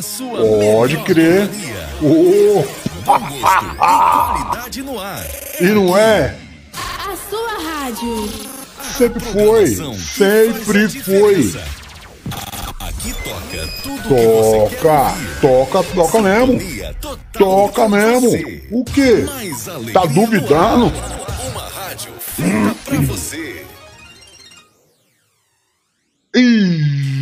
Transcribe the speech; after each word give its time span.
Sua 0.00 0.38
Pode 0.38 0.96
crer. 0.98 1.50
Oh. 2.00 2.62
qualidade 3.76 4.82
no 4.82 5.00
ar. 5.00 5.26
E 5.60 5.64
não 5.64 5.96
é? 5.96 6.36
A 6.74 7.16
sua 7.28 7.58
rádio. 7.58 8.28
Sempre 8.96 9.20
foi. 9.20 9.66
Sempre 9.96 10.88
foi. 11.02 11.52
Aqui 12.78 13.12
toca 13.24 13.68
tudo 13.82 14.02
toca, 14.70 15.14
toca, 15.40 15.82
toca 15.94 16.22
mesmo. 16.22 16.60
Toca 17.32 17.88
mesmo. 17.88 18.30
O 18.70 18.84
quê? 18.84 19.24
Tá 19.92 20.06
duvidando? 20.06 20.92
Uma 21.50 21.68
rádio 21.68 22.12
feita 22.20 22.74
pra 22.84 22.98
hum. 22.98 23.06
você. 23.06 23.66
Ih. 26.36 27.17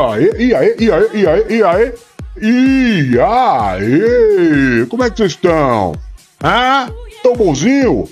Aí, 0.00 0.30
e 0.38 0.54
aí, 0.54 0.76
e 0.78 0.90
aí, 0.90 1.08
e 1.12 1.26
aí, 1.26 1.44
e 1.48 1.62
aí, 1.62 1.92
e 2.40 3.20
aí, 3.20 4.86
como 4.86 5.04
é 5.04 5.10
que 5.10 5.18
vocês 5.18 5.32
estão? 5.32 5.94
Ah, 6.42 6.88
tão 7.22 7.34
bonzinho? 7.34 8.08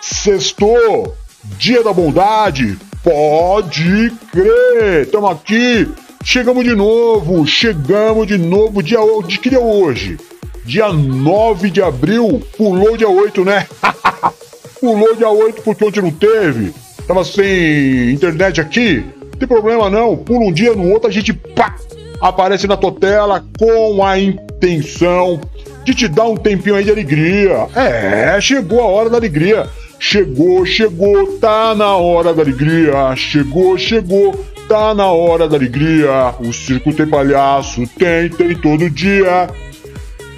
Sextou, 0.00 1.14
dia 1.58 1.82
da 1.82 1.92
bondade, 1.92 2.78
pode 3.02 4.12
crer, 4.32 5.10
tamo 5.10 5.28
aqui, 5.28 5.88
chegamos 6.24 6.64
de 6.64 6.74
novo, 6.74 7.46
chegamos 7.46 8.26
de 8.26 8.38
novo, 8.38 8.82
dia, 8.82 8.98
de 9.26 9.38
que 9.38 9.50
dia 9.50 9.58
é 9.58 9.62
hoje? 9.62 10.18
Dia 10.64 10.92
9 10.92 11.70
de 11.70 11.80
abril, 11.80 12.42
pulou 12.56 12.96
dia 12.96 13.08
8, 13.08 13.44
né? 13.44 13.66
Pulou 14.80 15.14
dia 15.14 15.30
8 15.30 15.62
porque 15.62 15.84
ontem 15.84 16.02
não 16.02 16.10
teve. 16.10 16.74
Tava 17.06 17.24
sem 17.24 18.10
internet 18.10 18.60
aqui. 18.60 19.04
Tem 19.38 19.48
problema 19.48 19.90
não. 19.90 20.16
Pula 20.16 20.46
um 20.46 20.52
dia 20.52 20.74
no 20.74 20.90
outro, 20.90 21.08
a 21.08 21.12
gente 21.12 21.32
pá, 21.32 21.74
aparece 22.20 22.66
na 22.66 22.76
tua 22.76 22.92
tela 22.92 23.44
com 23.58 24.04
a 24.04 24.18
intenção 24.18 25.40
de 25.84 25.94
te 25.94 26.08
dar 26.08 26.24
um 26.24 26.36
tempinho 26.36 26.76
aí 26.76 26.84
de 26.84 26.90
alegria. 26.90 27.68
É, 27.74 28.40
chegou 28.40 28.80
a 28.80 28.86
hora 28.86 29.08
da 29.08 29.16
alegria. 29.16 29.68
Chegou, 29.98 30.66
chegou, 30.66 31.38
tá 31.38 31.74
na 31.74 31.96
hora 31.96 32.34
da 32.34 32.42
alegria. 32.42 33.14
Chegou, 33.16 33.78
chegou, 33.78 34.44
tá 34.68 34.94
na 34.94 35.06
hora 35.06 35.48
da 35.48 35.56
alegria. 35.56 36.34
O 36.40 36.52
circo 36.52 36.92
tem 36.92 37.06
palhaço, 37.06 37.86
tem, 37.98 38.28
tem 38.28 38.54
todo 38.56 38.90
dia. 38.90 39.48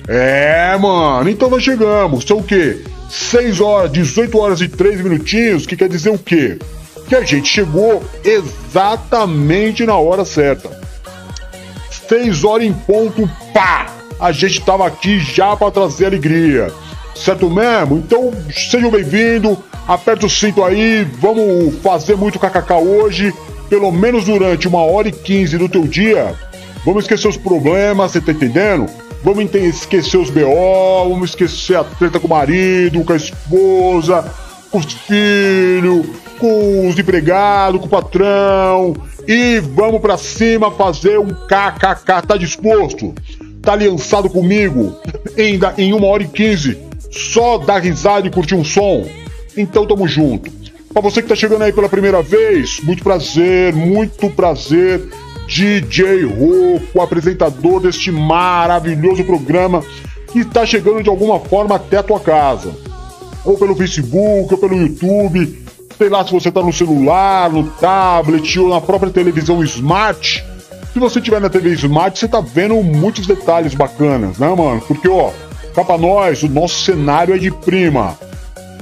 É, 0.06 0.76
mano, 0.76 1.28
então 1.28 1.50
nós 1.50 1.62
chegamos. 1.62 2.24
São 2.24 2.38
o 2.38 2.42
quê? 2.42 2.82
6 3.10 3.60
horas, 3.60 3.90
18 3.92 4.38
horas 4.38 4.60
e 4.60 4.68
3 4.68 5.00
minutinhos, 5.00 5.66
que 5.66 5.76
quer 5.76 5.88
dizer 5.88 6.10
o 6.10 6.18
quê? 6.18 6.58
Que 7.08 7.16
a 7.16 7.24
gente 7.24 7.48
chegou 7.48 8.02
exatamente 8.22 9.86
na 9.86 9.96
hora 9.96 10.26
certa. 10.26 10.68
6 12.06 12.44
horas 12.44 12.66
em 12.66 12.72
ponto, 12.72 13.28
pá! 13.54 13.86
A 14.20 14.30
gente 14.30 14.60
tava 14.60 14.86
aqui 14.86 15.18
já 15.18 15.56
para 15.56 15.70
trazer 15.70 16.06
alegria. 16.06 16.70
Certo 17.14 17.48
mesmo? 17.48 17.96
Então 17.96 18.30
sejam 18.52 18.90
bem-vindos, 18.90 19.56
aperta 19.86 20.26
o 20.26 20.30
cinto 20.30 20.62
aí, 20.62 21.02
vamos 21.18 21.76
fazer 21.82 22.14
muito 22.14 22.38
kkk 22.38 22.74
hoje, 22.74 23.32
pelo 23.70 23.90
menos 23.90 24.26
durante 24.26 24.68
uma 24.68 24.82
hora 24.82 25.08
e 25.08 25.12
15 25.12 25.56
do 25.56 25.68
teu 25.68 25.86
dia. 25.86 26.34
Vamos 26.84 27.04
esquecer 27.04 27.28
os 27.28 27.38
problemas, 27.38 28.12
você 28.12 28.20
tá 28.20 28.32
entendendo? 28.32 28.86
Vamos 29.24 29.52
esquecer 29.54 30.18
os 30.18 30.28
BO, 30.28 31.08
vamos 31.08 31.30
esquecer 31.30 31.76
a 31.76 31.84
treta 31.84 32.20
com 32.20 32.26
o 32.26 32.30
marido, 32.30 33.02
com 33.02 33.12
a 33.14 33.16
esposa, 33.16 34.30
com 34.70 34.78
os 34.78 34.92
filhos, 34.92 36.06
com 36.38 36.88
os 36.88 36.98
empregados, 36.98 37.80
com 37.80 37.86
o 37.86 37.90
patrão. 37.90 38.94
E 39.26 39.60
vamos 39.60 40.00
pra 40.00 40.16
cima 40.16 40.70
fazer 40.70 41.18
um 41.18 41.28
KKK. 41.28 42.26
Tá 42.26 42.36
disposto? 42.36 43.14
Tá 43.60 43.72
aliançado 43.72 44.30
comigo? 44.30 44.96
Ainda 45.36 45.74
em 45.76 45.92
uma 45.92 46.06
hora 46.06 46.22
e 46.22 46.28
quinze. 46.28 46.78
Só 47.10 47.58
dar 47.58 47.78
risada 47.78 48.26
e 48.26 48.30
curtir 48.30 48.54
um 48.54 48.64
som? 48.64 49.06
Então 49.56 49.86
tamo 49.86 50.06
junto. 50.06 50.50
Pra 50.92 51.02
você 51.02 51.20
que 51.22 51.28
tá 51.28 51.34
chegando 51.34 51.62
aí 51.62 51.72
pela 51.72 51.88
primeira 51.88 52.22
vez, 52.22 52.80
muito 52.80 53.02
prazer, 53.02 53.74
muito 53.74 54.30
prazer. 54.30 55.08
DJ 55.46 56.24
Roco, 56.24 57.00
apresentador 57.00 57.80
deste 57.80 58.10
maravilhoso 58.10 59.24
programa 59.24 59.82
que 60.30 60.40
está 60.40 60.66
chegando 60.66 61.02
de 61.02 61.08
alguma 61.08 61.40
forma 61.40 61.76
até 61.76 61.98
a 61.98 62.02
tua 62.02 62.20
casa. 62.20 62.70
Ou 63.44 63.56
pelo 63.56 63.74
Facebook, 63.74 64.52
ou 64.52 64.58
pelo 64.58 64.76
YouTube. 64.76 65.67
Sei 65.98 66.08
lá 66.08 66.24
se 66.24 66.32
você 66.32 66.48
está 66.48 66.62
no 66.62 66.72
celular, 66.72 67.50
no 67.50 67.64
tablet 67.64 68.60
ou 68.60 68.68
na 68.68 68.80
própria 68.80 69.12
televisão 69.12 69.64
smart. 69.64 70.46
Se 70.92 71.00
você 71.00 71.20
tiver 71.20 71.40
na 71.40 71.50
TV 71.50 71.70
Smart, 71.74 72.18
você 72.18 72.28
tá 72.28 72.40
vendo 72.40 72.74
muitos 72.82 73.26
detalhes 73.26 73.74
bacanas, 73.74 74.38
né, 74.38 74.48
mano? 74.48 74.80
Porque, 74.80 75.08
ó, 75.08 75.30
cá 75.74 75.84
pra 75.84 75.98
nós, 75.98 76.42
o 76.42 76.48
nosso 76.48 76.84
cenário 76.84 77.34
é 77.34 77.38
de 77.38 77.50
prima. 77.50 78.16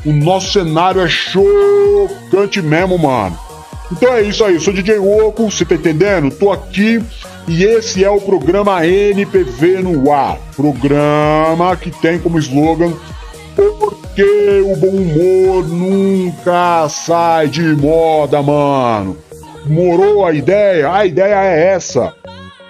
O 0.05 0.13
nosso 0.13 0.53
cenário 0.53 1.01
é 1.01 1.09
chocante 1.09 2.63
mesmo, 2.63 2.99
mano. 2.99 3.37
Então 3.91 4.13
é 4.13 4.23
isso 4.23 4.45
aí, 4.45 4.55
eu 4.55 4.61
sou 4.61 4.73
DJ 4.73 4.99
Oco, 4.99 5.51
você 5.51 5.65
tá 5.65 5.75
entendendo? 5.75 6.31
Tô 6.31 6.53
aqui 6.53 7.03
e 7.49 7.65
esse 7.65 8.05
é 8.05 8.11
o 8.11 8.21
programa 8.21 8.87
NPV 8.87 9.83
no 9.83 10.13
ar. 10.13 10.39
Programa 10.57 11.77
que 11.77 11.91
tem 11.91 12.19
como 12.19 12.39
slogan 12.39 12.93
Porque 13.57 14.61
o 14.65 14.77
bom 14.77 14.89
humor 14.89 15.67
nunca 15.67 16.89
sai 16.91 17.49
de 17.49 17.63
moda, 17.75 18.43
mano. 18.43 19.17
Morou 19.65 20.25
a 20.27 20.33
ideia? 20.33 20.93
A 20.93 21.07
ideia 21.07 21.35
é 21.35 21.73
essa. 21.73 22.15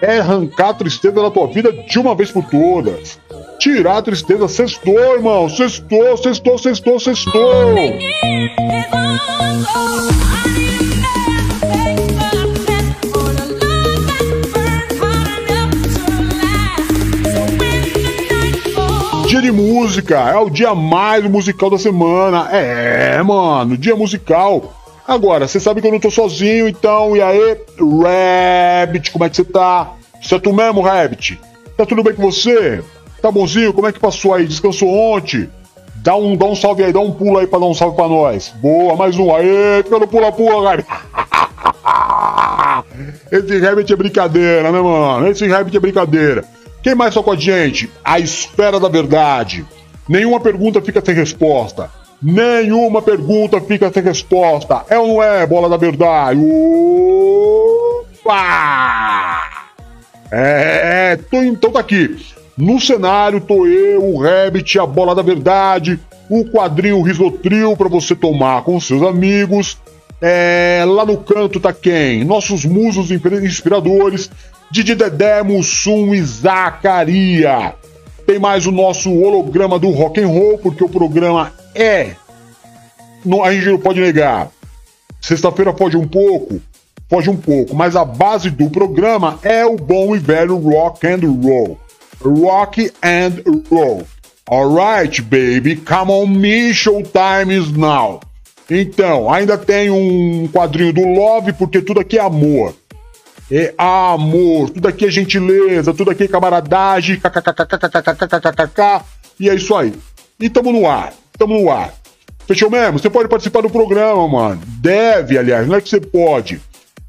É 0.01 0.19
arrancar 0.19 0.69
a 0.69 0.73
tristeza 0.73 1.21
da 1.21 1.29
tua 1.29 1.47
vida 1.47 1.71
de 1.71 1.99
uma 1.99 2.15
vez 2.15 2.31
por 2.31 2.45
todas. 2.45 3.19
Tirar 3.59 3.97
a 3.97 4.01
tristeza, 4.01 4.47
sextou, 4.47 5.15
irmão. 5.15 5.49
Sextou, 5.49 6.17
sextou, 6.17 6.57
sextou, 6.57 6.99
sextou. 6.99 7.75
Dia 19.27 19.41
de 19.41 19.51
música, 19.51 20.17
é 20.17 20.37
o 20.37 20.49
dia 20.49 20.73
mais 20.73 21.25
musical 21.25 21.69
da 21.69 21.77
semana. 21.77 22.47
É, 22.49 23.21
mano, 23.21 23.77
dia 23.77 23.93
musical. 23.93 24.73
Agora, 25.05 25.45
você 25.45 25.59
sabe 25.59 25.81
que 25.81 25.87
eu 25.87 25.91
não 25.91 25.99
tô 25.99 26.09
sozinho, 26.09 26.65
então, 26.65 27.13
e 27.13 27.21
aí, 27.21 27.57
Rabbit, 27.77 29.11
como 29.11 29.25
é 29.25 29.29
que 29.29 29.35
você 29.35 29.43
tá? 29.43 29.91
Certo 30.21 30.53
mesmo, 30.53 30.79
Rabbit? 30.79 31.41
Tá 31.75 31.85
tudo 31.85 32.03
bem 32.03 32.13
com 32.13 32.23
você? 32.23 32.81
Tá 33.21 33.29
bonzinho? 33.29 33.73
Como 33.73 33.85
é 33.85 33.91
que 33.91 33.99
passou 33.99 34.33
aí? 34.33 34.47
Descansou 34.47 34.87
ontem? 34.87 35.49
Dá 35.97 36.15
um, 36.15 36.37
dá 36.37 36.45
um 36.45 36.55
salve 36.55 36.85
aí, 36.85 36.93
dá 36.93 37.01
um 37.01 37.11
pulo 37.11 37.37
aí 37.37 37.47
pra 37.47 37.59
dar 37.59 37.65
um 37.65 37.73
salve 37.73 37.97
pra 37.97 38.07
nós. 38.07 38.53
Boa, 38.61 38.95
mais 38.95 39.19
um. 39.19 39.35
Aê, 39.35 39.83
pelo 39.83 40.07
pula-pula, 40.07 40.69
Rabbit. 40.69 40.87
Esse 43.29 43.59
Rabbit 43.59 43.91
é 43.91 43.95
brincadeira, 43.97 44.71
né, 44.71 44.79
mano? 44.79 45.27
Esse 45.27 45.45
Rabbit 45.47 45.75
é 45.75 45.79
brincadeira. 45.81 46.45
Quem 46.87 46.95
mais 46.95 47.13
tá 47.13 47.21
com 47.21 47.31
a 47.31 47.35
gente? 47.35 47.91
A 48.01 48.17
espera 48.17 48.79
da 48.79 48.87
verdade. 48.87 49.65
Nenhuma 50.07 50.39
pergunta 50.39 50.81
fica 50.81 51.03
sem 51.03 51.13
resposta. 51.13 51.91
Nenhuma 52.23 53.01
pergunta 53.01 53.59
fica 53.59 53.91
sem 53.91 54.01
resposta. 54.01 54.85
É 54.89 54.97
ou 54.97 55.05
não 55.05 55.21
é, 55.21 55.45
bola 55.45 55.67
da 55.67 55.75
verdade? 55.75 56.39
Opa! 58.23 59.49
É, 60.31 61.19
tô, 61.29 61.43
então 61.43 61.73
tá 61.73 61.81
aqui. 61.81 62.15
No 62.57 62.79
cenário 62.79 63.41
tô 63.41 63.67
eu, 63.67 64.05
o 64.05 64.21
Rabbit, 64.21 64.79
a 64.79 64.85
bola 64.85 65.13
da 65.13 65.21
verdade, 65.21 65.99
o 66.29 66.45
quadrinho 66.45 67.01
Risotril 67.01 67.75
pra 67.75 67.89
você 67.89 68.15
tomar 68.15 68.63
com 68.63 68.79
seus 68.79 69.01
amigos. 69.01 69.77
É, 70.21 70.85
lá 70.87 71.05
no 71.05 71.17
canto 71.17 71.59
tá 71.59 71.73
quem? 71.73 72.23
Nossos 72.23 72.63
musos 72.63 73.11
inspiradores, 73.11 74.31
Didi 74.69 74.95
Dedé, 74.95 75.43
Mussum 75.43 76.13
e 76.13 76.21
Zacaria. 76.21 77.73
Tem 78.25 78.37
mais 78.37 78.65
o 78.65 78.71
nosso 78.71 79.13
holograma 79.13 79.79
do 79.79 79.89
rock 79.91 80.19
and 80.21 80.27
roll, 80.27 80.57
porque 80.57 80.83
o 80.83 80.89
programa 80.89 81.53
é. 81.73 82.11
A 83.43 83.53
gente 83.53 83.67
não 83.67 83.79
pode 83.79 83.99
negar. 83.99 84.49
Sexta-feira 85.21 85.73
pode 85.73 85.97
um 85.97 86.07
pouco, 86.07 86.61
pode 87.09 87.29
um 87.29 87.35
pouco, 87.35 87.75
mas 87.75 87.95
a 87.95 88.05
base 88.05 88.49
do 88.49 88.69
programa 88.69 89.39
é 89.43 89.65
o 89.65 89.75
bom 89.75 90.15
e 90.15 90.19
velho 90.19 90.57
rock 90.57 91.05
and 91.07 91.19
roll. 91.41 91.77
rock 92.23 92.91
and 93.03 93.43
roll. 93.69 94.03
Alright, 94.49 95.21
baby, 95.23 95.75
come 95.75 96.11
on 96.11 96.27
me, 96.27 96.73
showtime 96.73 97.51
is 97.51 97.71
now. 97.71 98.21
Então, 98.69 99.31
ainda 99.31 99.57
tem 99.57 99.89
um 99.89 100.47
quadrinho 100.47 100.93
do 100.93 101.05
Love, 101.05 101.53
porque 101.53 101.81
tudo 101.81 101.99
aqui 101.99 102.17
é 102.17 102.21
amor. 102.21 102.73
É 103.49 103.73
amor, 103.77 104.69
tudo 104.69 104.87
aqui 104.87 105.05
é 105.05 105.11
gentileza, 105.11 105.93
tudo 105.93 106.11
aqui 106.11 106.23
é 106.23 106.27
camaradagem, 106.27 107.17
kkkkkkkkkkk, 107.17 109.05
e 109.39 109.49
é 109.49 109.55
isso 109.55 109.73
aí. 109.75 109.93
E 110.39 110.49
tamo 110.49 110.71
no 110.71 110.85
ar, 110.87 111.13
tamo 111.37 111.59
no 111.59 111.71
ar. 111.71 111.93
Fechou 112.45 112.69
mesmo? 112.69 112.99
Você 112.99 113.09
pode 113.09 113.29
participar 113.29 113.61
do 113.61 113.69
programa, 113.69 114.27
mano. 114.27 114.61
Deve, 114.81 115.37
aliás, 115.37 115.67
não 115.67 115.75
é 115.75 115.81
que 115.81 115.89
você 115.89 115.99
pode. 115.99 116.61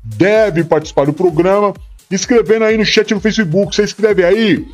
Deve 0.02 0.64
participar 0.64 1.06
do 1.06 1.12
programa, 1.12 1.75
escrevendo 2.11 2.64
aí 2.64 2.76
no 2.76 2.84
chat 2.84 3.12
no 3.12 3.20
Facebook. 3.20 3.75
Você 3.75 3.82
escreve 3.82 4.25
aí, 4.25 4.64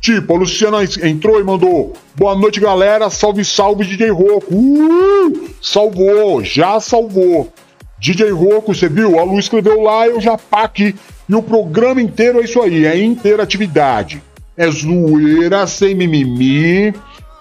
Tipo, 0.00 0.34
a 0.34 0.38
Luciana 0.38 0.78
entrou 1.02 1.40
e 1.40 1.44
mandou: 1.44 1.92
Boa 2.14 2.34
noite, 2.36 2.60
galera. 2.60 3.10
Salve, 3.10 3.44
salve, 3.44 3.84
DJ 3.84 4.10
Roco. 4.10 4.54
Uh, 4.54 5.50
salvou, 5.60 6.42
já 6.44 6.78
salvou. 6.80 7.52
DJ 8.00 8.30
Roco, 8.30 8.74
você 8.74 8.88
viu? 8.88 9.18
A 9.18 9.24
Lu 9.24 9.38
escreveu 9.38 9.80
lá, 9.82 10.06
eu 10.06 10.20
já 10.20 10.38
pá 10.38 10.62
aqui. 10.62 10.94
E 11.28 11.34
o 11.34 11.42
programa 11.42 12.00
inteiro 12.00 12.40
é 12.40 12.44
isso 12.44 12.60
aí, 12.62 12.86
é 12.86 12.98
interatividade. 13.02 14.22
É 14.56 14.70
zoeira, 14.70 15.66
sem 15.66 15.94
mimimi, 15.94 16.94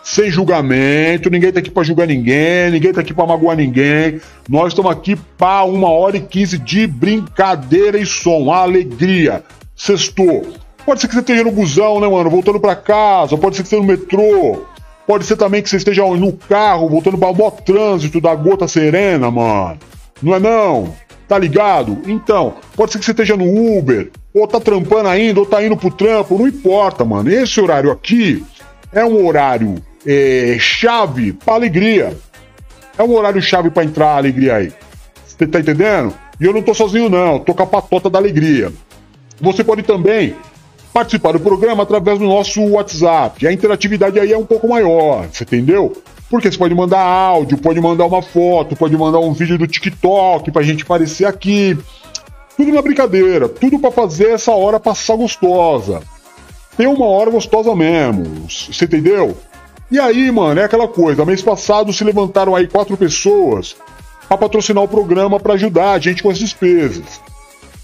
sem 0.04 0.30
julgamento. 0.30 1.30
Ninguém 1.30 1.51
tá 1.51 1.59
aqui 1.59 1.69
pra 1.69 1.83
julgar 1.83 2.07
ninguém, 2.07 2.71
ninguém 2.71 2.94
tá 2.94 3.01
aqui 3.01 3.13
pra 3.13 3.25
magoar 3.25 3.56
ninguém. 3.56 4.19
Nós 4.50 4.69
estamos 4.69 4.92
aqui 4.92 5.15
pra 5.38 5.63
uma 5.63 5.89
hora 5.89 6.18
e 6.18 6.21
quinze 6.21 6.57
de 6.57 6.88
brincadeira 6.88 7.98
e 7.98 8.06
som, 8.06 8.51
alegria. 8.51 9.44
Sextou. 9.75 10.48
Pode 10.86 11.01
ser 11.01 11.07
que 11.07 11.13
você 11.13 11.19
esteja 11.19 11.44
no 11.44 11.51
busão, 11.51 12.00
né, 12.00 12.07
mano? 12.07 12.30
Voltando 12.30 12.59
para 12.59 12.75
casa, 12.75 13.38
pode 13.38 13.57
ser 13.57 13.63
que 13.63 13.69
você 13.69 13.75
esteja 13.75 13.81
no 13.81 13.88
metrô. 13.88 14.65
Pode 15.06 15.25
ser 15.25 15.38
também 15.38 15.62
que 15.62 15.69
você 15.69 15.77
esteja 15.77 16.04
no 16.04 16.33
carro, 16.33 16.89
voltando 16.89 17.18
para 17.18 17.31
maior 17.31 17.51
trânsito 17.51 18.19
da 18.19 18.36
gota 18.36 18.68
serena, 18.68 19.31
mano. 19.31 19.77
Não 20.22 20.36
é 20.36 20.40
não? 20.40 20.94
Tá 21.28 21.38
ligado? 21.38 22.00
Então, 22.06 22.56
pode 22.75 22.92
ser 22.92 23.00
que 23.00 23.06
você 23.06 23.12
esteja 23.12 23.36
no 23.36 23.78
Uber, 23.78 24.10
ou 24.34 24.48
tá 24.48 24.60
trampando 24.60 25.10
ainda, 25.10 25.40
ou 25.40 25.46
tá 25.46 25.64
indo 25.64 25.75
pro 25.75 25.92
trampo, 25.92 26.38
não 26.38 26.48
importa, 26.48 27.04
mano. 27.04 27.30
Esse 27.30 27.60
horário 27.60 27.92
aqui 27.92 28.44
é 28.92 29.04
um 29.04 29.25
horário 29.25 29.75
é, 30.06 30.58
chave 30.60 31.34
pra 31.34 31.56
alegria. 31.56 32.16
É 32.98 33.04
um 33.04 33.14
horário 33.14 33.42
chave 33.42 33.69
para 33.69 33.84
entrar 33.84 34.08
a 34.08 34.18
alegria 34.18 34.56
aí. 34.56 34.74
Você 35.25 35.46
tá 35.46 35.60
entendendo? 35.60 36.14
E 36.40 36.46
eu 36.46 36.54
não 36.54 36.62
tô 36.62 36.74
sozinho, 36.74 37.10
não. 37.10 37.40
Tô 37.40 37.54
com 37.54 37.64
a 37.64 37.68
patota 37.68 38.10
da 38.10 38.18
alegria. 38.18 38.72
Você 39.40 39.64
pode 39.64 39.84
também 39.84 40.36
participar 40.94 41.34
do 41.34 41.40
programa 41.40 41.84
através 41.84 42.18
do 42.18 42.25
nosso 42.25 42.62
WhatsApp. 42.64 43.46
A 43.46 43.52
interatividade 43.52 44.19
aí 44.19 44.34
é 44.34 44.38
um 44.38 44.46
pouco 44.46 44.68
maior, 44.68 45.28
você 45.31 45.44
entendeu? 45.44 45.96
Porque 46.29 46.51
você 46.51 46.57
pode 46.57 46.75
mandar 46.75 47.00
áudio, 47.00 47.57
pode 47.57 47.79
mandar 47.79 48.06
uma 48.06 48.21
foto, 48.21 48.75
pode 48.75 48.97
mandar 48.97 49.19
um 49.19 49.33
vídeo 49.33 49.57
do 49.57 49.65
TikTok 49.65 50.51
pra 50.51 50.62
gente 50.63 50.83
aparecer 50.83 51.25
aqui. 51.25 51.77
Tudo 52.57 52.74
na 52.74 52.81
brincadeira, 52.81 53.47
tudo 53.47 53.79
para 53.79 53.91
fazer 53.91 54.31
essa 54.31 54.51
hora 54.51 54.79
passar 54.79 55.15
gostosa. 55.15 56.01
Tem 56.75 56.88
uma 56.88 57.06
hora 57.06 57.31
gostosa 57.31 57.75
mesmo, 57.75 58.47
você 58.50 58.85
entendeu? 58.85 59.38
E 59.89 60.00
aí, 60.00 60.29
mano, 60.31 60.59
é 60.59 60.65
aquela 60.65 60.88
coisa. 60.88 61.24
Mês 61.24 61.41
passado 61.41 61.94
se 61.94 62.03
levantaram 62.03 62.56
aí 62.56 62.68
quatro 62.68 62.97
pessoas 62.97 63.75
para 64.27 64.38
patrocinar 64.38 64.83
o 64.83 64.88
programa 64.88 65.39
para 65.39 65.53
ajudar 65.53 65.94
a 65.94 66.00
gente 66.00 66.21
com 66.21 66.30
as 66.30 66.38
despesas. 66.38 67.21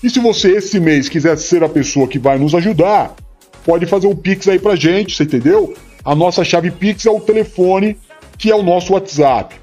E 0.03 0.09
se 0.09 0.19
você 0.19 0.57
esse 0.57 0.79
mês 0.81 1.07
quiser 1.07 1.37
ser 1.37 1.63
a 1.63 1.69
pessoa 1.69 2.07
que 2.07 2.19
vai 2.19 2.37
nos 2.37 2.53
ajudar, 2.53 3.15
pode 3.65 3.85
fazer 3.85 4.07
um 4.07 4.15
Pix 4.15 4.49
aí 4.49 4.59
pra 4.59 4.75
gente, 4.75 5.15
você 5.15 5.23
entendeu? 5.23 5.73
A 6.03 6.13
nossa 6.13 6.43
chave 6.43 6.69
Pix 6.69 7.05
é 7.05 7.09
o 7.09 7.21
telefone, 7.21 7.97
que 8.37 8.51
é 8.51 8.55
o 8.55 8.63
nosso 8.63 8.93
WhatsApp. 8.93 9.55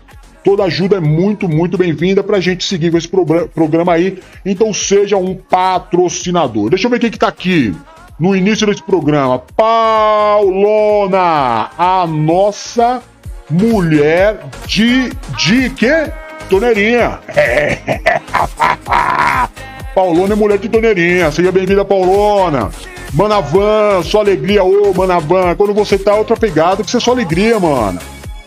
Toda 0.42 0.64
ajuda 0.64 0.96
é 0.96 1.00
muito, 1.00 1.46
muito 1.48 1.76
bem-vinda 1.76 2.22
pra 2.22 2.40
gente 2.40 2.64
seguir 2.64 2.90
com 2.90 2.96
esse 2.96 3.08
programa 3.08 3.92
aí. 3.92 4.18
Então 4.44 4.72
seja 4.72 5.18
um 5.18 5.34
patrocinador. 5.34 6.70
Deixa 6.70 6.86
eu 6.86 6.90
ver 6.90 6.98
quem 6.98 7.10
que 7.10 7.18
tá 7.18 7.28
aqui 7.28 7.74
no 8.18 8.34
início 8.34 8.66
desse 8.66 8.82
programa. 8.82 9.38
Paulona, 9.56 11.18
a 11.76 12.06
nossa 12.06 13.02
mulher 13.50 14.40
de. 14.66 15.10
de 15.36 15.68
quê? 15.70 16.10
Toneirinha. 16.48 17.18
Paulona 19.94 20.32
é 20.32 20.36
mulher 20.36 20.58
de 20.58 20.68
Doneirinha. 20.68 21.30
Seja 21.30 21.52
bem-vinda, 21.52 21.84
Paulona. 21.84 22.70
Manavan, 23.12 24.02
só 24.02 24.20
alegria, 24.20 24.64
ô 24.64 24.94
Manavan. 24.94 25.54
Quando 25.54 25.74
você 25.74 25.98
tá 25.98 26.14
outra 26.14 26.34
pegada, 26.36 26.82
que 26.82 26.90
você 26.90 26.96
é 26.96 27.00
só 27.00 27.10
alegria, 27.10 27.60
mano. 27.60 28.00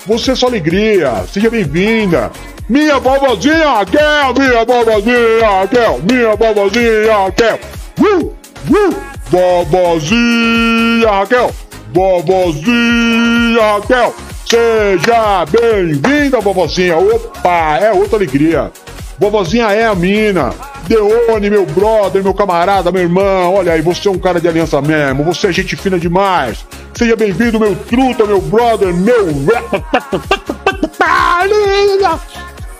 Você 0.05 0.31
é 0.31 0.35
só 0.35 0.47
alegria. 0.47 1.23
Seja 1.31 1.49
bem-vinda. 1.49 2.29
Minha 2.67 2.99
bobozinha, 2.99 3.73
Raquel, 3.73 4.33
minha 4.37 4.65
bobozinha, 4.65 5.49
Raquel, 5.59 6.01
minha 6.09 6.35
bobozinha, 6.35 7.17
Raquel. 7.17 7.59
Uh, 7.99 8.25
uh, 8.25 8.95
bobozinha, 9.29 11.09
Raquel, 11.09 11.51
bobozinha, 11.93 13.61
Raquel. 13.75 14.13
Seja 14.45 15.45
bem-vinda, 15.45 16.41
bobozinha. 16.41 16.97
Opa, 16.97 17.77
é 17.81 17.91
outra 17.93 18.17
alegria. 18.17 18.71
Vovozinha 19.17 19.71
é 19.71 19.85
a 19.85 19.95
mina. 19.95 20.53
Deone, 20.87 21.49
meu 21.49 21.65
brother, 21.65 22.23
meu 22.23 22.33
camarada, 22.33 22.91
meu 22.91 23.01
irmão. 23.01 23.55
Olha 23.55 23.73
aí, 23.73 23.81
você 23.81 24.07
é 24.07 24.11
um 24.11 24.19
cara 24.19 24.41
de 24.41 24.47
aliança 24.47 24.81
mesmo. 24.81 25.23
Você 25.23 25.47
é 25.47 25.51
gente 25.51 25.75
fina 25.75 25.97
demais. 25.99 26.65
Seja 26.93 27.15
bem-vindo, 27.15 27.59
meu 27.59 27.75
truta, 27.75 28.25
meu 28.25 28.41
brother, 28.41 28.93
meu. 28.93 29.27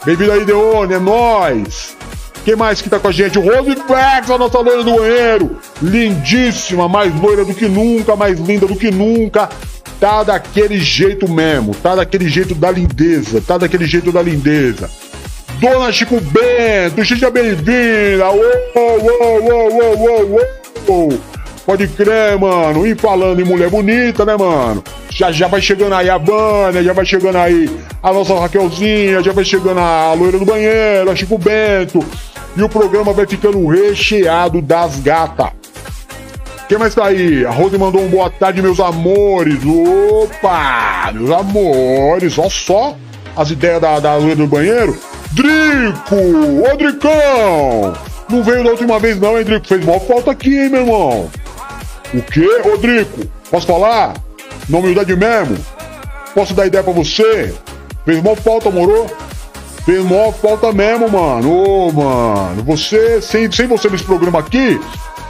Bem-vindo 0.06 0.32
aí, 0.32 0.46
Deone, 0.46 0.94
é 0.94 1.00
nóis. 1.00 1.96
Quem 2.44 2.58
mais 2.58 2.82
que 2.82 2.90
tá 2.90 3.00
com 3.00 3.08
a 3.08 3.12
gente? 3.12 3.40
O 3.40 3.42
Rose 3.42 3.74
Flex, 3.88 4.30
a 4.30 4.38
nossa 4.38 4.60
loira 4.60 4.84
do 4.84 4.96
banheiro. 4.96 5.58
Lindíssima, 5.82 6.90
mais 6.90 7.14
loira 7.22 7.46
do 7.46 7.54
que 7.54 7.70
nunca, 7.70 8.18
mais 8.18 8.38
linda 8.38 8.68
do 8.68 8.76
que 8.76 8.92
nunca. 8.92 9.50
Tá 10.00 10.24
daquele 10.24 10.78
jeito 10.80 11.32
mesmo, 11.32 11.74
tá 11.74 11.96
daquele 11.96 12.28
jeito 12.28 12.54
da 12.54 12.70
lindeza, 12.70 13.40
tá 13.40 13.58
daquele 13.58 13.86
jeito 13.86 14.12
da 14.12 14.22
lindeza. 14.22 14.90
Dona 15.64 15.94
Chico 15.94 16.20
Bento, 16.20 17.06
seja 17.06 17.32
bem-vinda! 17.32 18.26
Pode 21.66 21.88
crer, 21.88 22.38
mano. 22.38 22.86
E 22.86 22.94
falando 22.96 23.40
em 23.40 23.46
mulher 23.46 23.70
bonita, 23.70 24.26
né, 24.26 24.36
mano? 24.36 24.84
Já, 25.10 25.32
já 25.32 25.48
vai 25.48 25.62
chegando 25.62 25.96
aí 25.96 26.10
a 26.10 26.18
Vânia, 26.18 26.84
já 26.84 26.92
vai 26.92 27.06
chegando 27.06 27.38
aí 27.38 27.70
a 28.04 28.12
nossa 28.12 28.38
Raquelzinha, 28.38 29.24
já 29.24 29.32
vai 29.32 29.46
chegando 29.46 29.80
a 29.80 30.14
loira 30.14 30.38
do 30.38 30.44
banheiro, 30.44 31.10
a 31.10 31.16
Chico 31.16 31.38
Bento. 31.38 32.04
E 32.58 32.62
o 32.62 32.68
programa 32.68 33.14
vai 33.14 33.26
ficando 33.26 33.66
recheado 33.66 34.62
das 34.62 35.00
gatas. 35.00 35.48
Quem 36.68 36.78
mais 36.78 36.94
tá 36.94 37.06
aí? 37.06 37.46
A 37.46 37.52
Rose 37.52 37.78
mandou 37.78 38.02
um 38.02 38.10
boa 38.10 38.30
tarde, 38.30 38.62
meus 38.62 38.82
amores. 38.82 39.60
Opa! 39.64 41.10
Meus 41.14 41.32
amores, 41.32 42.38
olha 42.38 42.50
só 42.50 42.98
as 43.34 43.50
ideias 43.50 43.80
da, 43.80 44.02
da 44.02 44.18
loira 44.18 44.36
do 44.36 44.46
banheiro. 44.46 45.13
Drico! 45.34 46.16
Ô, 46.16 46.78
Dricão! 46.78 47.94
Não 48.30 48.44
veio 48.44 48.64
da 48.64 48.70
última 48.70 49.00
vez 49.00 49.20
não, 49.20 49.38
hein, 49.38 49.44
Drico? 49.44 49.68
Fez 49.68 49.84
mó 49.84 50.00
falta 50.00 50.32
aqui, 50.32 50.56
hein, 50.56 50.70
meu 50.70 50.82
irmão? 50.82 51.32
O 52.14 52.22
quê, 52.22 52.62
Rodrigo? 52.64 53.30
Posso 53.50 53.66
falar? 53.66 54.14
Na 54.70 54.78
humildade 54.78 55.16
mesmo? 55.16 55.58
Posso 56.36 56.54
dar 56.54 56.68
ideia 56.68 56.84
pra 56.84 56.94
você? 56.94 57.54
Fez 58.06 58.22
mó 58.22 58.36
falta, 58.36 58.70
moro? 58.70 59.08
Fez 59.86 60.04
mó 60.04 60.32
falta 60.32 60.72
mesmo, 60.72 61.10
mano. 61.10 61.52
Ô, 61.52 61.92
mano, 61.92 62.64
você, 62.64 63.22
sem, 63.22 63.52
sem 63.52 63.66
você 63.66 63.90
nesse 63.90 64.04
programa 64.04 64.40
aqui, 64.40 64.80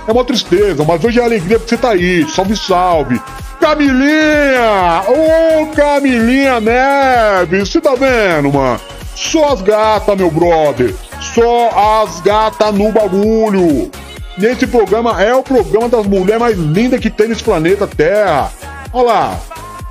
é 0.05 0.12
uma 0.12 0.25
tristeza, 0.25 0.83
mas 0.83 1.03
hoje 1.03 1.19
é 1.19 1.24
alegria 1.24 1.57
porque 1.57 1.75
você 1.75 1.81
tá 1.81 1.91
aí. 1.91 2.27
Salve, 2.29 2.57
salve. 2.57 3.22
Camilinha! 3.60 5.01
Ô, 5.07 5.67
Camilinha 5.67 6.60
Neves! 6.60 7.69
Você 7.69 7.79
tá 7.79 7.95
vendo, 7.95 8.51
mano? 8.51 8.79
Só 9.15 9.53
as 9.53 9.62
gatas, 9.62 10.17
meu 10.17 10.32
brother. 10.32 10.93
Só 11.22 12.03
as 12.03 12.20
gatas 12.22 12.74
no 12.74 12.91
bagulho. 12.91 13.91
Nesse 14.38 14.65
programa 14.65 15.22
é 15.22 15.34
o 15.34 15.43
programa 15.43 15.88
das 15.88 16.05
mulheres 16.05 16.39
mais 16.39 16.58
lindas 16.58 17.00
que 17.00 17.10
tem 17.10 17.27
nesse 17.27 17.43
planeta 17.43 17.88
Terra. 17.88 18.51
Olha 18.91 19.05
lá. 19.05 19.39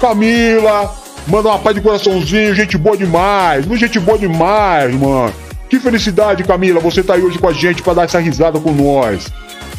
Camila, 0.01 0.93
manda 1.29 1.49
uma 1.49 1.59
paz 1.59 1.77
de 1.77 1.81
coraçãozinho, 1.81 2.55
gente 2.55 2.77
boa 2.77 2.97
demais. 2.97 3.65
Gente 3.65 4.01
boa 4.01 4.19
demais, 4.19 4.93
mano. 4.95 5.33
Que 5.71 5.79
felicidade, 5.79 6.45
Camila, 6.45 6.81
você 6.81 7.03
tá 7.03 7.15
aí 7.15 7.23
hoje 7.23 7.39
com 7.39 7.49
a 7.49 7.53
gente 7.53 7.83
para 7.83 7.95
dar 7.95 8.05
essa 8.05 8.19
risada 8.19 8.59
com 8.59 8.73
nós. 8.73 9.33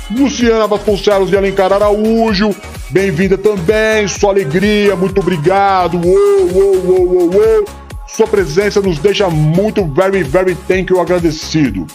Luciana 0.10 0.66
Vasconcelos 0.66 1.30
de 1.30 1.38
Alencar 1.38 1.72
Araújo, 1.72 2.56
bem-vinda 2.90 3.38
também, 3.38 4.08
sua 4.08 4.32
alegria, 4.32 4.96
muito 4.96 5.20
obrigado. 5.20 5.96
Uou, 5.96 6.50
uou, 6.52 6.86
uou, 6.86 7.14
uou, 7.14 7.36
uou. 7.36 7.83
Sua 8.16 8.28
presença 8.28 8.80
nos 8.80 9.00
deixa 9.00 9.28
muito 9.28 9.84
very, 9.86 10.22
very 10.22 10.54
thank 10.68 10.94
you 10.94 11.02
agradecido. 11.02 11.88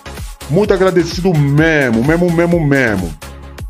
Muito 0.51 0.75
agradecido 0.75 1.33
mesmo, 1.33 2.03
mesmo, 2.03 2.33
mesmo, 2.33 2.61
mesmo. 2.61 3.15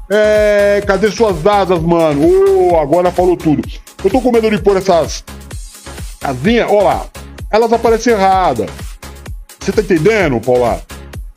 É, 0.08 0.82
cadê 0.86 1.10
suas 1.10 1.46
asas, 1.46 1.82
mano? 1.82 2.22
Ô, 2.24 2.80
agora 2.80 3.10
falou 3.10 3.36
tudo. 3.36 3.62
Eu 4.02 4.10
tô 4.10 4.18
com 4.22 4.32
medo 4.32 4.50
de 4.50 4.62
pôr 4.62 4.78
essas 4.78 5.22
asinhas, 6.24 6.70
ó 6.70 6.82
lá. 6.82 7.06
Elas 7.50 7.70
aparecem 7.70 8.14
erradas. 8.14 8.70
Você 9.60 9.70
tá 9.70 9.82
entendendo, 9.82 10.40
Paula? 10.40 10.80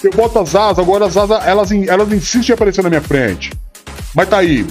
Eu 0.02 0.12
boto 0.12 0.40
as 0.40 0.56
asas, 0.56 0.80
agora 0.80 1.08
as 1.08 1.18
asas, 1.18 1.46
elas, 1.46 1.72
elas 1.72 2.12
insistem 2.14 2.54
em 2.54 2.56
aparecer 2.56 2.84
na 2.84 2.90
minha 2.90 3.02
frente. 3.02 3.52
Mas 4.16 4.30
tá 4.30 4.38
aí. 4.38 4.66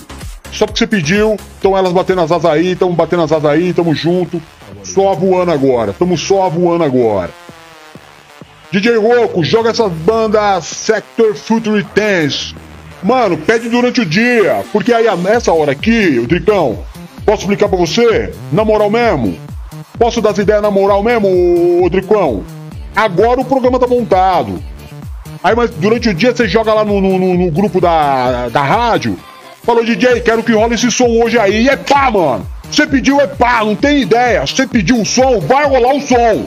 Só 0.51 0.65
porque 0.65 0.79
você 0.79 0.87
pediu, 0.87 1.37
estão 1.57 1.77
elas 1.77 1.93
batendo 1.93 2.23
as 2.23 2.33
asas 2.33 2.51
aí, 2.51 2.73
estão 2.73 2.95
batendo 2.95 3.25
as 3.25 3.31
asas 3.31 3.45
aí, 3.45 3.75
tamo 3.75 3.95
junto. 3.95 4.41
Só 4.83 5.15
voando 5.15 5.53
agora, 5.53 5.93
tamo 5.93 6.17
só 6.17 6.49
voando 6.49 6.85
agora. 6.85 7.31
DJ 8.71 8.97
Roco, 8.97 9.43
joga 9.43 9.71
essas 9.71 9.91
bandas 9.91 10.65
Sector 10.65 11.35
Future 11.35 11.85
Tense. 11.95 12.55
Mano, 13.03 13.37
pede 13.37 13.69
durante 13.69 14.01
o 14.01 14.07
dia, 14.07 14.65
porque 14.73 14.93
aí 14.93 15.07
nessa 15.17 15.53
hora 15.53 15.73
aqui, 15.73 16.19
o 16.19 16.27
Dricão, 16.27 16.85
posso 17.25 17.43
explicar 17.43 17.69
pra 17.69 17.79
você? 17.79 18.33
Na 18.53 18.65
moral 18.65 18.91
mesmo? 18.91 19.39
Posso 19.99 20.21
dar 20.21 20.31
as 20.31 20.39
ideias 20.39 20.63
na 20.63 20.71
moral 20.71 21.03
mesmo, 21.03 21.89
Dricão? 21.91 22.45
Agora 22.95 23.41
o 23.41 23.45
programa 23.45 23.79
tá 23.79 23.87
montado. 23.87 24.63
Aí, 25.43 25.55
mas 25.55 25.71
durante 25.71 26.09
o 26.09 26.15
dia 26.15 26.35
você 26.35 26.47
joga 26.47 26.75
lá 26.75 26.85
no, 26.85 27.01
no, 27.01 27.19
no 27.19 27.51
grupo 27.51 27.81
da, 27.81 28.49
da 28.49 28.63
rádio. 28.63 29.19
Falou, 29.63 29.85
DJ, 29.85 30.21
quero 30.21 30.43
que 30.43 30.53
role 30.53 30.75
esse 30.75 30.91
som 30.91 31.09
hoje 31.23 31.39
aí. 31.39 31.65
E 31.65 31.69
é 31.69 31.77
pá, 31.77 32.11
mano. 32.11 32.47
Você 32.71 32.87
pediu 32.87 33.21
é 33.21 33.27
pá, 33.27 33.65
não 33.65 33.75
tem 33.75 34.03
ideia. 34.03 34.47
Você 34.47 34.67
pediu 34.67 34.97
um 34.97 35.05
som, 35.05 35.41
vai 35.41 35.67
rolar 35.67 35.95
o 35.95 36.01
som. 36.01 36.47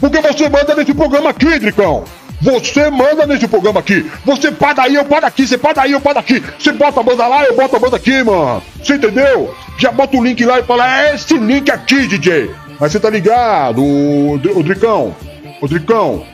Porque 0.00 0.20
você 0.20 0.48
manda 0.48 0.74
nesse 0.74 0.94
programa 0.94 1.30
aqui, 1.30 1.58
Dricão. 1.58 2.04
Você 2.40 2.90
manda 2.90 3.26
nesse 3.26 3.48
programa 3.48 3.80
aqui. 3.80 4.10
Você 4.24 4.52
pá 4.52 4.72
daí, 4.72 4.94
eu 4.94 5.04
pá 5.04 5.20
daqui. 5.20 5.46
Você 5.46 5.56
pá 5.56 5.72
daí, 5.72 5.92
eu 5.92 6.00
pá 6.00 6.12
daqui. 6.12 6.42
Você 6.58 6.72
bota 6.72 7.00
a 7.00 7.02
banda 7.02 7.26
lá, 7.26 7.44
eu 7.44 7.56
boto 7.56 7.76
a 7.76 7.78
banda 7.78 7.96
aqui, 7.96 8.22
mano. 8.22 8.62
Você 8.82 8.94
entendeu? 8.94 9.54
Já 9.78 9.90
bota 9.90 10.16
o 10.16 10.24
link 10.24 10.44
lá 10.44 10.60
e 10.60 10.62
fala, 10.62 11.02
é 11.02 11.14
esse 11.14 11.36
link 11.36 11.70
aqui, 11.70 12.06
DJ. 12.06 12.50
Mas 12.78 12.92
você 12.92 13.00
tá 13.00 13.08
ligado, 13.08 13.82
o, 13.82 14.34
o 14.34 14.62
Dricão? 14.62 15.16
O 15.62 15.66
Dricão, 15.66 16.24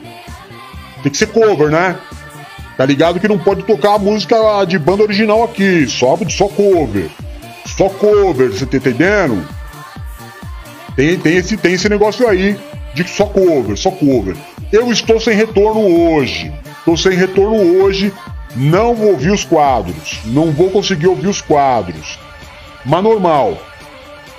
tem 1.01 1.11
que 1.11 1.17
ser 1.17 1.27
cover, 1.27 1.69
né? 1.69 1.95
Tá 2.77 2.85
ligado 2.85 3.19
que 3.19 3.27
não 3.27 3.37
pode 3.37 3.63
tocar 3.63 3.95
a 3.95 3.99
música 3.99 4.35
de 4.65 4.77
banda 4.77 5.03
original 5.03 5.43
aqui, 5.43 5.87
só, 5.87 6.17
só 6.29 6.47
cover. 6.47 7.09
Só 7.77 7.89
cover, 7.89 8.51
você 8.51 8.65
tá 8.65 8.77
entendendo? 8.77 9.43
Tem, 10.95 11.17
tem, 11.17 11.37
esse, 11.37 11.57
tem 11.57 11.73
esse 11.73 11.89
negócio 11.89 12.27
aí 12.27 12.57
de 12.93 13.07
só 13.07 13.25
cover, 13.25 13.75
só 13.75 13.89
cover. 13.89 14.35
Eu 14.71 14.91
estou 14.91 15.19
sem 15.19 15.35
retorno 15.35 15.81
hoje. 15.81 16.53
Estou 16.79 16.95
sem 16.95 17.13
retorno 17.13 17.81
hoje. 17.81 18.13
Não 18.55 18.93
vou 18.93 19.11
ouvir 19.11 19.31
os 19.31 19.43
quadros. 19.43 20.19
Não 20.25 20.51
vou 20.51 20.69
conseguir 20.69 21.07
ouvir 21.07 21.27
os 21.27 21.41
quadros. 21.41 22.19
Mas 22.85 23.03
normal. 23.03 23.57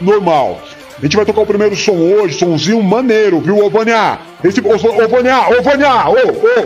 Normal. 0.00 0.60
A 0.96 1.02
gente 1.02 1.16
vai 1.16 1.26
tocar 1.26 1.40
o 1.40 1.46
primeiro 1.46 1.74
som 1.74 1.96
hoje, 1.96 2.38
somzinho 2.38 2.80
maneiro, 2.80 3.40
viu, 3.40 3.58
ô 3.58 3.68
Vânia? 3.68 4.16
Esse, 4.44 4.60
ô, 4.60 4.78
Vânia, 4.78 5.48
ô 5.48 5.60
Vânia, 5.60 6.08
ô, 6.08 6.12
ô, 6.12 6.14
ô 6.14 6.60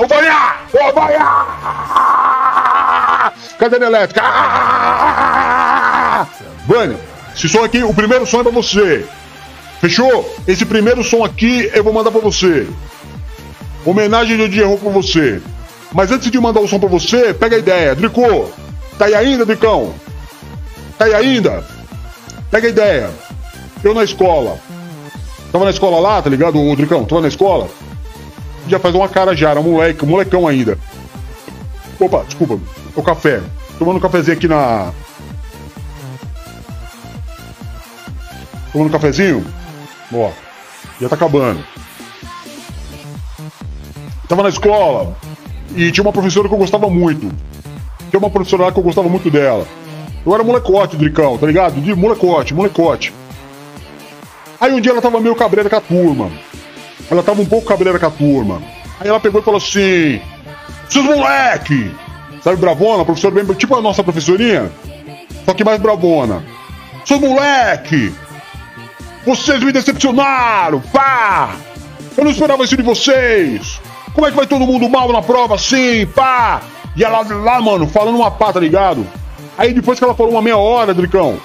ô 0.00 0.06
Vânia, 0.08 0.56
ô 0.72 0.92
Vânia! 0.94 1.26
Cadeira 3.58 3.86
elétrica! 3.86 4.22
Vânia, 6.66 6.98
esse 7.34 7.48
som 7.48 7.62
aqui, 7.64 7.82
o 7.82 7.94
primeiro 7.94 8.26
som 8.26 8.40
é 8.40 8.42
pra 8.42 8.52
você. 8.52 9.06
Fechou? 9.80 10.34
Esse 10.46 10.64
primeiro 10.64 11.02
som 11.04 11.24
aqui 11.24 11.70
eu 11.74 11.84
vou 11.84 11.92
mandar 11.92 12.10
pra 12.10 12.20
você. 12.20 12.66
Homenagem 13.84 14.36
de 14.36 14.48
DJ 14.48 14.76
pra 14.78 14.90
você. 14.90 15.42
Mas 15.92 16.10
antes 16.10 16.30
de 16.30 16.40
mandar 16.40 16.60
o 16.60 16.68
som 16.68 16.78
pra 16.78 16.88
você, 16.88 17.34
pega 17.34 17.56
a 17.56 17.58
ideia. 17.58 17.94
Dricô, 17.94 18.48
tá 18.98 19.04
aí 19.04 19.14
ainda, 19.14 19.44
Dricão? 19.44 19.94
Tá 20.98 21.04
aí 21.04 21.14
ainda? 21.14 21.64
Pega 22.50 22.66
a 22.66 22.70
ideia. 22.70 23.10
Eu 23.82 23.94
na 23.94 24.04
escola. 24.04 24.58
Tava 25.52 25.64
na 25.64 25.70
escola 25.70 26.00
lá, 26.00 26.22
tá 26.22 26.30
ligado, 26.30 26.58
o 26.58 26.74
Dricão? 26.76 27.04
Tava 27.04 27.20
na 27.20 27.28
escola. 27.28 27.68
Já 28.66 28.78
faz 28.78 28.94
uma 28.94 29.08
cara 29.08 29.36
já, 29.36 29.50
era 29.50 29.60
moleque, 29.60 30.06
molecão 30.06 30.48
ainda. 30.48 30.78
Opa, 32.00 32.24
desculpa, 32.24 32.58
o 32.96 33.02
café. 33.02 33.40
Tomando 33.78 33.96
um 33.96 34.00
cafezinho 34.00 34.36
aqui 34.36 34.48
na. 34.48 34.92
Tomando 38.74 38.88
um 38.88 38.92
cafezinho? 38.92 39.46
Ó, 40.12 40.30
já 41.00 41.08
tá 41.08 41.14
acabando. 41.14 41.64
Tava 44.28 44.42
na 44.42 44.48
escola 44.48 45.16
e 45.76 45.92
tinha 45.92 46.02
uma 46.02 46.12
professora 46.12 46.48
que 46.48 46.54
eu 46.54 46.58
gostava 46.58 46.90
muito. 46.90 47.32
Tinha 48.10 48.18
uma 48.18 48.28
professora 48.28 48.64
lá 48.64 48.72
que 48.72 48.78
eu 48.80 48.82
gostava 48.82 49.08
muito 49.08 49.30
dela. 49.30 49.64
Eu 50.26 50.34
era 50.34 50.42
molecote, 50.42 50.96
Dricão, 50.96 51.38
tá 51.38 51.46
ligado? 51.46 51.80
De 51.80 51.94
molecote, 51.94 52.52
molecote. 52.52 53.14
Aí 54.60 54.72
um 54.72 54.80
dia 54.80 54.90
ela 54.90 55.00
tava 55.00 55.20
meio 55.20 55.36
cabreira 55.36 55.70
com 55.70 55.76
a 55.76 55.80
turma. 55.80 56.32
Ela 57.08 57.22
tava 57.22 57.42
um 57.42 57.46
pouco 57.46 57.68
cabreira 57.68 58.00
com 58.00 58.06
a 58.06 58.10
turma. 58.10 58.60
Aí 58.98 59.06
ela 59.06 59.20
pegou 59.20 59.40
e 59.40 59.44
falou 59.44 59.58
assim: 59.58 60.20
Seus 60.88 61.04
moleque! 61.04 61.94
Sabe, 62.42 62.56
bravona, 62.56 63.04
professora 63.04 63.40
bem. 63.40 63.54
Tipo 63.54 63.76
a 63.76 63.80
nossa 63.80 64.02
professorinha, 64.02 64.68
só 65.44 65.54
que 65.54 65.62
mais 65.62 65.80
bravona. 65.80 66.44
Seus 67.04 67.20
moleque! 67.20 68.12
Vocês 69.24 69.62
me 69.62 69.72
decepcionaram! 69.72 70.80
Pá! 70.92 71.56
Eu 72.16 72.24
não 72.24 72.30
esperava 72.30 72.64
isso 72.64 72.76
de 72.76 72.82
vocês! 72.82 73.80
Como 74.12 74.26
é 74.26 74.30
que 74.30 74.36
vai 74.36 74.46
todo 74.46 74.66
mundo 74.66 74.88
mal 74.88 75.10
na 75.12 75.22
prova 75.22 75.54
assim? 75.54 76.06
Pá! 76.06 76.62
E 76.96 77.02
ela 77.02 77.22
lá, 77.22 77.60
mano, 77.60 77.88
falando 77.88 78.16
uma 78.16 78.30
pá, 78.30 78.52
tá 78.52 78.60
ligado? 78.60 79.06
Aí 79.58 79.72
depois 79.72 79.98
que 79.98 80.04
ela 80.04 80.14
falou 80.14 80.32
uma 80.32 80.42
meia 80.42 80.56
hora, 80.56 80.94
Dricão, 80.94 81.38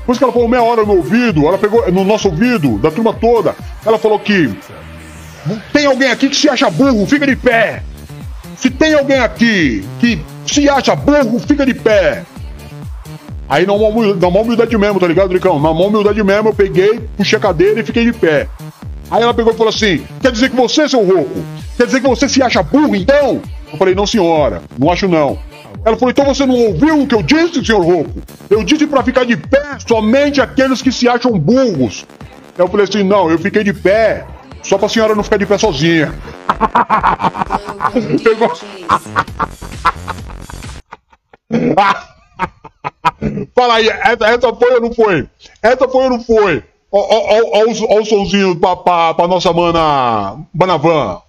depois 0.00 0.18
que 0.18 0.24
ela 0.24 0.32
falou 0.32 0.48
meia 0.48 0.62
hora 0.62 0.82
no 0.82 0.88
meu 0.88 0.96
ouvido, 0.96 1.46
ela 1.46 1.56
pegou 1.56 1.90
no 1.90 2.04
nosso 2.04 2.28
ouvido, 2.28 2.76
da 2.78 2.90
turma 2.90 3.14
toda, 3.14 3.54
ela 3.86 3.98
falou 3.98 4.18
que 4.18 4.54
tem 5.72 5.86
alguém 5.86 6.10
aqui 6.10 6.28
que 6.28 6.36
se 6.36 6.48
acha 6.48 6.68
burro, 6.70 7.06
fica 7.06 7.26
de 7.26 7.36
pé. 7.36 7.82
Se 8.56 8.68
tem 8.68 8.94
alguém 8.94 9.18
aqui 9.18 9.84
que 10.00 10.24
se 10.46 10.68
acha 10.68 10.94
burro, 10.94 11.38
fica 11.38 11.64
de 11.64 11.74
pé. 11.74 12.24
Aí 13.52 13.66
na 13.66 13.74
maior 13.74 14.44
humildade 14.44 14.78
mesmo, 14.78 14.98
tá 14.98 15.06
ligado, 15.06 15.28
Dricão? 15.28 15.60
Na 15.60 15.74
maior 15.74 15.88
humildade 15.88 16.24
mesmo, 16.24 16.48
eu 16.48 16.54
peguei, 16.54 17.00
puxei 17.18 17.36
a 17.36 17.40
cadeira 17.40 17.80
e 17.80 17.84
fiquei 17.84 18.02
de 18.02 18.14
pé. 18.14 18.48
Aí 19.10 19.22
ela 19.22 19.34
pegou 19.34 19.52
e 19.52 19.54
falou 19.54 19.68
assim: 19.68 20.06
Quer 20.22 20.32
dizer 20.32 20.48
que 20.48 20.56
você, 20.56 20.88
seu 20.88 21.04
rouco, 21.04 21.44
quer 21.76 21.84
dizer 21.84 22.00
que 22.00 22.08
você 22.08 22.30
se 22.30 22.42
acha 22.42 22.62
burro 22.62 22.96
então? 22.96 23.42
Eu 23.70 23.76
falei: 23.76 23.94
Não, 23.94 24.06
senhora, 24.06 24.62
não 24.78 24.90
acho 24.90 25.06
não. 25.06 25.38
Ela 25.84 25.98
falou: 25.98 26.10
então 26.10 26.24
você 26.24 26.46
não 26.46 26.54
ouviu 26.54 27.02
o 27.02 27.06
que 27.06 27.14
eu 27.14 27.22
disse, 27.22 27.62
senhor 27.62 27.84
Rouco? 27.84 28.22
Eu 28.48 28.64
disse 28.64 28.86
para 28.86 29.02
ficar 29.02 29.26
de 29.26 29.36
pé 29.36 29.76
somente 29.86 30.40
aqueles 30.40 30.80
que 30.80 30.90
se 30.90 31.06
acham 31.06 31.38
burros. 31.38 32.06
Eu 32.56 32.66
falei 32.68 32.84
assim: 32.84 33.02
não, 33.02 33.30
eu 33.30 33.38
fiquei 33.38 33.62
de 33.62 33.74
pé. 33.74 34.24
Só 34.62 34.78
pra 34.78 34.88
senhora 34.88 35.14
não 35.14 35.22
ficar 35.22 35.36
de 35.36 35.44
pé 35.44 35.58
sozinha. 35.58 36.10
Pegou... 38.24 38.50
Fala 43.54 43.74
aí, 43.74 43.88
essa, 43.88 44.26
essa 44.26 44.54
foi 44.54 44.74
ou 44.74 44.80
não 44.80 44.92
foi? 44.92 45.28
Essa 45.62 45.88
foi 45.88 46.04
ou 46.04 46.10
não 46.10 46.20
foi? 46.20 46.62
Olha 46.90 48.02
o 48.02 48.04
somzinho 48.04 48.56
pra, 48.56 48.76
pra, 48.76 49.14
pra 49.14 49.28
nossa 49.28 49.52
mana 49.52 50.36
Banavan. 50.52 51.22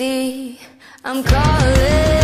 See. 0.00 0.58
I'm 1.04 1.22
calling 1.22 2.19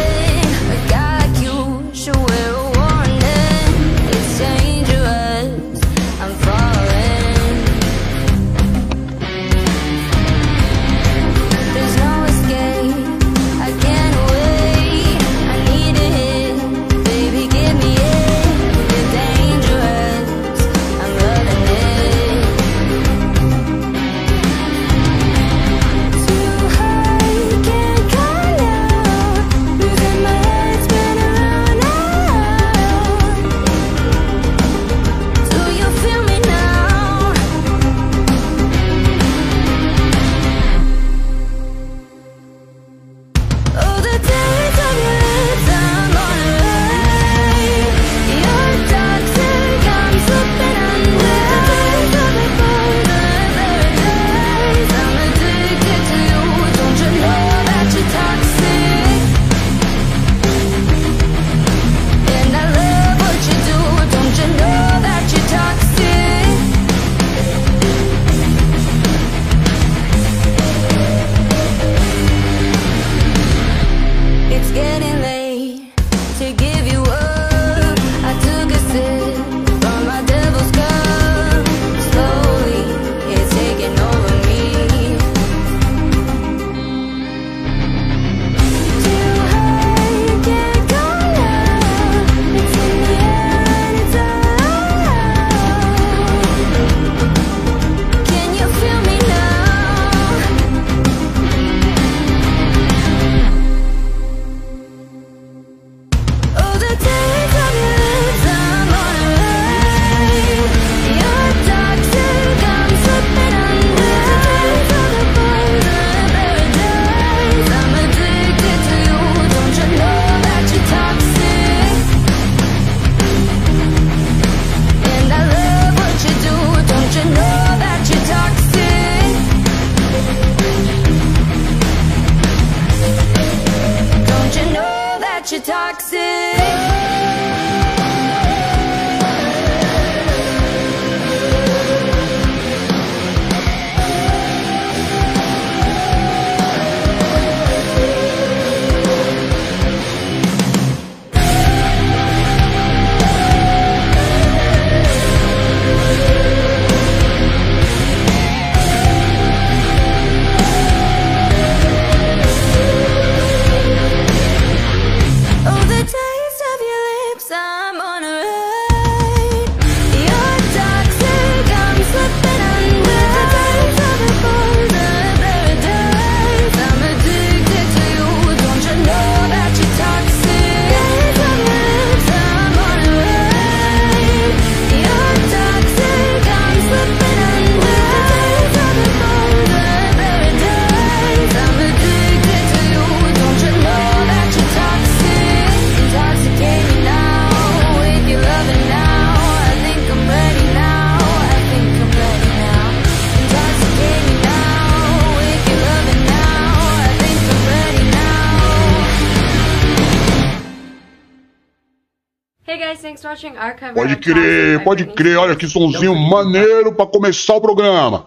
Pode 213.94 214.16
crer, 214.16 214.84
pode 214.84 215.04
crer. 215.06 215.36
Olha 215.38 215.56
que 215.56 215.66
sonzinho 215.68 216.14
maneiro 216.14 216.92
pra 216.92 217.06
começar 217.06 217.54
o 217.54 217.60
programa. 217.60 218.26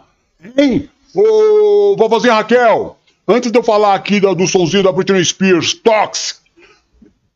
Hein? 0.58 0.90
Ô, 1.14 1.96
vovozinha 1.98 2.34
Raquel, 2.34 2.96
antes 3.28 3.52
de 3.52 3.58
eu 3.58 3.64
falar 3.64 3.96
aqui 3.96 4.20
do, 4.20 4.34
do 4.36 4.48
sonzinho 4.48 4.84
da 4.84 4.92
Britney 4.92 5.24
Spears, 5.26 5.74
Tox, 5.74 6.42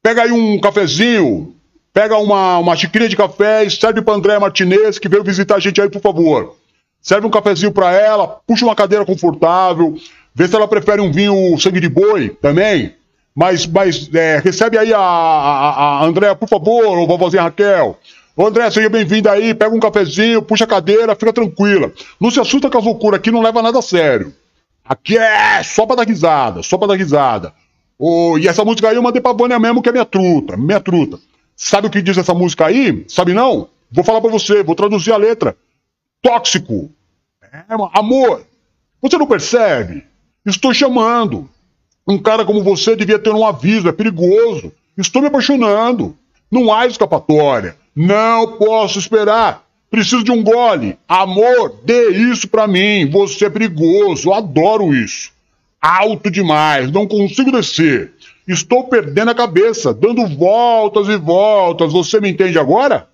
pega 0.02 0.24
aí 0.24 0.32
um 0.32 0.60
cafezinho, 0.60 1.56
pega 1.91 2.17
uma, 2.17 2.60
uma 2.60 2.76
xicrinha 2.76 3.10
de 3.10 3.15
café 3.15 3.63
e 3.63 3.72
serve 3.72 4.02
pra 4.02 4.13
André 4.13 4.38
Martinez, 4.38 5.00
que 5.00 5.10
veio 5.10 5.24
visitar 5.24 5.56
a 5.56 5.60
gente 5.60 5.82
aí, 5.82 5.89
por 5.89 6.02
favor. 6.02 6.56
Serve 7.02 7.28
um 7.28 7.32
cafezinho 7.32 7.72
pra 7.72 7.91
ela, 7.91 8.28
puxa 8.28 8.63
uma 8.63 8.76
cadeira 8.76 9.06
confortável, 9.06 9.98
vê 10.34 10.48
se 10.48 10.56
ela 10.56 10.67
prefere 10.67 11.02
um 11.02 11.12
vinho 11.12 11.58
sangue 11.60 11.80
de 11.80 11.89
boi 11.89 12.30
também. 12.30 12.93
Mas, 13.36 13.65
mas 13.65 14.10
é, 14.13 14.38
recebe 14.38 14.78
aí 14.78 14.93
a, 14.93 15.00
a, 15.00 16.00
a 16.02 16.06
Andréa, 16.06 16.36
por 16.36 16.48
favor, 16.48 16.98
ô 16.98 17.08
vovozinha 17.08 17.43
Raquel. 17.43 17.98
Ô 18.36 18.46
André, 18.46 18.69
seja 18.72 18.89
bem-vinda 18.89 19.32
aí, 19.32 19.54
pega 19.54 19.76
um 19.76 19.80
cafezinho, 19.80 20.41
puxa 20.41 20.63
a 20.63 20.67
cadeira, 20.67 21.15
fica 21.15 21.34
tranquila. 21.34 21.91
Não 22.19 22.32
se 22.32 22.39
assusta 22.39 22.69
com 22.69 22.78
as 22.78 22.84
loucuras 22.84 23.19
aqui, 23.19 23.32
não 23.32 23.41
leva 23.41 23.62
nada 23.62 23.80
a 23.80 23.82
sério. 23.82 24.34
Aqui 24.84 25.17
é 25.17 25.63
só 25.63 25.86
pra 25.86 25.96
dar 25.96 26.08
risada, 26.08 26.62
só 26.63 26.78
pra 26.78 26.88
dar 26.88 26.96
risada. 26.96 27.54
Ô, 27.98 28.38
e 28.38 28.48
essa 28.48 28.65
música 28.65 28.89
aí 28.89 28.96
eu 28.96 29.02
mandei 29.02 29.22
pra 29.22 29.34
Vânia 29.34 29.60
mesmo, 29.60 29.82
que 29.82 29.89
é 29.89 29.91
minha 29.91 30.06
truta, 30.06 30.58
minha 30.58 30.80
truta. 30.80 31.19
Sabe 31.56 31.88
o 31.88 31.89
que 31.89 32.02
diz 32.02 32.17
essa 32.17 32.34
música 32.34 32.65
aí? 32.65 33.06
Sabe 33.08 33.34
não? 33.34 33.69
Vou 33.91 34.04
falar 34.04 34.19
pra 34.19 34.32
você, 34.32 34.63
vou 34.63 34.76
traduzir 34.76 35.12
a 35.12 35.17
letra. 35.17 35.56
Tóxico. 36.22 36.91
É, 37.41 37.63
amor. 37.93 38.46
Você 39.02 39.17
não 39.17 39.28
percebe? 39.28 40.04
Estou 40.46 40.74
chamando. 40.74 41.48
Um 42.08 42.18
cara 42.18 42.44
como 42.44 42.63
você 42.63 42.96
devia 42.96 43.18
ter 43.18 43.32
um 43.32 43.46
aviso, 43.46 43.88
é 43.88 43.92
perigoso. 43.92 44.72
Estou 44.98 45.22
me 45.22 45.30
apaixonando. 45.30 46.16
Não 46.52 46.74
há 46.74 46.86
escapatória. 46.86 47.76
Não 47.96 48.58
posso 48.58 49.00
esperar. 49.00 49.63
Preciso 49.89 50.24
de 50.24 50.32
um 50.32 50.44
gole. 50.44 50.98
Amor, 51.08 51.76
dê 51.84 52.10
isso 52.10 52.48
pra 52.48 52.68
mim. 52.68 53.10
Você 53.10 53.46
é 53.46 53.50
perigoso. 53.50 54.30
Eu 54.30 54.34
adoro 54.34 54.94
isso. 54.94 55.32
Alto 55.82 56.30
demais. 56.30 56.92
Não 56.92 57.08
consigo 57.08 57.52
descer. 57.52 58.12
Estou 58.48 58.86
perdendo 58.86 59.32
a 59.32 59.36
cabeça, 59.36 59.94
dando 59.94 60.28
voltas 60.28 61.08
e 61.08 61.16
voltas. 61.16 61.94
Você 61.94 62.20
me 62.20 62.30
entende 62.30 62.60
agora? 62.60 63.08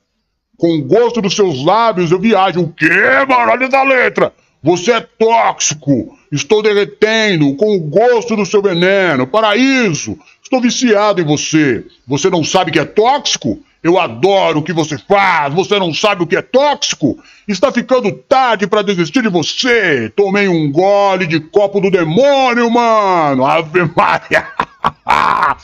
Com 0.58 0.78
o 0.78 0.84
gosto 0.84 1.22
dos 1.22 1.36
seus 1.36 1.64
lábios 1.64 2.12
eu 2.12 2.20
viajo. 2.20 2.62
O 2.62 2.74
quê? 2.74 2.90
Olha 3.30 3.66
essa 3.66 3.84
letra. 3.84 4.34
Você 4.62 4.92
é 4.92 5.00
tóxico. 5.00 6.18
Estou 6.32 6.62
derretendo 6.62 7.56
com 7.56 7.76
o 7.76 7.80
gosto 7.80 8.36
do 8.36 8.46
seu 8.46 8.62
veneno. 8.62 9.26
Paraíso. 9.26 10.18
Estou 10.44 10.62
viciado 10.62 11.22
em 11.22 11.26
você. 11.26 11.86
Você 12.08 12.30
não 12.30 12.44
sabe 12.44 12.72
que 12.72 12.80
é 12.80 12.86
tóxico? 12.86 13.60
Eu 13.82 13.98
adoro 13.98 14.60
o 14.60 14.64
que 14.64 14.74
você 14.74 14.98
faz. 14.98 15.54
Você 15.54 15.80
não 15.80 15.94
sabe 15.94 16.24
o 16.24 16.28
que 16.28 16.36
é 16.36 16.42
tóxico? 16.42 17.18
Está 17.48 17.72
ficando 17.72 18.12
tarde 18.12 18.68
para 18.68 18.82
desistir 18.82 19.22
de 19.22 19.30
você. 19.30 20.12
Tomei 20.16 20.50
um 20.50 20.70
gole 20.72 21.26
de 21.26 21.40
copo 21.40 21.80
do 21.80 21.90
demônio, 21.90 22.70
mano. 22.70 23.46
Ave 23.46 23.90
Maria. 23.96 24.48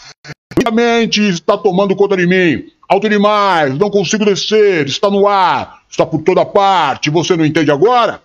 Minha 0.58 0.71
mente 0.71 1.21
está 1.21 1.58
tomando 1.58 1.95
conta 1.95 2.15
de 2.15 2.25
mim. 2.25 2.63
Alto 2.88 3.10
demais, 3.10 3.77
não 3.77 3.89
consigo 3.89 4.23
descer, 4.23 4.86
está 4.86 5.10
no 5.10 5.27
ar, 5.27 5.81
está 5.89 6.05
por 6.05 6.21
toda 6.21 6.45
parte. 6.45 7.10
Você 7.10 7.36
não 7.36 7.45
entende 7.45 7.71
agora? 7.71 8.21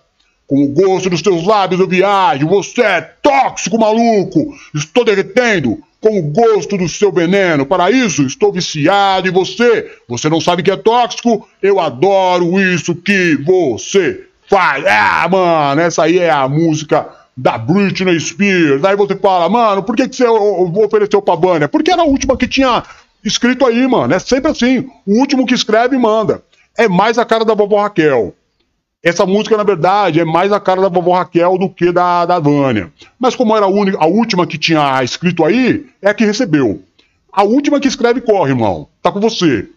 Com 0.51 0.65
o 0.65 0.67
gosto 0.67 1.09
dos 1.09 1.21
teus 1.21 1.45
lábios 1.45 1.79
eu 1.79 1.87
viajo. 1.87 2.45
Você 2.49 2.81
é 2.81 2.99
tóxico, 2.99 3.79
maluco. 3.79 4.53
Estou 4.75 5.05
derretendo 5.05 5.79
com 6.01 6.19
o 6.19 6.23
gosto 6.23 6.77
do 6.77 6.89
seu 6.89 7.09
veneno. 7.09 7.65
Para 7.65 7.89
isso, 7.89 8.23
estou 8.23 8.51
viciado 8.51 9.29
em 9.29 9.31
você. 9.31 9.89
Você 10.09 10.27
não 10.27 10.41
sabe 10.41 10.61
que 10.61 10.69
é 10.69 10.75
tóxico? 10.75 11.47
Eu 11.63 11.79
adoro 11.79 12.59
isso 12.59 12.93
que 12.93 13.37
você 13.37 14.25
faz. 14.49 14.83
Ah, 14.85 15.25
mano, 15.31 15.79
essa 15.79 16.03
aí 16.03 16.19
é 16.19 16.29
a 16.29 16.49
música 16.49 17.07
da 17.37 17.57
Britney 17.57 18.19
Spears. 18.19 18.83
Aí 18.83 18.97
você 18.97 19.15
fala, 19.15 19.47
mano, 19.47 19.83
por 19.83 19.95
que, 19.95 20.09
que 20.09 20.17
você 20.17 20.27
ofereceu 20.27 21.21
pra 21.21 21.35
Vânia? 21.35 21.69
Porque 21.69 21.93
era 21.93 22.01
a 22.01 22.05
última 22.05 22.35
que 22.35 22.45
tinha 22.45 22.83
escrito 23.23 23.65
aí, 23.65 23.87
mano. 23.87 24.13
É 24.13 24.19
sempre 24.19 24.51
assim. 24.51 24.85
O 25.07 25.17
último 25.17 25.45
que 25.45 25.53
escreve 25.53 25.97
manda. 25.97 26.43
É 26.77 26.89
mais 26.89 27.17
a 27.17 27.23
cara 27.23 27.45
da 27.45 27.53
vovó 27.53 27.81
Raquel. 27.83 28.35
Essa 29.03 29.25
música, 29.25 29.57
na 29.57 29.63
verdade, 29.63 30.19
é 30.19 30.25
mais 30.25 30.51
a 30.51 30.59
cara 30.59 30.81
da 30.81 30.87
vovó 30.87 31.15
Raquel 31.15 31.57
do 31.57 31.69
que 31.69 31.91
da, 31.91 32.23
da 32.23 32.37
Vânia. 32.37 32.93
Mas 33.19 33.35
como 33.35 33.55
era 33.55 33.65
a, 33.65 33.69
única, 33.69 33.97
a 33.97 34.05
última 34.05 34.45
que 34.45 34.59
tinha 34.59 35.03
escrito 35.03 35.43
aí, 35.43 35.87
é 36.01 36.09
a 36.09 36.13
que 36.13 36.23
recebeu. 36.23 36.83
A 37.31 37.43
última 37.43 37.79
que 37.79 37.87
escreve 37.87 38.21
corre, 38.21 38.51
irmão. 38.51 38.87
Tá 39.01 39.11
com 39.11 39.19
você. 39.19 39.67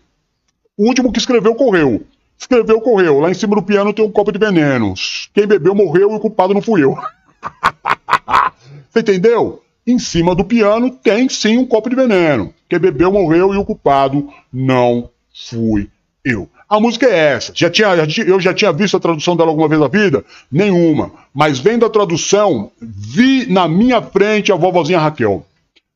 O 0.76 0.86
último 0.86 1.10
que 1.10 1.18
escreveu 1.18 1.54
correu. 1.54 2.04
Escreveu 2.38 2.80
correu. 2.82 3.20
Lá 3.20 3.30
em 3.30 3.34
cima 3.34 3.56
do 3.56 3.62
piano 3.62 3.94
tem 3.94 4.04
um 4.04 4.10
copo 4.10 4.30
de 4.30 4.38
veneno. 4.38 4.92
Quem 5.32 5.46
bebeu 5.46 5.74
morreu 5.74 6.10
e 6.10 6.14
o 6.16 6.20
culpado 6.20 6.52
não 6.52 6.60
fui 6.60 6.84
eu. 6.84 6.94
Você 8.90 9.00
entendeu? 9.00 9.62
Em 9.86 9.98
cima 9.98 10.34
do 10.34 10.44
piano 10.44 10.90
tem 10.90 11.28
sim 11.30 11.56
um 11.56 11.66
copo 11.66 11.88
de 11.88 11.96
veneno. 11.96 12.52
Quem 12.68 12.78
bebeu 12.78 13.10
morreu 13.10 13.54
e 13.54 13.56
o 13.56 13.64
culpado 13.64 14.28
não 14.52 15.10
fui 15.32 15.88
eu. 16.24 16.48
A 16.68 16.80
música 16.80 17.06
é 17.06 17.34
essa. 17.34 17.52
Já 17.54 17.70
tinha, 17.70 17.88
eu 18.26 18.40
já 18.40 18.54
tinha 18.54 18.72
visto 18.72 18.96
a 18.96 19.00
tradução 19.00 19.36
dela 19.36 19.50
alguma 19.50 19.68
vez 19.68 19.80
na 19.80 19.88
vida? 19.88 20.24
Nenhuma. 20.50 21.12
Mas 21.32 21.58
vendo 21.58 21.84
a 21.84 21.90
tradução, 21.90 22.70
vi 22.80 23.46
na 23.46 23.68
minha 23.68 24.00
frente 24.00 24.52
a 24.52 24.56
vovozinha 24.56 24.98
Raquel. 24.98 25.44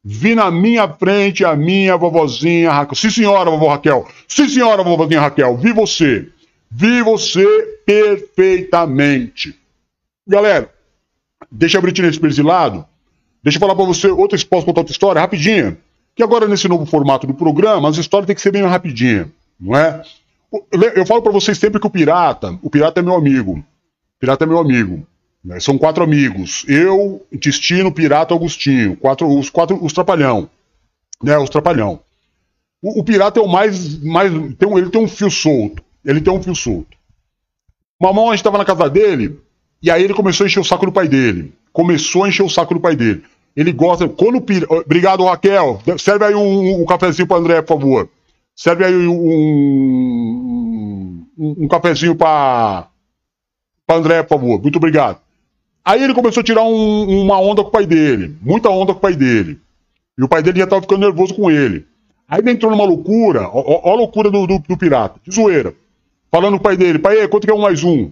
Vi 0.05 0.35
na 0.35 0.51
minha 0.51 0.89
frente 0.89 1.45
a 1.45 1.57
minha 1.57 1.97
vovozinha 1.97 2.71
Raquel. 2.71 2.97
Sim, 2.97 3.11
senhora, 3.11 3.51
vovó 3.51 3.69
Raquel. 3.69 4.07
Sim, 4.27 4.49
senhora, 4.49 4.83
vovozinha 4.83 5.21
Raquel. 5.21 5.57
Vi 5.57 5.73
você. 5.73 6.29
Vi 6.71 7.03
você 7.03 7.47
perfeitamente. 7.87 9.55
Galera, 10.27 10.71
deixa 11.51 11.79
a 11.79 11.81
Britney 11.81 12.13
Spears 12.13 12.37
de 12.37 12.43
lado. 12.43 12.85
Deixa 13.43 13.57
eu 13.57 13.61
falar 13.61 13.75
pra 13.75 13.85
você 13.85 14.09
outra, 14.09 14.39
posso 14.49 14.67
contar 14.67 14.81
outra 14.81 14.93
história, 14.93 15.21
rapidinha. 15.21 15.79
Que 16.15 16.23
agora, 16.23 16.47
nesse 16.47 16.69
novo 16.69 16.85
formato 16.85 17.27
do 17.27 17.33
programa, 17.33 17.89
as 17.89 17.97
histórias 17.97 18.27
têm 18.27 18.35
que 18.37 18.43
ser 18.43 18.51
bem 18.51 18.63
rapidinha, 18.63 19.31
não 19.59 19.77
é? 19.77 20.03
Eu 20.95 21.05
falo 21.07 21.23
para 21.23 21.33
vocês 21.33 21.59
sempre 21.59 21.81
que 21.81 21.87
o 21.87 21.91
pirata, 21.91 22.59
o 22.63 22.71
pirata 22.71 23.01
é 23.01 23.03
meu 23.03 23.15
amigo. 23.15 23.53
O 23.53 24.19
pirata 24.19 24.45
é 24.45 24.47
meu 24.47 24.59
amigo. 24.59 25.07
Né? 25.45 25.61
São 25.61 25.79
quatro 25.79 26.03
amigos. 26.03 26.65
Eu, 26.69 27.25
Intestino, 27.33 27.93
Pirata, 27.93 28.35
Augustinho. 28.35 28.97
Quatro, 28.97 29.29
os 29.29 29.51
quatro, 29.51 29.83
os 29.83 29.93
trapalhão. 29.93 30.49
Né? 31.23 31.37
Os 31.39 31.51
trapalhão. 31.51 32.01
O, 32.83 33.01
o 33.01 33.05
pirata 33.05 33.41
é 33.41 33.43
o 33.43 33.49
mais. 33.49 34.03
mais 34.03 34.33
tem 34.57 34.73
ele 34.77 34.91
tem 34.91 35.01
um 35.01 35.09
fio 35.09 35.31
solto. 35.31 35.83
Ele 36.05 36.21
tem 36.21 36.33
um 36.33 36.43
fio 36.43 36.55
solto. 36.55 36.97
Mamão, 38.01 38.31
a 38.31 38.37
gente 38.37 38.45
tava 38.45 38.59
na 38.59 38.65
casa 38.65 38.89
dele, 38.89 39.41
e 39.83 39.91
aí 39.91 40.05
ele 40.05 40.15
começou 40.15 40.45
a 40.45 40.47
encher 40.47 40.61
o 40.61 40.65
saco 40.65 40.87
do 40.87 40.93
pai 40.93 41.09
dele. 41.09 41.53
Começou 41.73 42.25
a 42.25 42.29
encher 42.29 42.45
o 42.45 42.49
saco 42.49 42.75
do 42.75 42.81
pai 42.81 42.95
dele. 42.95 43.25
Ele 43.57 43.73
gosta. 43.73 44.09
Quando 44.09 44.37
o 44.37 44.41
pirata. 44.41 44.73
Obrigado, 44.73 45.25
Raquel. 45.25 45.81
Serve 45.99 46.25
aí 46.25 46.35
um, 46.35 46.83
um 46.83 46.87
cafezinho 46.87 47.27
pro 47.27 47.37
André, 47.37 47.61
por 47.61 47.81
favor. 47.81 48.09
Serve 48.59 48.85
aí 48.85 49.07
um, 49.07 49.15
um, 51.39 51.57
um 51.61 51.69
cafezinho 51.69 52.17
para 52.17 52.89
André, 53.89 54.25
por 54.25 54.31
favor. 54.31 54.61
Muito 54.61 54.79
obrigado. 54.79 55.21
Aí 55.85 56.03
ele 56.03 56.13
começou 56.13 56.41
a 56.41 56.45
tirar 56.45 56.65
um, 56.65 57.23
uma 57.23 57.39
onda 57.39 57.63
com 57.63 57.69
o 57.69 57.71
pai 57.71 57.87
dele. 57.87 58.37
Muita 58.43 58.69
onda 58.69 58.93
com 58.93 58.99
o 58.99 59.01
pai 59.01 59.15
dele. 59.15 59.61
E 60.19 60.25
o 60.25 60.29
pai 60.29 60.43
dele 60.43 60.59
já 60.59 60.65
estava 60.65 60.83
ficando 60.83 61.03
nervoso 61.03 61.37
com 61.37 61.49
ele. 61.49 61.87
Aí 62.29 62.41
ele 62.41 62.51
entrou 62.51 62.73
numa 62.73 62.85
loucura. 62.85 63.43
Ó, 63.49 63.81
ó 63.85 63.93
a 63.93 63.95
loucura 63.95 64.29
do, 64.29 64.45
do, 64.45 64.59
do, 64.59 64.77
pirata. 64.77 65.21
De 65.25 65.33
zoeira. 65.33 65.73
Falando 66.29 66.55
o 66.55 66.61
pai 66.61 66.77
dele. 66.77 66.99
Pai, 66.99 67.29
quanto 67.29 67.47
que 67.47 67.53
é 67.53 67.55
um 67.55 67.61
mais 67.61 67.85
um? 67.85 68.11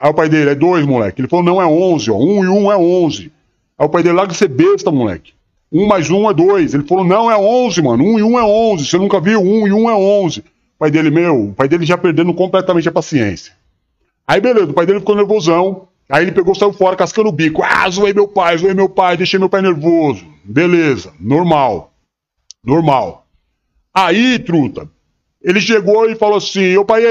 Aí 0.00 0.10
o 0.10 0.14
pai 0.14 0.30
dele, 0.30 0.48
é 0.48 0.54
dois, 0.54 0.86
moleque. 0.86 1.20
Ele 1.20 1.28
falou, 1.28 1.44
não, 1.44 1.60
é 1.60 1.66
onze, 1.66 2.10
ó. 2.10 2.16
Um 2.16 2.42
e 2.42 2.48
um 2.48 2.72
é 2.72 2.76
onze. 2.78 3.30
Aí 3.78 3.84
o 3.84 3.90
pai 3.90 4.02
dele, 4.02 4.16
larga 4.16 4.32
de 4.32 4.38
ser 4.38 4.48
besta, 4.48 4.90
moleque. 4.90 5.34
Um 5.74 5.88
mais 5.88 6.08
um 6.08 6.30
é 6.30 6.32
dois. 6.32 6.72
Ele 6.72 6.84
falou, 6.84 7.04
não, 7.04 7.28
é 7.28 7.36
onze, 7.36 7.82
mano. 7.82 8.04
Um 8.04 8.16
e 8.16 8.22
um 8.22 8.38
é 8.38 8.44
onze. 8.44 8.86
Você 8.86 8.96
nunca 8.96 9.20
viu? 9.20 9.40
Um 9.40 9.66
e 9.66 9.72
um 9.72 9.90
é 9.90 9.94
onze. 9.94 10.38
O 10.38 10.78
pai 10.78 10.88
dele, 10.88 11.10
meu, 11.10 11.48
o 11.48 11.52
pai 11.52 11.66
dele 11.66 11.84
já 11.84 11.98
perdendo 11.98 12.32
completamente 12.32 12.88
a 12.88 12.92
paciência. 12.92 13.52
Aí, 14.24 14.40
beleza, 14.40 14.70
o 14.70 14.72
pai 14.72 14.86
dele 14.86 15.00
ficou 15.00 15.16
nervosão. 15.16 15.88
Aí 16.08 16.22
ele 16.22 16.30
pegou, 16.30 16.54
saiu 16.54 16.72
fora, 16.72 16.94
cascando 16.94 17.28
o 17.28 17.32
bico. 17.32 17.60
Ah, 17.64 17.90
zoei 17.90 18.12
meu 18.12 18.28
pai, 18.28 18.56
zoei 18.56 18.72
meu 18.72 18.88
pai, 18.88 19.16
deixei 19.16 19.38
meu 19.38 19.48
pai 19.48 19.62
nervoso. 19.62 20.24
Beleza, 20.44 21.12
normal. 21.18 21.92
Normal. 22.62 23.26
Aí, 23.92 24.38
truta, 24.38 24.88
ele 25.42 25.60
chegou 25.60 26.08
e 26.08 26.14
falou 26.14 26.36
assim: 26.36 26.76
Ô 26.76 26.84
pai, 26.84 27.02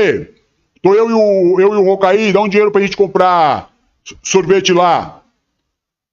tô 0.82 0.94
eu 0.94 1.10
e 1.10 1.14
o, 1.14 1.60
eu 1.60 1.74
e 1.74 1.78
o 1.78 2.32
dá 2.32 2.42
um 2.42 2.48
dinheiro 2.48 2.72
pra 2.72 2.82
gente 2.82 2.96
comprar 2.96 3.72
sorvete 4.22 4.72
lá. 4.72 5.23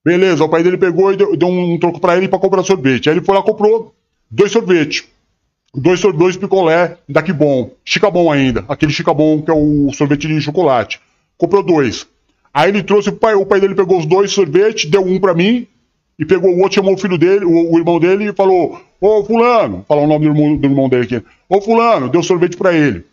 Beleza, 0.04 0.44
o 0.44 0.48
pai 0.48 0.62
dele 0.62 0.78
pegou 0.78 1.12
e 1.12 1.16
deu, 1.16 1.36
deu 1.36 1.48
um 1.48 1.78
troco 1.78 2.00
para 2.00 2.16
ele 2.16 2.28
para 2.28 2.38
comprar 2.38 2.62
sorvete. 2.62 3.08
Aí 3.08 3.16
ele 3.16 3.24
foi 3.24 3.34
lá 3.34 3.42
comprou 3.42 3.94
dois 4.30 4.50
sorvetes. 4.50 5.04
Dois, 5.74 6.00
dois 6.00 6.36
picolé 6.36 6.96
daqui 7.08 7.32
bom. 7.32 7.70
Chica 7.84 8.10
bom 8.10 8.32
ainda. 8.32 8.64
Aquele 8.68 8.92
chica 8.92 9.12
bom 9.14 9.40
que 9.42 9.50
é 9.50 9.54
o 9.54 9.92
sorvete 9.92 10.26
de 10.26 10.40
chocolate. 10.40 11.00
Comprou 11.36 11.62
dois. 11.62 12.06
Aí 12.52 12.70
ele 12.70 12.82
trouxe 12.82 13.10
o 13.10 13.12
pai, 13.12 13.34
o 13.34 13.46
pai 13.46 13.60
dele 13.60 13.74
pegou 13.74 13.98
os 13.98 14.06
dois 14.06 14.32
sorvetes, 14.32 14.90
deu 14.90 15.02
um 15.02 15.20
para 15.20 15.34
mim 15.34 15.66
e 16.18 16.24
pegou 16.24 16.50
o 16.50 16.58
outro, 16.58 16.74
chamou 16.74 16.94
o 16.94 16.98
filho 16.98 17.16
dele, 17.16 17.44
o, 17.44 17.72
o 17.72 17.78
irmão 17.78 18.00
dele 18.00 18.30
e 18.30 18.32
falou: 18.32 18.80
Ô 19.00 19.24
Fulano, 19.24 19.84
falou 19.86 20.04
o 20.04 20.08
nome 20.08 20.26
do 20.26 20.32
irmão, 20.32 20.56
do 20.56 20.66
irmão 20.66 20.88
dele 20.88 21.04
aqui. 21.04 21.26
Ô 21.48 21.60
Fulano, 21.60 22.08
deu 22.08 22.22
sorvete 22.22 22.56
pra 22.56 22.72
ele. 22.72 23.04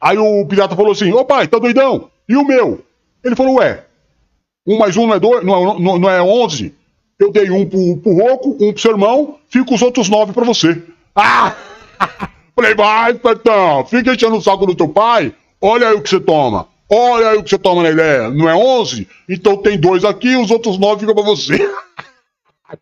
Aí 0.00 0.16
o 0.16 0.46
pirata 0.46 0.74
falou 0.74 0.92
assim: 0.92 1.12
Ô 1.12 1.24
pai, 1.24 1.46
tá 1.46 1.58
doidão? 1.58 2.10
E 2.28 2.36
o 2.36 2.44
meu? 2.44 2.82
Ele 3.22 3.36
falou: 3.36 3.56
Ué, 3.56 3.84
um 4.66 4.78
mais 4.78 4.96
um 4.96 5.06
não 5.06 5.14
é 5.14 5.20
dois, 5.20 5.44
não, 5.44 5.54
é- 5.54 5.80
não, 5.80 5.98
não 5.98 6.10
é 6.10 6.22
onze? 6.22 6.74
Eu 7.18 7.32
dei 7.32 7.50
um 7.50 7.64
pro, 7.66 7.96
pro 7.98 8.12
Roco, 8.12 8.56
um 8.60 8.72
pro 8.72 8.82
seu 8.82 8.90
irmão, 8.90 9.36
fica 9.48 9.74
os 9.74 9.80
outros 9.82 10.08
nove 10.08 10.32
pra 10.32 10.44
você. 10.44 10.82
Ah! 11.14 11.54
Falei, 12.54 12.74
vai, 12.74 13.14
Petão, 13.14 13.84
fica 13.84 14.14
enchendo 14.14 14.36
o 14.36 14.40
saco 14.42 14.66
do 14.66 14.74
teu 14.74 14.88
pai, 14.88 15.34
olha 15.60 15.88
aí 15.88 15.94
o 15.94 16.00
que 16.00 16.08
você 16.08 16.20
toma. 16.20 16.68
Olha 16.88 17.30
aí 17.30 17.38
o 17.38 17.42
que 17.42 17.50
você 17.50 17.58
toma 17.58 17.82
na 17.82 17.90
ideia. 17.90 18.30
Não 18.30 18.48
é 18.48 18.54
onze? 18.54 19.08
Então 19.28 19.56
tem 19.56 19.78
dois 19.78 20.04
aqui, 20.04 20.36
os 20.36 20.50
outros 20.50 20.78
nove 20.78 21.00
ficam 21.00 21.14
pra 21.14 21.24
você. 21.24 21.56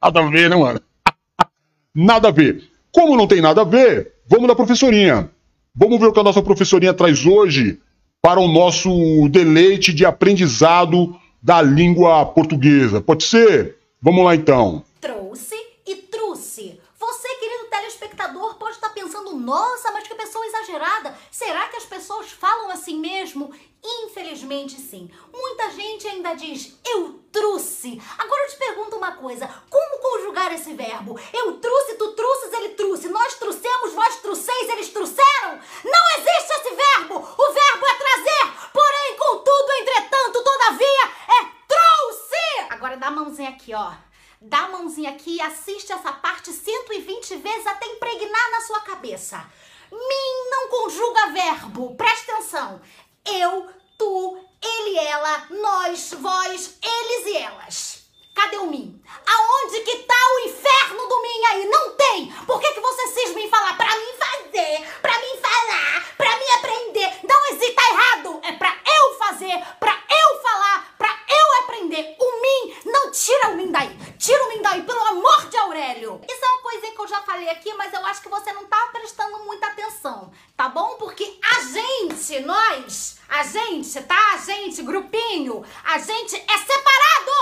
nada 0.03 0.21
a 0.21 0.31
ver, 0.31 0.51
né, 0.51 0.57
mano? 0.57 0.81
nada 1.95 2.29
a 2.29 2.31
ver. 2.31 2.63
Como 2.93 3.17
não 3.17 3.27
tem 3.27 3.41
nada 3.41 3.63
a 3.63 3.65
ver, 3.65 4.13
vamos 4.29 4.47
na 4.47 4.55
professorinha. 4.55 5.31
Vamos 5.75 5.99
ver 5.99 6.07
o 6.07 6.13
que 6.13 6.21
a 6.21 6.25
nossa 6.25 6.43
professorinha 6.43 6.95
traz 6.95 7.27
hoje 7.27 7.81
para 8.23 8.39
o 8.39 8.47
nosso 8.47 9.29
deleite 9.29 9.93
de 9.93 10.07
aprendizado 10.07 11.17
da 11.45 11.61
língua 11.61 12.25
portuguesa. 12.25 13.03
Pode 13.03 13.25
ser? 13.25 13.77
Vamos 14.01 14.25
lá 14.25 14.35
então. 14.35 14.83
Trouxe 14.99 15.55
e 15.87 15.95
truce. 15.95 16.81
Você, 16.99 17.29
querido 17.39 17.69
telespectador, 17.71 18.54
nossa, 19.35 19.91
mas 19.93 20.07
que 20.07 20.15
pessoa 20.15 20.47
exagerada. 20.47 21.17
Será 21.31 21.69
que 21.69 21.77
as 21.77 21.85
pessoas 21.85 22.31
falam 22.31 22.71
assim 22.71 22.99
mesmo? 22.99 23.55
Infelizmente, 23.83 24.81
sim. 24.81 25.11
Muita 25.33 25.71
gente 25.71 26.09
ainda 26.09 26.35
diz 26.35 26.79
eu 26.87 27.21
trouxe. 27.31 28.01
Agora 28.17 28.45
eu 28.45 28.51
te 28.51 28.57
pergunto 28.57 28.97
uma 28.97 29.13
coisa: 29.13 29.47
como 29.69 29.99
conjugar 30.01 30.53
esse 30.53 30.73
verbo? 30.73 31.19
Eu 31.33 31.59
trouxe, 31.61 31.97
tu 31.97 32.13
trouxes, 32.13 32.53
ele 32.53 32.71
trouxe. 32.71 33.09
Nós 33.09 33.35
trouxemos, 33.35 33.93
vós 33.93 34.17
trouxeis, 34.17 34.71
eles 34.71 34.89
trouxeram. 34.89 35.61
Não 35.85 36.19
existe 36.19 36.53
esse 36.53 36.75
verbo. 36.75 37.17
O 37.17 37.53
verbo 37.53 37.87
é 37.87 37.95
trazer. 37.95 38.71
Porém, 38.73 39.17
contudo, 39.19 39.73
entretanto, 39.81 40.43
todavia, 40.43 41.05
é 41.29 41.55
trouxe. 41.69 42.71
Agora 42.71 42.97
dá 42.97 43.09
a 43.09 43.11
mãozinha 43.11 43.51
aqui, 43.51 43.75
ó. 43.75 43.93
Dá 44.47 44.65
a 44.65 44.69
mãozinha 44.69 45.09
aqui 45.09 45.41
assiste 45.41 45.91
essa 45.91 46.13
parte 46.13 46.53
120 46.53 47.37
vezes 47.37 47.67
até 47.67 47.87
impregnar 47.87 48.51
na 48.51 48.61
sua 48.61 48.81
cabeça. 48.81 49.39
Mim 49.91 50.51
não 50.51 50.69
conjuga 50.69 51.33
verbo. 51.33 51.95
Presta 51.95 52.33
atenção. 52.33 52.79
Eu, 53.25 53.67
tu, 53.97 54.39
ele, 54.63 54.99
ela, 54.99 55.47
nós, 55.49 56.13
vós, 56.13 56.79
eles 56.83 57.27
e 57.27 57.37
elas. 57.39 57.94
Cadê 58.35 58.57
o 58.59 58.67
mim? 58.67 59.01
Aonde 59.27 59.81
que 59.81 59.99
tá 59.99 60.15
o 60.15 60.49
inferno 60.49 61.07
do 61.09 61.23
mim 61.23 61.45
aí? 61.51 61.67
Não 61.67 61.91
tem! 61.95 62.33
Por 62.47 62.61
que, 62.61 62.73
que 62.73 62.81
você 62.81 63.07
cisma 63.09 63.41
em 63.41 63.49
falar 63.49 63.77
pra 63.77 63.97
mim 63.97 64.13
fazer, 64.19 64.87
pra 65.01 65.19
mim 65.21 65.37
falar, 65.41 66.15
pra 66.17 66.37
mim 66.37 66.51
aprender? 66.59 67.21
Não 67.23 67.47
existe, 67.53 67.75
tá 67.75 67.89
errado! 67.91 68.41
É 68.43 68.53
pra 68.53 68.77
eu 68.85 69.15
fazer, 69.19 69.65
pra 69.79 69.93
eu 69.93 70.43
falar, 70.43 70.95
pra 70.99 71.09
eu 71.09 71.63
aprender. 71.65 72.17
O 72.19 72.43
mim, 72.43 72.77
não 72.87 73.11
tira 73.13 73.51
o 73.51 73.57
mim 73.57 73.71
daí. 73.71 73.97
Tira 74.19 74.45
o 74.45 74.49
mim 74.49 74.63
daí, 74.63 74.83
pelo 74.83 75.01
amor 75.07 75.49
de 75.49 75.57
Aurélio. 75.57 76.21
Isso 76.29 76.45
é 76.45 76.49
uma 76.49 76.63
coisinha 76.63 76.93
que 76.93 77.01
eu 77.01 77.09
já 77.09 77.21
falei 77.23 77.49
aqui, 77.49 77.73
mas 77.75 77.93
eu 77.93 78.05
acho 78.07 78.21
que 78.21 78.29
você 78.29 78.53
não 78.53 78.67
tá 78.67 78.89
prestando 78.93 79.45
muita 79.45 79.69
atenção, 79.69 80.33
tá 80.57 80.69
bom? 80.69 80.97
Porque 80.97 81.39
a 81.43 81.61
gente, 81.63 82.41
nós, 82.41 83.19
a 83.29 83.45
gente, 83.45 84.03
tá? 84.03 84.35
A 84.35 84.39
gente, 84.39 84.83
grupinho, 84.83 85.65
a 85.85 85.99
gente 85.99 86.35
é 86.37 86.59
separado! 86.59 87.34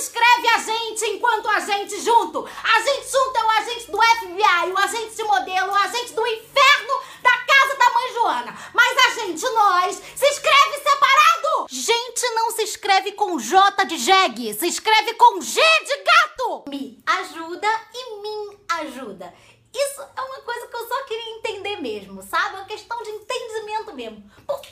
Escreve 0.00 0.48
a 0.48 0.58
gente 0.58 1.04
enquanto 1.10 1.46
a 1.46 1.60
gente 1.60 2.00
junto. 2.00 2.48
A 2.64 2.80
gente 2.80 3.12
junto 3.12 3.36
é 3.36 3.44
o 3.44 3.50
agente 3.50 3.90
do 3.90 3.98
FBI, 4.02 4.72
o 4.72 4.78
agente 4.78 5.14
de 5.14 5.22
modelo, 5.24 5.70
o 5.70 5.74
agente 5.74 6.14
do 6.14 6.26
inferno 6.26 7.02
da 7.22 7.36
casa 7.36 7.76
da 7.76 7.90
mãe 7.90 8.14
Joana. 8.14 8.58
Mas 8.72 8.96
a 8.96 9.20
gente, 9.20 9.46
nós, 9.50 9.96
se 10.16 10.24
escreve 10.24 10.78
separado. 10.78 11.66
Gente 11.68 12.30
não 12.30 12.50
se 12.50 12.62
escreve 12.62 13.12
com 13.12 13.38
J 13.38 13.84
de 13.84 13.98
jegue, 13.98 14.54
se 14.54 14.68
escreve 14.68 15.12
com 15.14 15.38
G 15.38 15.60
de 15.60 15.96
gato. 16.02 16.64
Me 16.66 16.98
ajuda 17.06 17.68
e 17.92 18.22
mim 18.22 18.58
ajuda. 18.80 19.34
Isso 19.72 20.00
é 20.16 20.20
uma 20.22 20.40
coisa 20.40 20.66
que 20.66 20.76
eu 20.76 20.88
só 20.88 21.04
queria 21.04 21.36
entender 21.36 21.76
mesmo, 21.76 22.22
sabe? 22.22 22.56
É 22.56 22.58
uma 22.58 22.66
questão 22.66 23.02
de 23.02 23.10
entendimento 23.10 23.94
mesmo. 23.94 24.30
Por 24.46 24.60
que, 24.62 24.69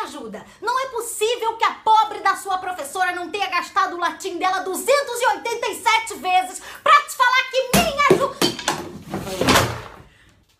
me 0.00 0.04
ajuda? 0.04 0.44
Não 0.60 0.80
é 0.80 0.86
possível 0.88 1.56
que 1.56 1.64
a 1.64 1.74
pobre 1.74 2.20
da 2.20 2.36
sua 2.36 2.58
professora 2.58 3.12
não 3.12 3.30
tenha 3.30 3.48
gastado 3.48 3.96
o 3.96 4.00
latim 4.00 4.38
dela 4.38 4.60
287 4.60 6.14
vezes 6.14 6.62
pra 6.82 6.94
te 7.02 7.16
falar 7.16 7.50
que 7.50 7.70
me 7.74 8.14
ajuda. 8.14 8.40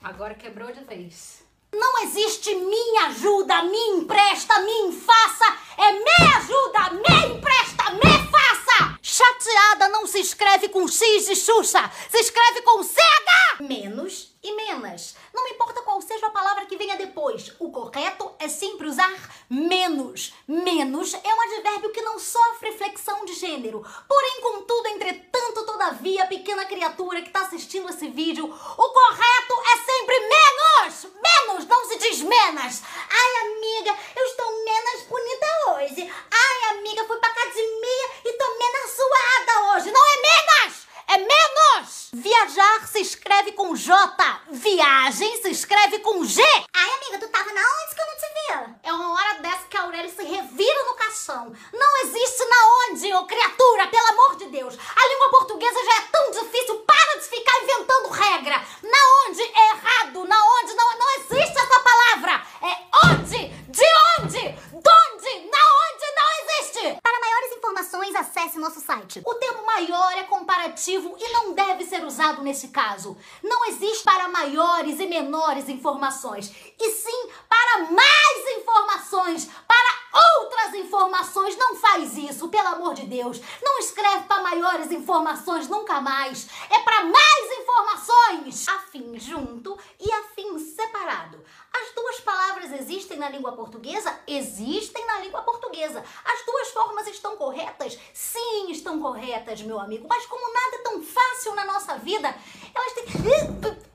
Agora 0.03 0.35
quebrou 0.35 0.73
de 0.73 0.85
vez. 0.85 1.41
Não 1.73 2.03
existe 2.03 2.55
me 2.55 2.99
ajuda, 3.07 3.63
me 3.63 3.79
empresta, 3.91 4.59
me 4.61 4.93
faça. 4.93 5.45
É 5.79 5.93
me 5.93 6.35
ajuda, 6.37 6.91
me 6.91 7.37
empresta, 7.37 7.91
me 7.93 8.31
faça. 8.31 8.99
Chateada 9.01 9.89
não 9.89 10.07
se 10.07 10.19
escreve 10.19 10.69
com 10.69 10.87
X 10.89 11.27
de 11.27 11.37
Xuxa, 11.37 11.91
se 12.11 12.19
escreve 12.19 12.63
com 12.63 12.83
CH. 12.83 13.61
Menos 13.61 14.30
e 14.43 14.55
menos. 14.55 15.15
Não 15.35 15.47
importa 15.49 15.83
qual 15.83 16.01
seja 16.01 16.27
a 16.27 16.31
palavra 16.31 16.67
que 16.67 16.77
venha 16.77 16.97
depois, 16.97 17.55
o 17.59 17.71
correto 17.71 18.33
é 18.39 18.49
sempre 18.49 18.87
usar 18.87 19.13
menos. 19.49 20.33
Menos 20.47 21.15
é 21.15 21.35
um 21.35 21.41
advérbio 21.43 21.93
que 21.93 22.03
não 22.03 22.19
sofre 22.19 22.73
flexão 22.73 23.25
de 23.25 23.35
gênero. 23.35 23.85
Porém, 24.09 24.41
contudo, 24.41 24.89
entretanto, 24.89 25.67
todavia, 25.67 26.27
pequena 26.27 26.65
criatura 26.65 27.21
que 27.23 27.29
está 27.29 27.43
assistindo 27.43 27.89
esse 27.91 28.09
vídeo, 28.09 28.47
o 28.47 28.89
correto 28.89 29.55
é 29.67 29.77
sempre 29.79 30.21
menos. 30.21 31.07
Menos, 31.23 31.67
não 31.67 31.85
se 31.87 31.99
diz 31.99 32.23
menos. 32.23 32.83
Ai, 33.11 33.47
amiga, 33.47 33.97
eu 34.17 34.25
estou 34.25 34.65
menos 34.65 35.03
bonita 35.09 35.47
hoje. 35.69 36.13
Ai, 36.31 36.71
amiga, 36.79 37.05
fui 37.05 37.19
pra 37.19 37.29
academia 37.29 38.11
e 38.25 38.33
tô 38.33 38.59
menos 38.59 38.91
suada 38.91 39.77
hoje. 39.77 39.91
Não 39.91 40.07
é 40.07 40.17
menos! 40.17 40.90
É 41.13 41.19
menos! 41.19 42.11
Viajar 42.13 42.87
se 42.87 43.01
escreve 43.01 43.51
com 43.51 43.75
J. 43.75 44.41
Viagem 44.53 45.43
se 45.43 45.51
escreve 45.51 45.99
com 45.99 46.25
G. 46.25 46.41
Ai, 46.73 46.91
amiga, 46.99 47.19
tu 47.19 47.29
tava 47.33 47.53
na 47.53 47.61
onde 47.61 47.95
que 47.97 48.01
eu 48.01 48.07
não 48.07 48.15
te 48.15 48.27
via? 48.47 48.81
É 48.85 48.93
uma 48.93 49.15
hora 49.15 49.41
dessa 49.41 49.67
que 49.69 49.77
a 49.77 49.83
Aurélia 49.83 50.09
se 50.09 50.23
revira 50.23 50.85
no 50.85 50.95
caixão. 50.95 51.53
Não 51.73 51.97
existe 52.05 52.45
na 52.45 52.57
onde, 52.87 53.13
ô 53.13 53.27
criatura, 53.27 53.89
pelo 53.89 54.07
amor 54.07 54.37
de 54.37 54.47
Deus. 54.51 54.79
A 54.79 55.09
língua 55.09 55.31
portuguesa 55.31 55.85
já 55.85 55.97
é 55.97 56.09
tão 56.13 56.31
difícil. 56.31 56.79
Para 56.87 57.19
de 57.19 57.25
ficar 57.25 57.61
inventando 57.61 58.09
regra. 58.11 58.65
Na 58.85 59.27
onde 59.27 59.43
é 59.43 59.71
errado. 59.71 60.25
Na 60.27 60.45
onde 60.61 60.75
não, 60.75 60.97
não 60.97 61.11
existe 61.17 61.59
essa 61.59 61.81
palavra. 61.81 62.47
É 62.63 63.09
onde, 63.09 63.49
de 63.49 63.87
onde, 64.21 64.43
donde, 64.71 65.51
na 65.51 65.59
onde 65.59 66.20
não 66.23 66.61
existe. 66.61 67.01
Para 67.03 67.21
maiores 67.21 67.57
informações, 67.57 68.15
acesse 68.15 68.59
nosso 68.59 68.81
site. 68.81 69.23
O 69.25 69.35
termo 69.35 69.65
maior 69.67 70.13
é 70.13 70.25
comparativo 70.25 71.17
e 71.19 71.33
não 71.33 71.53
deve 71.53 71.85
ser 71.85 72.05
usado 72.05 72.43
nesse 72.43 72.69
caso. 72.69 73.17
Não 73.43 73.67
existe 73.67 74.05
para 74.05 74.29
maiores 74.29 75.01
e 75.01 75.07
menores 75.07 75.69
informações, 75.69 76.53
e 76.79 76.91
sim 76.93 77.29
para 77.49 77.91
mais 77.91 78.59
informações, 78.59 79.51
para 79.67 80.01
outras 80.41 80.75
informações. 80.75 81.57
Não 81.57 81.77
faz 81.77 82.17
isso, 82.17 82.49
pelo 82.49 82.69
amor 82.69 82.95
de 82.95 83.07
Deus. 83.07 83.41
Não 83.63 83.79
escreve 83.79 84.25
para 84.25 84.43
maiores 84.43 84.91
informações 84.91 85.69
nunca 85.69 86.01
mais. 86.01 86.49
É 86.71 86.79
para 86.81 87.05
mais 87.05 87.59
informações. 87.59 88.69
Afim 88.69 89.19
junto 89.19 89.79
e 89.99 90.13
afim 90.13 90.59
separado. 90.59 91.43
As 91.73 91.95
duas 91.95 92.21
palavras 92.21 92.73
existem 92.73 93.17
na 93.17 93.29
língua 93.29 93.53
portuguesa? 93.53 94.19
Existem 94.27 95.07
na 95.07 95.21
língua 95.21 95.43
portuguesa. 95.43 96.05
As 96.25 96.45
duas 96.45 96.69
formas 96.69 97.07
estão 97.07 97.37
corretas? 97.37 97.99
Sim, 98.13 98.71
estão 98.71 99.01
corretas, 99.01 99.63
meu 99.63 99.79
amigo. 99.79 100.07
Mas 100.09 100.27
como 100.27 100.53
nada 100.53 100.77
é 100.77 100.83
tão 100.83 101.03
fácil 101.03 101.55
na 101.55 101.65
nossa 101.65 101.97
vida, 101.97 102.35
elas 102.75 102.93
têm 102.93 103.81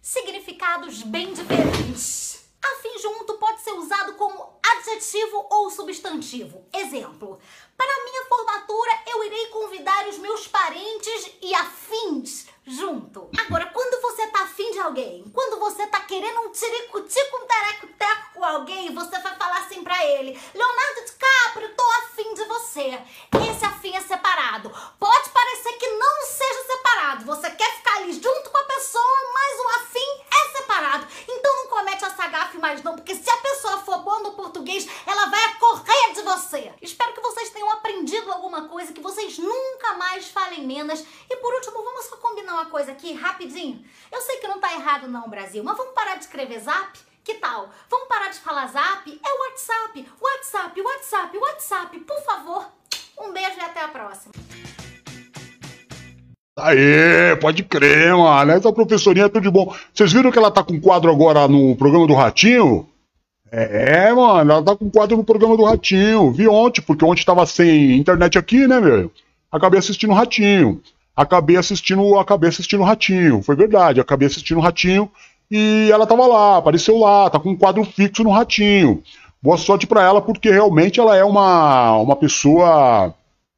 significados 0.00 1.02
bem 1.02 1.32
diferentes. 1.32 2.48
Afim 2.62 2.98
junto 2.98 3.34
pode 3.34 3.60
ser 3.60 3.72
usado 3.72 4.14
como 4.14 4.58
adjetivo 4.64 5.46
ou 5.50 5.70
substantivo. 5.70 6.64
Exemplo: 6.72 7.38
para 7.76 8.04
minha 8.04 8.24
formatura 8.24 8.90
eu 9.06 9.24
irei 9.24 9.46
convidar 9.48 10.08
os 10.08 10.18
meus 10.18 10.48
parentes 10.48 11.30
e 11.42 11.54
afins 11.54 12.46
junto. 12.66 13.27
De 14.78 14.82
alguém, 14.82 15.24
quando 15.34 15.58
você 15.58 15.84
tá 15.88 15.98
querendo 16.02 16.40
um 16.42 16.52
tirico-tico, 16.52 17.36
um 17.36 17.46
tereco-teco 17.46 18.34
com 18.34 18.44
alguém, 18.44 18.94
você 18.94 19.18
vai 19.18 19.34
falar 19.34 19.58
assim 19.58 19.82
pra 19.82 20.06
ele: 20.06 20.40
Leonardo 20.54 21.04
DiCaprio, 21.04 21.74
tô 21.74 21.82
afim 21.82 22.32
de 22.34 22.44
você. 22.44 23.02
Esse 23.50 23.64
afim 23.64 23.96
é 23.96 24.00
separado. 24.00 24.70
Pode 25.00 25.30
parecer 25.30 25.72
que 25.72 25.88
não 25.88 26.26
seja 26.26 26.62
separado. 26.68 27.24
Você 27.24 27.50
quer 27.50 27.74
ficar 27.74 27.96
ali 27.96 28.12
junto 28.12 28.50
com 28.50 28.58
a 28.58 28.64
pessoa, 28.64 29.32
mas 29.34 29.60
o 29.60 29.68
afim 29.80 30.22
é 30.30 30.56
separado. 30.56 31.08
Então 31.26 31.56
não 31.56 31.66
comete 31.66 32.04
essa 32.04 32.28
gafe 32.28 32.58
mais 32.58 32.80
não, 32.84 32.94
porque 32.94 33.16
se 33.16 33.28
a 33.28 33.36
pessoa 33.38 33.78
for 33.78 33.98
boa 33.98 34.20
no 34.20 34.34
português, 34.34 34.86
ela 35.06 35.26
vai 35.26 35.54
correr 35.58 36.12
de 36.14 36.22
você. 36.22 36.72
Espero 36.80 37.14
que 37.14 37.20
vocês 37.20 37.50
tenham 37.50 37.70
aprendido 37.72 38.30
alguma 38.30 38.68
coisa, 38.68 38.92
que 38.92 39.00
vocês 39.00 39.38
nunca 39.38 39.94
mais 39.94 40.28
falem 40.28 40.64
menos. 40.64 41.04
E 41.28 41.36
por 41.36 41.52
último, 41.52 41.82
vamos 41.82 42.04
só 42.06 42.16
combinar 42.16 42.52
uma 42.52 42.66
coisa 42.66 42.92
aqui, 42.92 43.12
rapidinho. 43.12 43.77
Não 45.08 45.28
Brasil, 45.28 45.64
mas 45.64 45.76
vamos 45.76 45.94
parar 45.94 46.16
de 46.16 46.24
escrever 46.24 46.60
zap? 46.60 46.98
Que 47.24 47.34
tal? 47.34 47.70
Vamos 47.90 48.08
parar 48.08 48.28
de 48.28 48.38
falar 48.38 48.66
zap? 48.66 49.08
É 49.08 49.48
WhatsApp, 49.48 50.06
WhatsApp, 50.20 50.80
WhatsApp, 50.80 51.38
WhatsApp, 51.38 52.00
por 52.00 52.20
favor. 52.22 52.66
Um 53.18 53.32
beijo 53.32 53.56
e 53.58 53.60
até 53.60 53.82
a 53.82 53.88
próxima. 53.88 54.32
Aê, 56.58 57.36
pode 57.36 57.62
crer, 57.62 58.14
mano. 58.14 58.52
Essa 58.52 58.72
professorinha 58.72 59.26
é 59.26 59.28
tudo 59.28 59.42
de 59.42 59.50
bom. 59.50 59.74
Vocês 59.94 60.12
viram 60.12 60.30
que 60.30 60.38
ela 60.38 60.50
tá 60.50 60.62
com 60.62 60.80
quadro 60.80 61.10
agora 61.10 61.48
no 61.48 61.74
programa 61.76 62.06
do 62.06 62.14
Ratinho? 62.14 62.88
É, 63.50 64.12
mano, 64.12 64.52
ela 64.52 64.62
tá 64.62 64.76
com 64.76 64.90
quadro 64.90 65.16
no 65.16 65.24
programa 65.24 65.56
do 65.56 65.64
Ratinho. 65.64 66.32
Vi 66.32 66.46
ontem, 66.46 66.82
porque 66.82 67.04
ontem 67.04 67.24
tava 67.24 67.46
sem 67.46 67.96
internet 67.96 68.36
aqui, 68.36 68.66
né, 68.66 68.78
meu? 68.78 69.10
Acabei 69.50 69.78
assistindo 69.78 70.10
o 70.10 70.14
Ratinho. 70.14 70.82
Acabei 71.18 71.56
assistindo, 71.56 72.16
acabei 72.16 72.48
assistindo 72.48 72.78
o 72.78 72.84
Ratinho. 72.84 73.42
Foi 73.42 73.56
verdade, 73.56 74.00
acabei 74.00 74.28
assistindo 74.28 74.58
o 74.58 74.60
Ratinho 74.60 75.10
e 75.50 75.88
ela 75.90 76.06
tava 76.06 76.24
lá, 76.28 76.58
apareceu 76.58 76.96
lá, 76.96 77.28
tá 77.28 77.40
com 77.40 77.50
um 77.50 77.56
quadro 77.56 77.82
fixo 77.82 78.22
no 78.22 78.30
Ratinho. 78.30 79.02
Boa 79.42 79.56
sorte 79.56 79.84
pra 79.84 80.04
ela, 80.04 80.22
porque 80.22 80.48
realmente 80.48 81.00
ela 81.00 81.16
é 81.16 81.24
uma, 81.24 81.96
uma 81.96 82.14
pessoa 82.14 83.12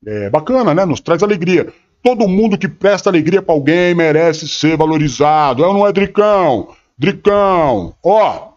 é, 0.06 0.30
bacana, 0.30 0.72
né? 0.72 0.86
Nos 0.86 1.00
traz 1.00 1.22
alegria. 1.22 1.70
Todo 2.02 2.26
mundo 2.26 2.56
que 2.56 2.66
presta 2.66 3.10
alegria 3.10 3.42
pra 3.42 3.54
alguém 3.54 3.94
merece 3.94 4.48
ser 4.48 4.78
valorizado. 4.78 5.62
É 5.62 5.66
ou 5.66 5.74
não 5.74 5.86
é, 5.86 5.92
Dricão? 5.92 6.68
Dricão, 6.96 7.92
ó, 8.02 8.52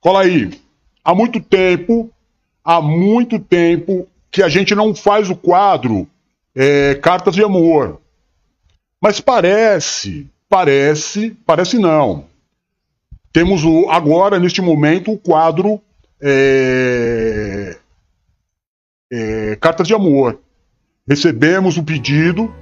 cola 0.00 0.22
aí. 0.22 0.50
Há 1.04 1.14
muito 1.14 1.38
tempo, 1.40 2.10
há 2.64 2.82
muito 2.82 3.38
tempo 3.38 4.08
que 4.32 4.42
a 4.42 4.48
gente 4.48 4.74
não 4.74 4.92
faz 4.96 5.30
o 5.30 5.36
quadro 5.36 6.08
é, 6.54 6.94
Cartas 6.94 7.34
de 7.34 7.42
Amor. 7.42 8.00
Mas 9.00 9.20
parece, 9.20 10.26
parece, 10.48 11.36
parece 11.44 11.78
não. 11.78 12.24
Temos 13.32 13.64
o, 13.64 13.90
agora, 13.90 14.38
neste 14.38 14.62
momento, 14.62 15.12
o 15.12 15.18
quadro 15.18 15.80
é, 16.22 17.76
é, 19.12 19.56
Cartas 19.60 19.88
de 19.88 19.94
Amor. 19.94 20.38
Recebemos 21.06 21.76
o 21.76 21.82
pedido, 21.82 22.54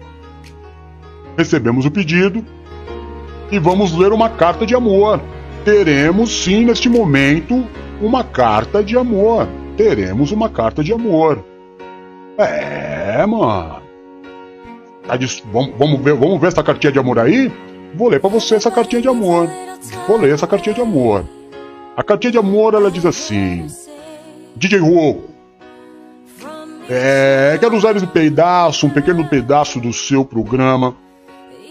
recebemos 1.36 1.86
o 1.86 1.90
pedido 1.90 2.44
e 3.52 3.58
vamos 3.58 3.92
ler 3.92 4.12
uma 4.12 4.30
carta 4.30 4.66
de 4.66 4.74
amor. 4.74 5.20
Teremos 5.64 6.42
sim 6.42 6.64
neste 6.64 6.88
momento 6.88 7.64
uma 8.00 8.24
carta 8.24 8.82
de 8.82 8.96
amor. 8.96 9.46
Teremos 9.76 10.32
uma 10.32 10.48
carta 10.48 10.82
de 10.82 10.92
amor. 10.92 11.44
É, 12.36 13.24
mano. 13.26 13.81
Tá 15.06 15.16
dis- 15.16 15.42
vamos, 15.52 15.74
vamos 15.78 16.00
ver, 16.00 16.14
vamos 16.14 16.40
ver 16.40 16.48
essa 16.48 16.62
cartinha 16.62 16.92
de 16.92 16.98
amor 16.98 17.18
aí? 17.18 17.50
Vou 17.94 18.08
ler 18.08 18.20
pra 18.20 18.30
você 18.30 18.54
essa 18.54 18.70
cartinha 18.70 19.02
de 19.02 19.08
amor. 19.08 19.48
Vou 20.06 20.16
ler 20.18 20.32
essa 20.32 20.46
cartinha 20.46 20.74
de 20.74 20.80
amor. 20.80 21.24
A 21.96 22.02
cartinha 22.02 22.30
de 22.32 22.38
amor 22.38 22.74
ela 22.74 22.90
diz 22.90 23.04
assim: 23.04 23.66
DJ 24.56 24.78
Roco, 24.78 25.24
é, 26.88 27.56
quero 27.60 27.76
usar 27.76 27.96
esse 27.96 28.06
pedaço, 28.06 28.86
um 28.86 28.90
pequeno 28.90 29.26
pedaço 29.28 29.78
do 29.80 29.92
seu 29.92 30.24
programa, 30.24 30.94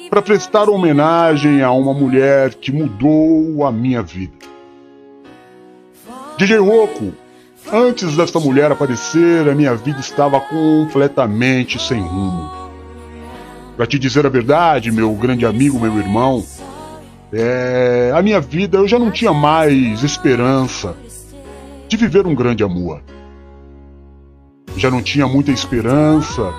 para 0.10 0.22
prestar 0.22 0.70
homenagem 0.70 1.63
a 1.63 1.72
uma 1.72 1.94
mulher 1.94 2.54
que 2.54 2.72
mudou 2.72 3.65
a 3.65 3.72
minha 3.72 4.04
vida. 4.04 4.34
DJ 6.38 6.58
Roco, 6.58 7.13
antes 7.72 8.15
dessa 8.15 8.39
mulher 8.39 8.72
aparecer, 8.72 9.48
a 9.50 9.56
minha 9.56 9.74
vida 9.76 10.00
estava 10.00 10.39
completamente 10.39 11.82
sem 11.82 12.00
rumo. 12.00 12.61
Para 13.82 13.88
te 13.88 13.98
dizer 13.98 14.28
a 14.28 14.30
verdade, 14.30 14.91
meu 14.91 15.12
grande 15.15 15.44
amigo, 15.44 15.80
meu 15.80 15.98
irmão, 15.98 16.46
é, 17.34 18.12
a 18.15 18.22
minha 18.22 18.39
vida 18.39 18.78
eu 18.78 18.88
já 18.88 19.00
não 19.00 19.10
tinha 19.10 19.34
mais 19.34 20.04
esperança 20.04 20.96
de 21.88 21.98
viver 21.98 22.28
um 22.28 22.36
grande 22.36 22.63
amor. 22.63 23.02
Já 24.78 24.91
não 24.91 25.02
tinha 25.02 25.26
muita 25.26 25.50
esperança 25.50 26.54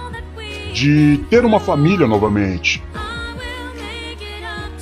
de 0.75 1.19
ter 1.31 1.45
uma 1.45 1.61
família 1.61 2.09
novamente. 2.09 2.83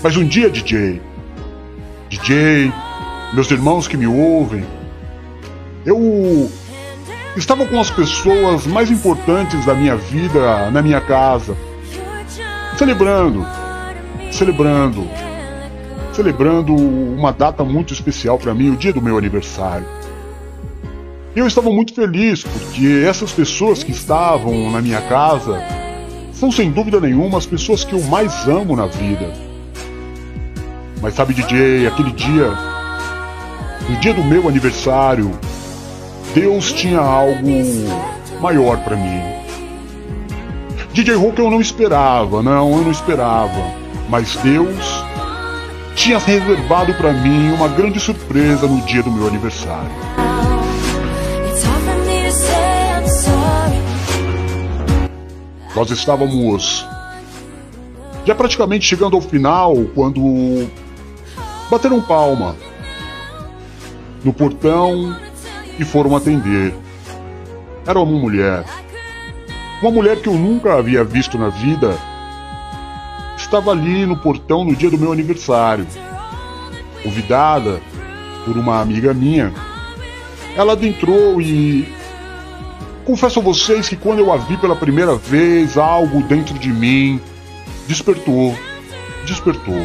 Mas 0.03 0.17
um 0.17 0.27
dia, 0.27 0.49
DJ, 0.49 0.99
DJ, 2.09 2.73
meus 3.35 3.51
irmãos 3.51 3.87
que 3.87 3.99
me 3.99 4.07
ouvem, 4.07 4.65
eu 5.85 6.51
estava 7.37 7.67
com 7.67 7.79
as 7.79 7.91
pessoas 7.91 8.67
mais 8.67 8.91
importantes 8.91 9.67
da 9.67 9.75
minha 9.75 9.95
vida 9.95 10.71
na 10.71 10.81
minha 10.81 11.03
casa, 11.03 11.55
celebrando, 12.81 13.47
celebrando, 14.33 15.07
celebrando 16.15 16.75
uma 16.75 17.31
data 17.31 17.63
muito 17.63 17.93
especial 17.93 18.39
para 18.39 18.55
mim, 18.55 18.71
o 18.71 18.77
dia 18.77 18.91
do 18.91 19.03
meu 19.03 19.19
aniversário. 19.19 19.87
Eu 21.37 21.47
estava 21.47 21.71
muito 21.71 21.93
feliz 21.93 22.43
porque 22.43 23.05
essas 23.07 23.33
pessoas 23.33 23.85
que 23.85 23.91
estavam 23.91 24.71
na 24.71 24.81
minha 24.81 25.03
casa 25.03 25.63
são 26.33 26.51
sem 26.51 26.71
dúvida 26.71 26.99
nenhuma 26.99 27.37
as 27.37 27.45
pessoas 27.45 27.85
que 27.85 27.93
eu 27.93 28.01
mais 28.05 28.49
amo 28.49 28.75
na 28.75 28.87
vida. 28.87 29.31
Mas 31.03 31.13
sabe, 31.13 31.35
DJ, 31.35 31.87
aquele 31.87 32.13
dia, 32.13 32.51
no 33.91 33.97
dia 33.97 34.15
do 34.15 34.25
meu 34.25 34.49
aniversário, 34.49 35.31
Deus 36.35 36.73
tinha 36.73 37.01
algo 37.01 37.47
maior 38.41 38.83
para 38.83 38.97
mim. 38.97 39.40
DJ 41.01 41.15
Hulk 41.15 41.39
eu 41.39 41.51
não 41.51 41.63
esperava, 41.63 42.43
não, 42.43 42.77
eu 42.77 42.85
não 42.85 42.91
esperava. 42.91 43.73
Mas 44.07 44.37
Deus 44.37 45.03
tinha 45.95 46.19
reservado 46.19 46.93
para 46.93 47.11
mim 47.11 47.53
uma 47.53 47.69
grande 47.69 47.99
surpresa 47.99 48.67
no 48.67 48.83
dia 48.83 49.03
do 49.03 49.11
meu 49.11 49.27
aniversário. 49.27 49.91
Nós 55.75 55.91
estávamos 55.91 56.87
já 58.27 58.35
praticamente 58.35 58.85
chegando 58.85 59.17
ao 59.17 59.23
final 59.23 59.75
quando 59.95 60.69
bateram 61.71 62.03
palma 62.03 62.55
no 64.23 64.35
portão 64.35 65.17
e 65.79 65.85
foram 65.85 66.15
atender. 66.15 66.75
Era 67.87 67.99
uma 67.99 68.21
mulher. 68.21 68.67
Uma 69.83 69.91
mulher 69.91 70.21
que 70.21 70.29
eu 70.29 70.35
nunca 70.35 70.75
havia 70.75 71.03
visto 71.03 71.39
na 71.39 71.49
vida. 71.49 71.97
Estava 73.37 73.71
ali 73.71 74.05
no 74.05 74.17
portão 74.17 74.65
no 74.65 74.77
dia 74.77 74.91
do 74.91 74.99
meu 74.99 75.13
aniversário. 75.13 75.87
Convidada 77.03 77.81
por 78.45 78.57
uma 78.57 78.81
amiga 78.81 79.15
minha. 79.15 79.53
Ela 80.57 80.73
adentrou 80.73 81.41
e 81.41 81.89
Confesso 83.05 83.41
a 83.41 83.43
vocês 83.43 83.89
que 83.89 83.97
quando 83.97 84.21
eu 84.21 84.33
a 84.33 84.37
vi 84.37 84.57
pela 84.57 84.77
primeira 84.77 85.17
vez, 85.17 85.77
algo 85.77 86.23
dentro 86.23 86.57
de 86.57 86.69
mim 86.69 87.21
despertou. 87.89 88.57
Despertou. 89.27 89.85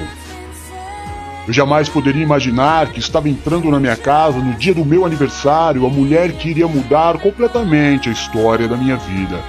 Eu 1.48 1.54
jamais 1.54 1.90
poderia 1.90 2.22
imaginar 2.22 2.92
que 2.92 3.00
estava 3.00 3.28
entrando 3.28 3.72
na 3.72 3.80
minha 3.80 3.96
casa 3.96 4.38
no 4.38 4.54
dia 4.54 4.76
do 4.76 4.86
meu 4.86 5.06
aniversário 5.06 5.88
a 5.88 5.90
mulher 5.90 6.34
que 6.34 6.50
iria 6.50 6.68
mudar 6.68 7.18
completamente 7.18 8.10
a 8.10 8.12
história 8.12 8.68
da 8.68 8.78
minha 8.78 8.98
vida. 8.98 9.40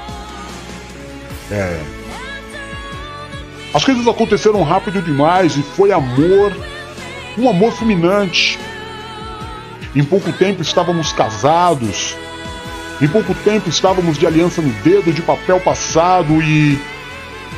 É. 1.50 1.80
As 3.72 3.84
coisas 3.84 4.06
aconteceram 4.08 4.62
rápido 4.62 5.02
demais 5.02 5.56
e 5.56 5.62
foi 5.62 5.92
amor, 5.92 6.52
um 7.36 7.48
amor 7.48 7.72
fulminante. 7.72 8.58
Em 9.94 10.02
pouco 10.04 10.32
tempo 10.32 10.62
estávamos 10.62 11.12
casados, 11.12 12.16
em 13.00 13.08
pouco 13.08 13.34
tempo 13.34 13.68
estávamos 13.68 14.18
de 14.18 14.26
aliança 14.26 14.62
no 14.62 14.72
dedo, 14.82 15.12
de 15.12 15.22
papel 15.22 15.60
passado 15.60 16.42
e. 16.42 16.78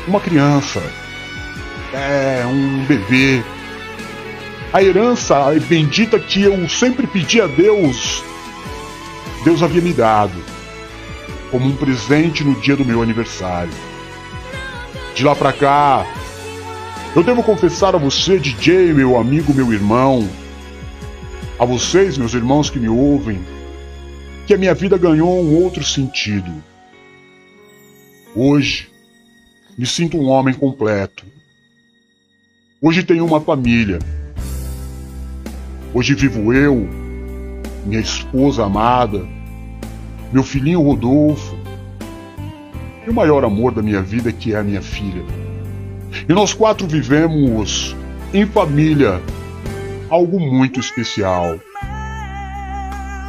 uma 0.06 0.20
criança. 0.20 0.82
É, 1.92 2.44
um 2.46 2.84
bebê. 2.84 3.42
A 4.72 4.82
herança 4.82 5.36
bendita 5.68 6.18
que 6.18 6.42
eu 6.42 6.68
sempre 6.68 7.06
pedi 7.06 7.40
a 7.40 7.46
Deus, 7.46 8.22
Deus 9.44 9.62
havia 9.62 9.80
me 9.80 9.92
dado, 9.92 10.34
como 11.50 11.66
um 11.66 11.76
presente 11.76 12.44
no 12.44 12.54
dia 12.60 12.76
do 12.76 12.84
meu 12.84 13.02
aniversário. 13.02 13.72
De 15.14 15.24
lá 15.24 15.34
pra 15.34 15.52
cá, 15.52 16.06
eu 17.16 17.22
devo 17.22 17.42
confessar 17.42 17.94
a 17.94 17.98
você, 17.98 18.38
DJ, 18.38 18.92
meu 18.92 19.18
amigo, 19.18 19.54
meu 19.54 19.72
irmão, 19.72 20.28
a 21.58 21.64
vocês, 21.64 22.16
meus 22.16 22.34
irmãos 22.34 22.70
que 22.70 22.78
me 22.78 22.88
ouvem, 22.88 23.40
que 24.46 24.54
a 24.54 24.58
minha 24.58 24.74
vida 24.74 24.96
ganhou 24.96 25.42
um 25.42 25.62
outro 25.62 25.82
sentido. 25.82 26.62
Hoje, 28.34 28.88
me 29.76 29.86
sinto 29.86 30.16
um 30.16 30.28
homem 30.28 30.54
completo. 30.54 31.24
Hoje 32.80 33.02
tenho 33.02 33.26
uma 33.26 33.40
família. 33.40 33.98
Hoje 35.92 36.14
vivo 36.14 36.52
eu, 36.52 36.88
minha 37.84 38.00
esposa 38.00 38.64
amada, 38.64 39.26
meu 40.32 40.42
filhinho 40.42 40.82
Rodolfo 40.82 41.56
e 43.06 43.10
o 43.10 43.14
maior 43.14 43.44
amor 43.44 43.72
da 43.72 43.82
minha 43.82 44.02
vida, 44.02 44.32
que 44.32 44.54
é 44.54 44.58
a 44.58 44.62
minha 44.62 44.82
filha. 44.82 45.24
E 46.28 46.32
nós 46.32 46.52
quatro 46.52 46.86
vivemos 46.86 47.96
em 48.32 48.46
família 48.46 49.20
algo 50.10 50.38
muito 50.38 50.80
especial. 50.80 51.58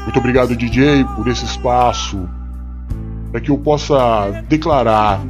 Muito 0.03 0.19
obrigado, 0.19 0.55
DJ, 0.55 1.05
por 1.15 1.27
esse 1.27 1.45
espaço 1.45 2.27
para 3.31 3.39
que 3.39 3.51
eu 3.51 3.57
possa 3.57 4.43
declarar 4.47 5.21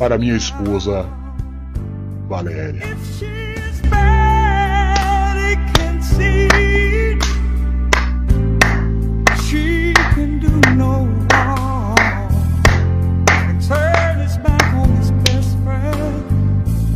para 0.00 0.16
minha 0.16 0.34
esposa 0.34 1.06
Valéria. 2.26 2.96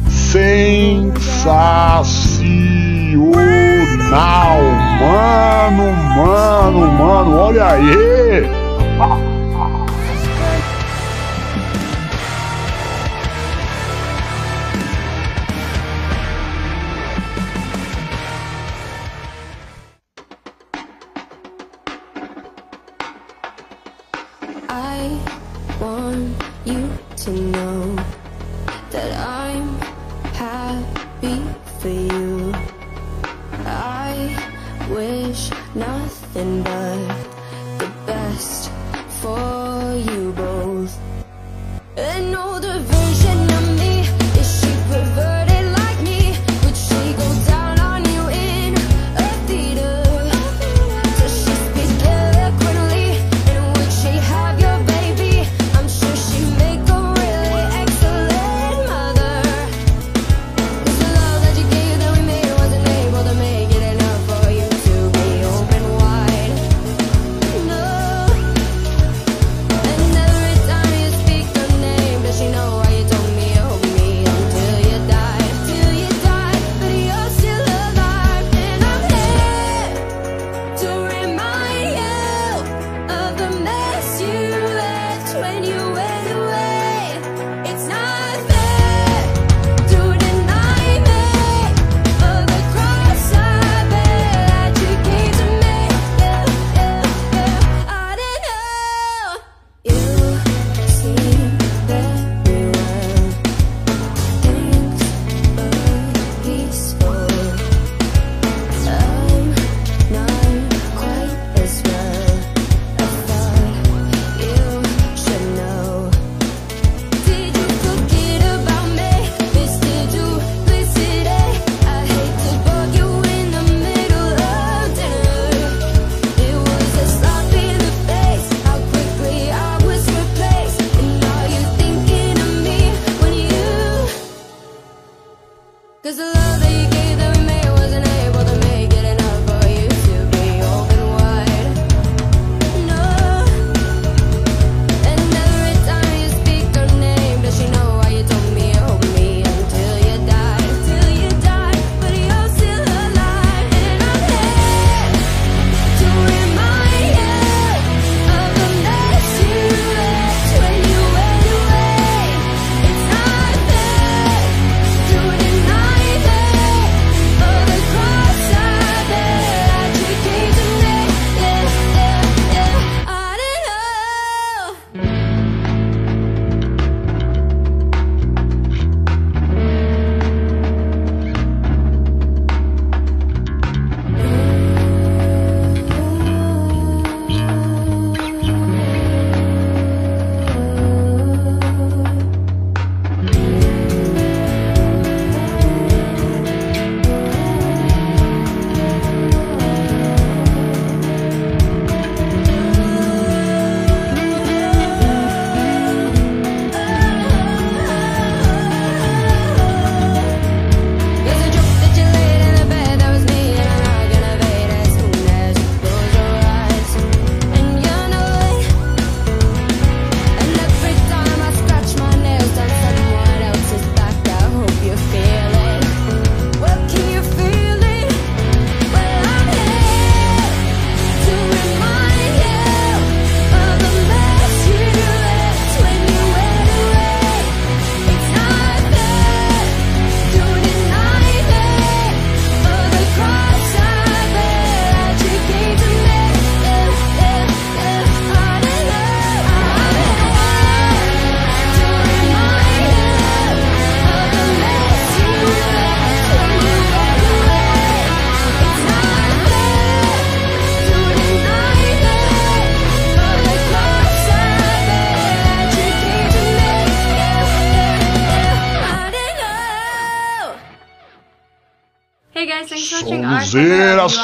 Sensacional, 0.08 1.74
mano, 4.98 5.92
mano, 6.16 6.80
mano, 6.92 7.36
olha 7.36 7.66
aí! 7.66 9.33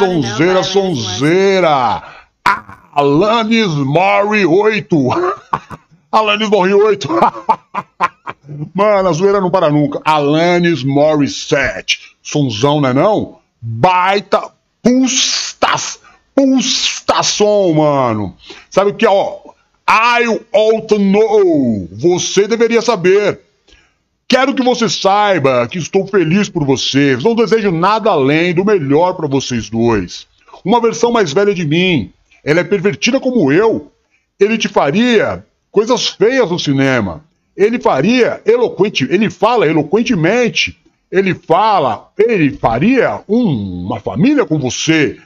Sonzeira, 0.01 0.53
You 0.53 0.55
Oughta 0.55 0.55
Know 0.55 0.65
sonzeira, 0.65 2.03
Alanis 2.95 3.69
Mori 3.69 4.47
8. 4.47 4.97
Alanis 6.11 6.49
Mori 6.49 6.73
8. 6.73 7.09
Mano, 8.75 9.09
a 9.09 9.13
zoeira 9.13 9.41
não 9.41 9.51
para 9.51 9.71
nunca. 9.71 10.01
Alanis 10.05 10.83
Morissette. 10.83 12.17
Sonzão, 12.23 12.81
né 12.81 12.93
não? 12.93 13.39
Baita 13.61 14.51
pustas, 14.83 16.01
pustação, 16.35 17.75
mano. 17.75 18.35
Sabe 18.71 18.91
o 18.91 18.95
que 18.95 19.05
é, 19.07 19.11
ó? 19.11 19.39
I 19.89 20.27
ought 20.53 20.87
to 20.89 20.99
know. 20.99 21.89
Você 21.93 22.49
deveria 22.49 22.81
saber. 22.81 23.41
Quero 24.31 24.55
que 24.55 24.63
você 24.63 24.89
saiba 24.89 25.67
que 25.67 25.77
estou 25.77 26.07
feliz 26.07 26.49
por 26.49 26.65
vocês. 26.65 27.21
Não 27.25 27.35
desejo 27.35 27.73
nada 27.73 28.11
além 28.13 28.55
do 28.55 28.65
melhor 28.65 29.15
para 29.15 29.27
vocês 29.27 29.69
dois. 29.69 30.25
Uma 30.65 30.81
versão 30.81 31.11
mais 31.11 31.33
velha 31.33 31.53
de 31.53 31.67
mim. 31.67 32.13
Ela 32.45 32.61
é 32.61 32.65
pervertida 32.65 33.19
como 33.19 33.51
eu. 33.51 33.91
Ele 34.39 34.57
te 34.57 34.69
faria 34.69 35.45
coisas 35.73 36.07
feias 36.07 36.49
no 36.49 36.61
cinema. 36.61 37.25
Ele 37.57 37.81
faria 37.81 38.41
eloquente, 38.47 39.05
ele 39.11 39.29
fala 39.29 39.67
eloquentemente. 39.67 40.79
Ele 41.11 41.35
fala, 41.35 42.09
ele 42.17 42.51
faria 42.53 43.23
um- 43.29 43.85
uma 43.87 43.99
família 43.99 44.47
com 44.47 44.61
você. 44.61 45.17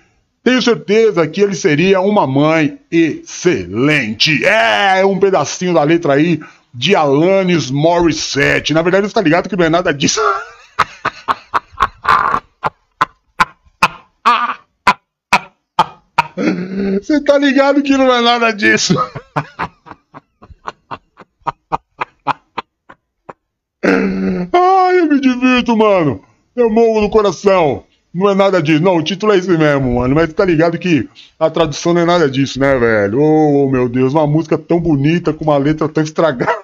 Tenho 0.42 0.62
certeza 0.62 1.26
que 1.28 1.42
ele 1.42 1.54
seria 1.54 2.00
uma 2.00 2.26
mãe 2.26 2.78
excelente. 2.90 4.42
É 4.46 5.04
um 5.04 5.18
pedacinho 5.18 5.74
da 5.74 5.82
letra 5.82 6.14
aí 6.14 6.40
de 6.74 6.96
Alanis 6.96 7.70
Morissette. 7.70 8.74
Na 8.74 8.82
verdade, 8.82 9.06
você 9.06 9.14
tá 9.14 9.20
ligado 9.20 9.48
que 9.48 9.56
não 9.56 9.64
é 9.64 9.70
nada 9.70 9.94
disso. 9.94 10.20
Você 17.00 17.20
tá 17.20 17.38
ligado 17.38 17.80
que 17.82 17.96
não 17.96 18.12
é 18.12 18.20
nada 18.20 18.50
disso. 18.50 18.94
Ai, 23.84 25.00
eu 25.00 25.06
me 25.06 25.20
divirto, 25.20 25.76
mano. 25.76 26.24
Eu 26.56 26.68
morro 26.70 27.02
no 27.02 27.10
coração. 27.10 27.84
Não 28.12 28.30
é 28.30 28.34
nada 28.34 28.62
disso. 28.62 28.82
Não, 28.82 28.96
o 28.96 29.02
título 29.02 29.32
é 29.32 29.38
esse 29.38 29.48
mesmo, 29.48 29.96
mano. 29.96 30.14
Mas 30.14 30.32
tá 30.32 30.44
ligado 30.44 30.78
que 30.78 31.08
a 31.38 31.50
tradução 31.50 31.94
não 31.94 32.00
é 32.00 32.04
nada 32.04 32.28
disso, 32.28 32.58
né, 32.58 32.78
velho? 32.78 33.20
Oh, 33.20 33.68
meu 33.68 33.88
Deus, 33.88 34.14
uma 34.14 34.26
música 34.26 34.56
tão 34.56 34.80
bonita 34.80 35.32
com 35.32 35.44
uma 35.44 35.58
letra 35.58 35.88
tão 35.88 36.02
estragada. 36.02 36.63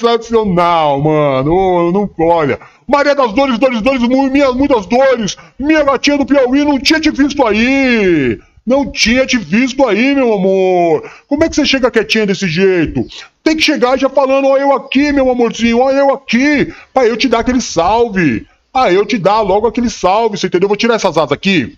Sensacional, 0.00 1.00
mano. 1.00 1.52
Oh, 1.54 1.92
não 1.92 2.10
olha. 2.26 2.58
Maria 2.86 3.14
das 3.14 3.32
Dores, 3.32 3.58
Dores, 3.58 3.80
Dores, 3.82 4.02
mu- 4.02 4.30
minha, 4.30 4.50
muitas 4.52 4.86
dores. 4.86 5.36
Minha 5.58 5.82
gatinha 5.84 6.18
do 6.18 6.26
Piauí 6.26 6.64
não 6.64 6.78
tinha 6.78 7.00
te 7.00 7.10
visto 7.10 7.46
aí. 7.46 8.38
Não 8.66 8.90
tinha 8.90 9.26
te 9.26 9.38
visto 9.38 9.86
aí, 9.86 10.14
meu 10.14 10.32
amor. 10.34 11.10
Como 11.28 11.42
é 11.44 11.48
que 11.48 11.54
você 11.56 11.64
chega 11.64 11.90
quietinha 11.90 12.26
desse 12.26 12.46
jeito? 12.48 13.04
Tem 13.42 13.56
que 13.56 13.62
chegar 13.62 13.98
já 13.98 14.08
falando, 14.08 14.46
ó, 14.48 14.56
eu 14.56 14.72
aqui, 14.72 15.12
meu 15.12 15.30
amorzinho, 15.30 15.78
ó, 15.80 15.90
eu 15.90 16.12
aqui. 16.12 16.72
Pra 16.92 17.06
eu 17.06 17.16
te 17.16 17.28
dar 17.28 17.40
aquele 17.40 17.60
salve. 17.60 18.46
Pra 18.72 18.92
eu 18.92 19.04
te 19.06 19.18
dar 19.18 19.40
logo 19.40 19.66
aquele 19.66 19.90
salve, 19.90 20.36
você 20.38 20.46
entendeu? 20.46 20.66
Eu 20.66 20.68
vou 20.68 20.76
tirar 20.76 20.94
essas 20.94 21.16
asas 21.16 21.32
aqui, 21.32 21.76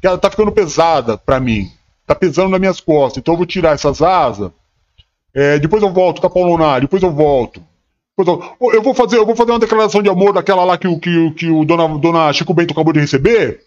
que 0.00 0.06
ela 0.06 0.16
tá 0.16 0.30
ficando 0.30 0.52
pesada 0.52 1.18
pra 1.18 1.38
mim. 1.40 1.68
Tá 2.06 2.14
pesando 2.14 2.48
nas 2.48 2.60
minhas 2.60 2.80
costas. 2.80 3.18
Então 3.20 3.34
eu 3.34 3.38
vou 3.38 3.46
tirar 3.46 3.74
essas 3.74 4.00
asas. 4.00 4.50
É, 5.34 5.58
depois 5.58 5.82
eu 5.82 5.92
volto, 5.92 6.20
tá, 6.20 6.28
Paulo 6.28 6.58
Nar? 6.58 6.80
Depois 6.80 7.02
eu 7.02 7.10
volto. 7.10 7.62
Depois 8.18 8.40
eu, 8.60 8.72
eu 8.74 8.82
vou 8.82 8.94
fazer, 8.94 9.16
eu 9.16 9.24
vou 9.26 9.36
fazer 9.36 9.52
uma 9.52 9.58
declaração 9.58 10.02
de 10.02 10.08
amor 10.10 10.32
daquela 10.32 10.64
lá 10.64 10.76
que, 10.76 10.88
o- 10.88 10.98
que, 10.98 11.30
que 11.32 11.48
o 11.50 11.64
dona, 11.64 11.86
dona 11.98 12.32
Chico 12.32 12.52
Bento 12.52 12.72
acabou 12.72 12.92
de 12.92 13.00
receber. 13.00 13.60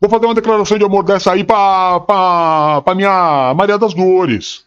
Vou 0.00 0.08
fazer 0.08 0.26
uma 0.26 0.34
declaração 0.34 0.78
de 0.78 0.84
amor 0.84 1.02
dessa 1.02 1.32
aí 1.32 1.42
pra, 1.42 2.00
pra, 2.00 2.82
pra 2.82 2.94
minha 2.94 3.52
Maria 3.56 3.76
das 3.76 3.92
Dores. 3.92 4.62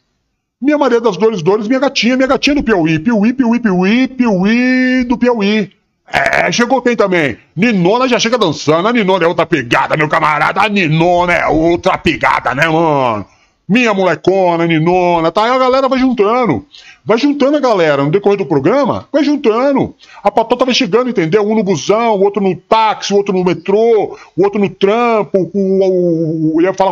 Minha 0.62 0.78
Maria 0.78 1.00
das 1.02 1.18
Dores, 1.18 1.42
Dores, 1.42 1.68
minha 1.68 1.80
gatinha, 1.80 2.16
minha 2.18 2.28
gatinha 2.28 2.56
do 2.58 2.64
Piauí. 2.64 3.00
Piauí, 3.00 3.34
Piauí, 3.34 3.60
Piauí, 3.60 4.08
Piauí 4.10 5.04
do 5.06 5.18
Piauí. 5.18 5.72
É, 6.14 6.52
chegou 6.52 6.82
quem 6.82 6.96
também? 6.96 7.38
Ninona 7.56 8.08
já 8.08 8.20
chega 8.20 8.38
dançando. 8.38 8.86
A 8.88 8.92
Ninona 8.94 9.24
é 9.24 9.28
outra 9.28 9.46
pegada, 9.46 9.96
meu 9.96 10.10
camarada. 10.10 10.62
A 10.62 10.68
Ninona 10.70 11.34
é 11.34 11.48
outra 11.48 11.98
pegada, 11.98 12.54
né, 12.54 12.68
mano? 12.68 13.26
Minha 13.72 13.94
molecona, 13.94 14.68
Ninona, 14.68 15.32
tá? 15.32 15.46
Aí 15.46 15.50
a 15.50 15.58
galera 15.58 15.88
vai 15.88 15.98
juntando. 15.98 16.66
Vai 17.06 17.18
juntando 17.18 17.56
a 17.56 17.60
galera 17.62 18.04
no 18.04 18.12
decorrer 18.12 18.38
do 18.38 18.46
programa, 18.46 19.08
vai 19.14 19.24
juntando. 19.24 19.96
A 20.22 20.30
patota 20.30 20.66
vai 20.66 20.74
chegando, 20.74 21.10
entendeu? 21.10 21.50
Um 21.50 21.56
no 21.56 21.64
busão, 21.64 22.16
o 22.18 22.22
outro 22.22 22.44
no 22.44 22.54
táxi, 22.54 23.14
o 23.14 23.16
outro 23.16 23.34
no 23.34 23.46
metrô, 23.46 24.18
o 24.36 24.44
outro 24.44 24.60
no 24.60 24.70
trampo, 24.70 25.50
o, 25.54 25.60
o, 25.86 26.56
o, 26.58 26.62
ia 26.62 26.74
falar 26.74 26.92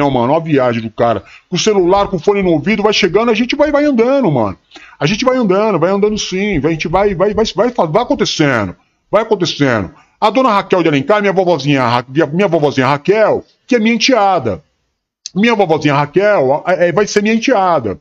ó, 0.00 0.10
mano, 0.10 0.32
ó 0.32 0.36
a 0.36 0.40
viagem 0.40 0.80
do 0.80 0.90
cara. 0.90 1.22
Com 1.50 1.56
o 1.56 1.58
celular, 1.58 2.08
com 2.08 2.16
o 2.16 2.18
fone 2.18 2.42
no 2.42 2.52
ouvido, 2.52 2.82
vai 2.82 2.94
chegando, 2.94 3.30
a 3.30 3.34
gente 3.34 3.54
vai, 3.54 3.70
vai 3.70 3.84
andando, 3.84 4.32
mano. 4.32 4.56
A 4.98 5.04
gente 5.04 5.22
vai 5.22 5.36
andando, 5.36 5.78
vai 5.78 5.90
andando 5.90 6.16
sim, 6.16 6.58
vai- 6.60 6.70
a 6.70 6.74
gente 6.74 6.88
vai, 6.88 7.14
vai, 7.14 7.34
vai, 7.34 7.44
vai, 7.54 7.70
vai 7.70 8.02
acontecendo, 8.02 8.74
vai 9.10 9.20
acontecendo. 9.20 9.90
A 10.18 10.30
dona 10.30 10.48
Raquel 10.48 10.82
de 10.82 10.88
Alencar, 10.88 11.20
minha 11.20 11.32
vovozinha, 11.34 11.82
Ra- 11.86 12.04
minha 12.32 12.48
vovozinha 12.48 12.86
Raquel, 12.86 13.44
que 13.66 13.76
é 13.76 13.78
minha 13.78 13.94
enteada. 13.94 14.64
Minha 15.36 15.54
vovozinha 15.54 15.94
Raquel 15.94 16.64
é, 16.66 16.90
vai 16.90 17.06
ser 17.06 17.22
minha 17.22 17.34
enteada. 17.34 18.00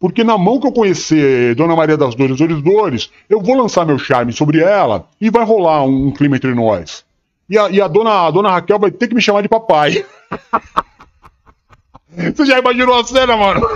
Porque 0.00 0.24
na 0.24 0.36
mão 0.36 0.58
que 0.58 0.66
eu 0.66 0.72
conhecer 0.72 1.54
Dona 1.54 1.76
Maria 1.76 1.96
das 1.96 2.16
Dores, 2.16 2.36
Dores, 2.36 2.60
Dores, 2.60 3.08
eu 3.30 3.40
vou 3.40 3.56
lançar 3.56 3.86
meu 3.86 3.96
charme 3.98 4.32
sobre 4.32 4.60
ela 4.60 5.06
e 5.20 5.30
vai 5.30 5.44
rolar 5.44 5.84
um, 5.84 6.08
um 6.08 6.10
clima 6.10 6.34
entre 6.34 6.52
nós. 6.52 7.04
E 7.48 7.56
a, 7.56 7.70
e 7.70 7.80
a 7.80 7.86
dona, 7.86 8.26
a 8.26 8.30
dona 8.32 8.50
Raquel 8.50 8.80
vai 8.80 8.90
ter 8.90 9.06
que 9.06 9.14
me 9.14 9.22
chamar 9.22 9.42
de 9.42 9.48
papai. 9.48 10.04
Você 12.34 12.44
já 12.44 12.58
imaginou 12.58 12.98
a 12.98 13.04
cena, 13.04 13.36
mano? 13.36 13.60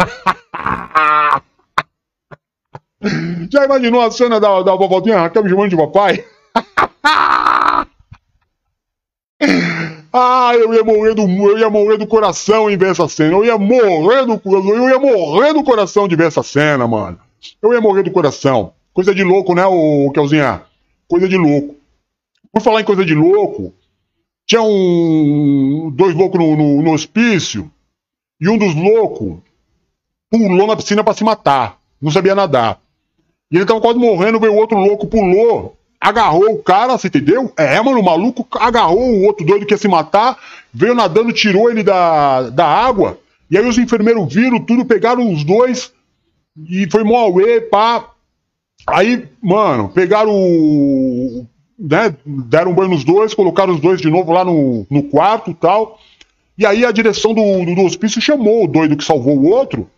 Já 3.53 3.65
imaginou 3.65 4.01
a 4.01 4.11
cena 4.11 4.41
da, 4.41 4.63
da 4.63 4.75
vovozinha 4.75 5.21
Raquel 5.21 5.45
me 5.45 5.51
chamando 5.51 5.71
de 5.71 5.77
papai? 5.77 6.25
Ah, 10.19 10.53
eu 10.55 10.73
ia 10.73 10.83
morrer 10.83 11.13
do, 11.13 11.23
eu 11.23 11.59
ia 11.59 11.69
morrer 11.69 11.99
do 11.99 12.07
coração 12.07 12.71
em 12.71 12.77
ver 12.79 12.93
essa 12.93 13.07
cena. 13.07 13.37
Eu 13.37 13.45
ia 13.45 13.59
morrer 13.59 14.25
do, 14.25 14.41
eu 14.47 14.89
ia 14.89 14.99
morrer 14.99 15.53
do 15.53 15.63
coração 15.63 16.09
de 16.09 16.17
ver 16.17 16.29
essa 16.29 16.43
cena, 16.43 16.89
mano. 16.89 17.21
Eu 17.61 17.75
ia 17.75 17.83
morrer 17.83 18.03
do 18.03 18.11
coração. 18.11 18.73
Coisa 18.95 19.15
de 19.15 19.23
louco, 19.23 19.55
né, 19.55 19.67
o 19.67 20.11
Kelzinha? 20.13 20.63
Coisa 21.07 21.29
de 21.29 21.37
louco. 21.37 21.77
Por 22.51 22.63
falar 22.63 22.81
em 22.81 22.85
coisa 22.85 23.05
de 23.05 23.15
louco, 23.15 23.75
tinha 24.47 24.63
um 24.63 25.93
dois 25.95 26.15
loucos 26.15 26.41
no, 26.41 26.57
no, 26.57 26.83
no 26.83 26.93
hospício 26.93 27.71
e 28.41 28.49
um 28.49 28.57
dos 28.57 28.75
loucos 28.75 29.37
pulou 30.31 30.67
na 30.67 30.77
piscina 30.77 31.05
pra 31.05 31.13
se 31.13 31.25
matar. 31.25 31.79
Não 32.01 32.11
sabia 32.11 32.35
nadar. 32.35 32.81
E 33.51 33.57
ele 33.57 33.67
tava 33.67 33.83
quase 33.83 33.99
morrendo, 33.99 34.41
veio 34.41 34.55
outro 34.55 34.79
louco, 34.79 35.07
pulou, 35.07 35.76
agarrou 36.01 36.55
o 36.55 36.63
cara, 36.63 36.97
você 36.97 37.09
entendeu? 37.09 37.53
É, 37.57 37.81
mano, 37.81 38.01
o 38.01 38.05
maluco 38.05 38.47
agarrou 38.59 39.01
o 39.01 39.25
outro 39.25 39.45
doido 39.45 39.67
que 39.67 39.75
ia 39.75 39.79
se 39.79 39.89
matar, 39.89 40.39
veio 40.73 40.95
nadando, 40.95 41.33
tirou 41.33 41.71
ele 41.71 41.83
da, 41.83 42.51
da 42.51 42.67
água, 42.67 43.19
e 43.51 43.57
aí 43.57 43.67
os 43.67 43.79
enfermeiros 43.79 44.33
viram 44.33 44.61
tudo, 44.61 44.85
pegaram 44.85 45.33
os 45.33 45.45
dois, 45.45 45.93
e 46.69 46.89
foi 46.91 47.05
mó 47.05 47.19
auê, 47.19 47.61
pá. 47.61 48.11
Aí, 48.87 49.29
mano, 49.43 49.89
pegaram 49.89 50.33
o. 50.33 51.47
Né, 51.79 52.15
deram 52.25 52.71
um 52.71 52.75
banho 52.75 52.91
nos 52.91 53.05
dois, 53.05 53.35
colocaram 53.35 53.75
os 53.75 53.81
dois 53.81 54.01
de 54.01 54.09
novo 54.09 54.33
lá 54.33 54.45
no, 54.45 54.87
no 54.91 55.03
quarto 55.03 55.51
e 55.51 55.55
tal. 55.55 55.99
E 56.57 56.65
aí 56.65 56.85
a 56.87 56.93
direção 56.93 57.35
do, 57.35 57.65
do, 57.65 57.75
do 57.75 57.83
hospício 57.83 58.21
chamou 58.21 58.65
o 58.65 58.69
doido 58.69 58.97
que 58.97 59.05
salvou 59.05 59.37
o 59.37 59.51
outro 59.51 59.91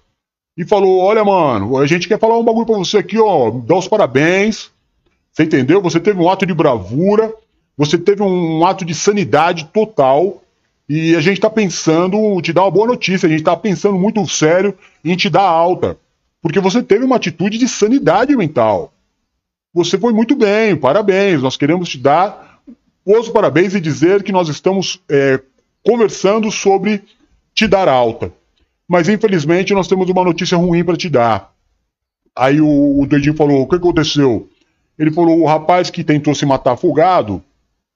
e 0.57 0.65
falou: 0.65 0.99
Olha, 0.99 1.25
mano, 1.25 1.79
a 1.79 1.87
gente 1.87 2.09
quer 2.09 2.19
falar 2.19 2.37
um 2.37 2.45
bagulho 2.45 2.67
pra 2.67 2.79
você 2.79 2.99
aqui, 2.99 3.19
ó. 3.19 3.51
Dá 3.51 3.77
os 3.77 3.87
parabéns. 3.87 4.71
Você 5.39 5.45
entendeu? 5.45 5.81
Você 5.81 6.01
teve 6.01 6.21
um 6.21 6.29
ato 6.29 6.45
de 6.45 6.53
bravura, 6.53 7.33
você 7.77 7.97
teve 7.97 8.21
um 8.25 8.67
ato 8.67 8.85
de 8.85 8.93
sanidade 8.93 9.67
total. 9.67 10.43
E 10.89 11.15
a 11.15 11.21
gente 11.21 11.41
tá 11.41 11.49
pensando, 11.49 12.43
te 12.43 12.53
dar 12.53 12.63
uma 12.63 12.73
boa 12.73 12.89
notícia, 12.89 13.29
a 13.29 13.31
gente 13.31 13.45
tá 13.45 13.57
pensando 13.57 13.97
muito 13.97 14.27
sério 14.27 14.77
em 15.05 15.15
te 15.15 15.31
dar 15.31 15.45
alta. 15.45 15.97
Porque 16.43 16.59
você 16.59 16.83
teve 16.83 17.05
uma 17.05 17.15
atitude 17.15 17.57
de 17.57 17.69
sanidade 17.69 18.35
mental. 18.35 18.93
Você 19.73 19.97
foi 19.97 20.13
muito 20.13 20.35
bem, 20.35 20.75
parabéns. 20.75 21.41
Nós 21.41 21.57
queremos 21.57 21.89
te 21.89 21.99
dar 21.99 22.61
os 23.07 23.29
parabéns 23.29 23.77
e 23.77 23.81
dizer 23.81 24.25
que 24.25 24.33
nós 24.33 24.49
estamos 24.49 25.01
é, 25.09 25.41
conversando 25.87 26.51
sobre 26.51 27.05
te 27.55 27.69
dar 27.69 27.87
alta. 27.87 28.33
Mas 28.89 29.09
infelizmente 29.09 29.73
nós 29.73 29.87
temos 29.87 30.11
uma 30.11 30.25
notícia 30.25 30.59
ruim 30.59 30.83
para 30.83 30.97
te 30.97 31.09
dar. 31.09 31.55
Aí 32.35 32.61
o, 32.61 33.01
o 33.01 33.07
doidinho 33.07 33.37
falou: 33.37 33.63
o 33.63 33.69
que 33.69 33.77
aconteceu? 33.77 34.49
Ele 34.99 35.11
falou: 35.11 35.41
o 35.41 35.47
rapaz 35.47 35.91
que 35.91 36.03
tentou 36.03 36.35
se 36.35 36.45
matar 36.45 36.73
afogado, 36.73 37.43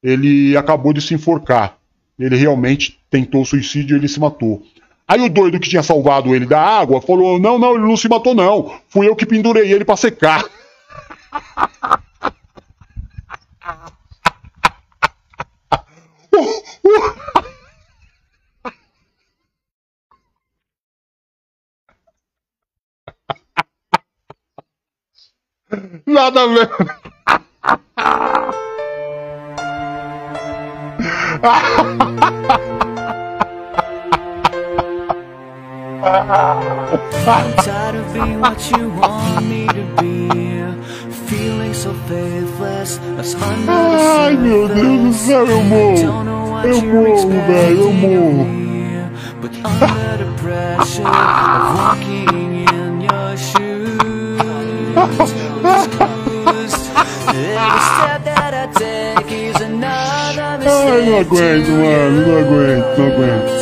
ele 0.03 0.57
acabou 0.57 0.93
de 0.93 1.01
se 1.01 1.15
enforcar. 1.15 1.77
Ele 2.19 2.37
realmente 2.37 2.99
tentou 3.11 3.45
suicídio 3.45 3.97
e 3.97 3.99
ele 3.99 4.09
se 4.09 4.21
matou. 4.21 4.63
Aí 5.09 5.21
o 5.21 5.29
doido 5.29 5.59
que 5.59 5.69
tinha 5.69 5.83
salvado 5.83 6.35
ele 6.35 6.47
da 6.47 6.61
água 6.61 7.01
falou: 7.01 7.39
Não, 7.39 7.59
não, 7.59 7.75
ele 7.75 7.85
não 7.85 7.97
se 7.97 8.09
matou, 8.09 8.35
não. 8.35 8.73
Fui 8.89 9.09
eu 9.09 9.17
que 9.17 9.27
pendurei 9.27 9.73
ele 9.73 9.85
pra 9.85 9.97
secar. 9.97 10.45
Nada 26.07 26.45
a 26.45 26.49
ver. 26.49 26.71
I'm 37.25 37.55
tired 37.65 37.95
of 37.95 38.13
being 38.13 38.41
what 38.41 38.71
you 38.71 38.91
want 38.91 39.47
me 39.47 39.67
to 39.69 39.85
be. 40.01 40.29
Feeling 41.27 41.73
so 41.73 41.95
faithless, 42.07 42.99
Ai, 43.69 44.37
meu 44.37 44.69
Deus 44.69 45.01
do 45.01 45.13
céu, 45.15 45.47
eu 45.47 45.63
morro. 45.63 46.67
Eu 46.67 46.83
morro, 46.83 47.31
velho, 47.47 47.81
eu 47.81 47.93
morro. 47.93 48.47
But 49.41 49.53
under 49.65 50.19
the 50.19 50.43
pressure 50.43 51.07
of 51.07 51.79
walking 51.79 52.67
in 52.69 53.01
your 53.01 53.37
shoes, 53.37 55.33
oh, 60.67 61.05
not 61.07 61.29
great, 61.29 61.65
come 61.65 61.81
on, 61.83 62.17
not 62.27 62.49
great, 62.49 62.79
not 62.99 63.17
great. 63.17 63.62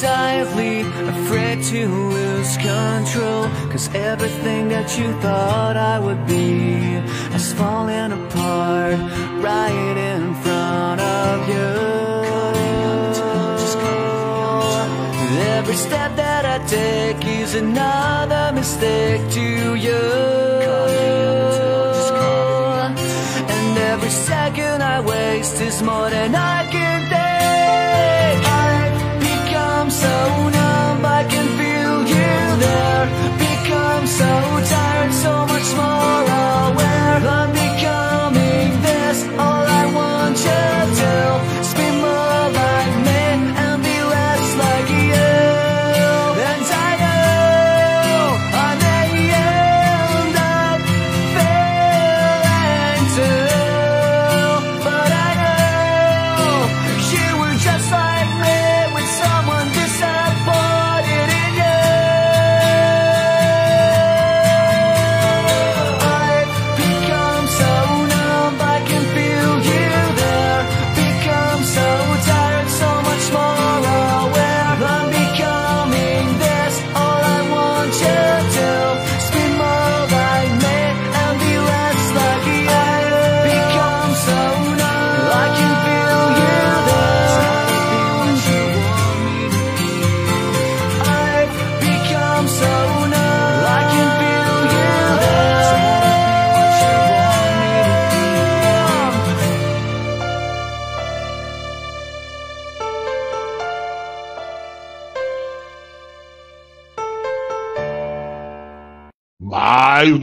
Tightly, 0.00 0.80
afraid 0.80 1.62
to 1.62 1.86
lose 1.88 2.56
control. 2.56 3.48
Cause 3.70 3.88
everything 3.94 4.68
that 4.68 4.98
you 4.98 5.12
thought 5.20 5.76
I 5.76 5.98
would 5.98 6.26
be 6.26 6.74
has 7.34 7.52
fallen 7.52 8.12
apart 8.12 8.98
right 9.42 9.96
in 10.12 10.34
front 10.42 11.00
of 11.00 11.48
you. 11.48 11.94
Every 15.56 15.76
step 15.76 16.16
that 16.16 16.44
I 16.44 16.58
take 16.66 17.24
is 17.26 17.54
another 17.54 18.52
mistake 18.54 19.22
to 19.32 19.74
you. 19.74 20.04
And 23.56 23.78
every 23.92 24.10
second 24.10 24.82
I 24.82 25.00
waste 25.00 25.60
is 25.60 25.82
more 25.82 26.10
than 26.10 26.34
I 26.34 26.68
can 26.70 27.10
take. 27.10 27.23
I 31.18 31.22
can 31.28 31.46
feel 31.58 31.96
you 32.14 32.32
there. 32.64 33.06
Become 33.46 34.06
so 34.06 34.32
tired, 34.72 35.12
so 35.24 35.34
much 35.52 35.68
more 35.80 36.22
aware. 36.68 37.20
I'm 37.38 37.50
becoming 37.52 38.68
this, 38.82 39.18
all 39.38 39.64
I 39.80 39.84
want 39.98 40.36
to 40.36 40.58
is 41.60 41.63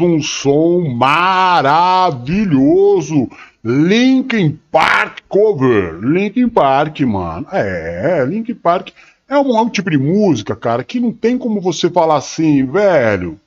Um 0.03 0.21
som 0.21 0.93
maravilhoso. 0.95 3.29
Linkin 3.63 4.59
Park 4.71 5.23
cover. 5.29 5.99
Linkin 6.01 6.49
Park, 6.49 7.01
mano. 7.01 7.45
É, 7.51 8.25
Linkin 8.25 8.55
Park 8.55 8.91
é 9.29 9.37
um, 9.37 9.57
é 9.57 9.61
um 9.61 9.69
tipo 9.69 9.89
de 9.89 9.97
música, 9.97 10.55
cara, 10.55 10.83
que 10.83 10.99
não 10.99 11.11
tem 11.11 11.37
como 11.37 11.61
você 11.61 11.89
falar 11.89 12.17
assim, 12.17 12.65
velho. 12.65 13.39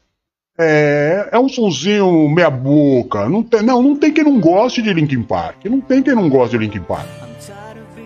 É, 0.57 1.31
é 1.33 1.39
um 1.39 1.49
sonzinho 1.49 2.29
meia 2.29 2.49
boca. 2.49 3.29
Não 3.29 3.43
tem, 3.43 3.63
não, 3.63 3.83
não 3.83 3.97
tem 3.97 4.13
quem 4.13 4.25
não 4.25 4.41
goste 4.41 4.81
de 4.81 4.93
Linkin 4.93 5.23
Park. 5.23 5.65
Não 5.65 5.81
tem 5.81 6.03
quem 6.03 6.15
não 6.15 6.29
goste 6.29 6.57
de 6.57 6.65
Linkin 6.65 6.81
Park. 6.81 7.09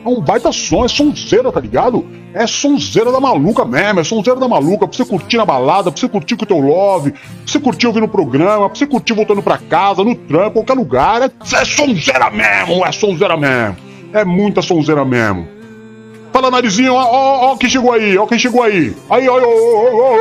É 0.05 0.09
um 0.09 0.21
baita 0.21 0.53
som, 0.53 0.85
é 0.85 0.89
sonzeira, 0.89 1.51
tá 1.51 1.61
ligado? 1.61 2.07
É 2.33 2.47
sonzeira 2.47 3.11
da 3.11 3.19
maluca 3.19 3.65
mesmo, 3.65 4.01
é 4.01 4.05
sonzeira 4.05 4.39
da 4.39 4.47
maluca, 4.47 4.87
pra 4.87 4.97
você 4.97 5.05
curtir 5.05 5.37
na 5.37 5.45
balada, 5.45 5.91
pra 5.91 6.01
você 6.01 6.09
curtir 6.09 6.37
com 6.37 6.45
o 6.45 6.47
teu 6.47 6.61
love, 6.61 7.13
pra 7.13 7.23
você 7.47 7.59
curtir 7.59 7.87
ouvindo 7.87 8.05
o 8.05 8.09
programa, 8.09 8.69
pra 8.69 8.79
você 8.79 8.87
curtir 8.87 9.13
voltando 9.13 9.43
pra 9.43 9.59
casa, 9.59 10.05
no 10.05 10.15
trampo, 10.15 10.63
qualquer 10.63 10.75
lugar. 10.75 11.23
É, 11.23 11.27
é 11.27 11.65
sonzeira 11.65 12.31
mesmo, 12.31 12.87
é 12.87 12.93
sonzeira 12.93 13.37
mesmo. 13.37 13.77
É 14.13 14.25
muita 14.25 14.63
sonzeira 14.63 15.05
mesmo. 15.05 15.49
Fala, 16.33 16.51
narizinho, 16.51 16.95
ó, 16.95 17.03
ó, 17.03 17.53
ó 17.53 17.57
quem 17.57 17.69
chegou 17.69 17.93
aí, 17.93 18.17
ó 18.17 18.27
quem 18.27 18.39
chegou 18.39 18.63
aí. 18.63 18.95
Aí, 19.11 19.29
ó, 19.29 19.35
ó, 19.35 19.47
ó, 19.47 20.17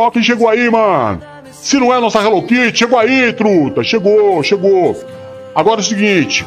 ó, 0.00 0.06
ó, 0.06 0.10
quem 0.10 0.22
chegou 0.22 0.48
aí, 0.48 0.68
mano. 0.70 1.20
Se 1.52 1.78
não 1.78 1.92
é 1.92 2.00
nossa 2.00 2.20
Hello 2.20 2.42
Kitty, 2.42 2.78
chegou 2.78 2.98
aí, 2.98 3.32
truta. 3.32 3.82
Chegou, 3.82 4.42
chegou. 4.42 4.96
Agora 5.54 5.80
é 5.80 5.82
o 5.82 5.84
seguinte. 5.84 6.46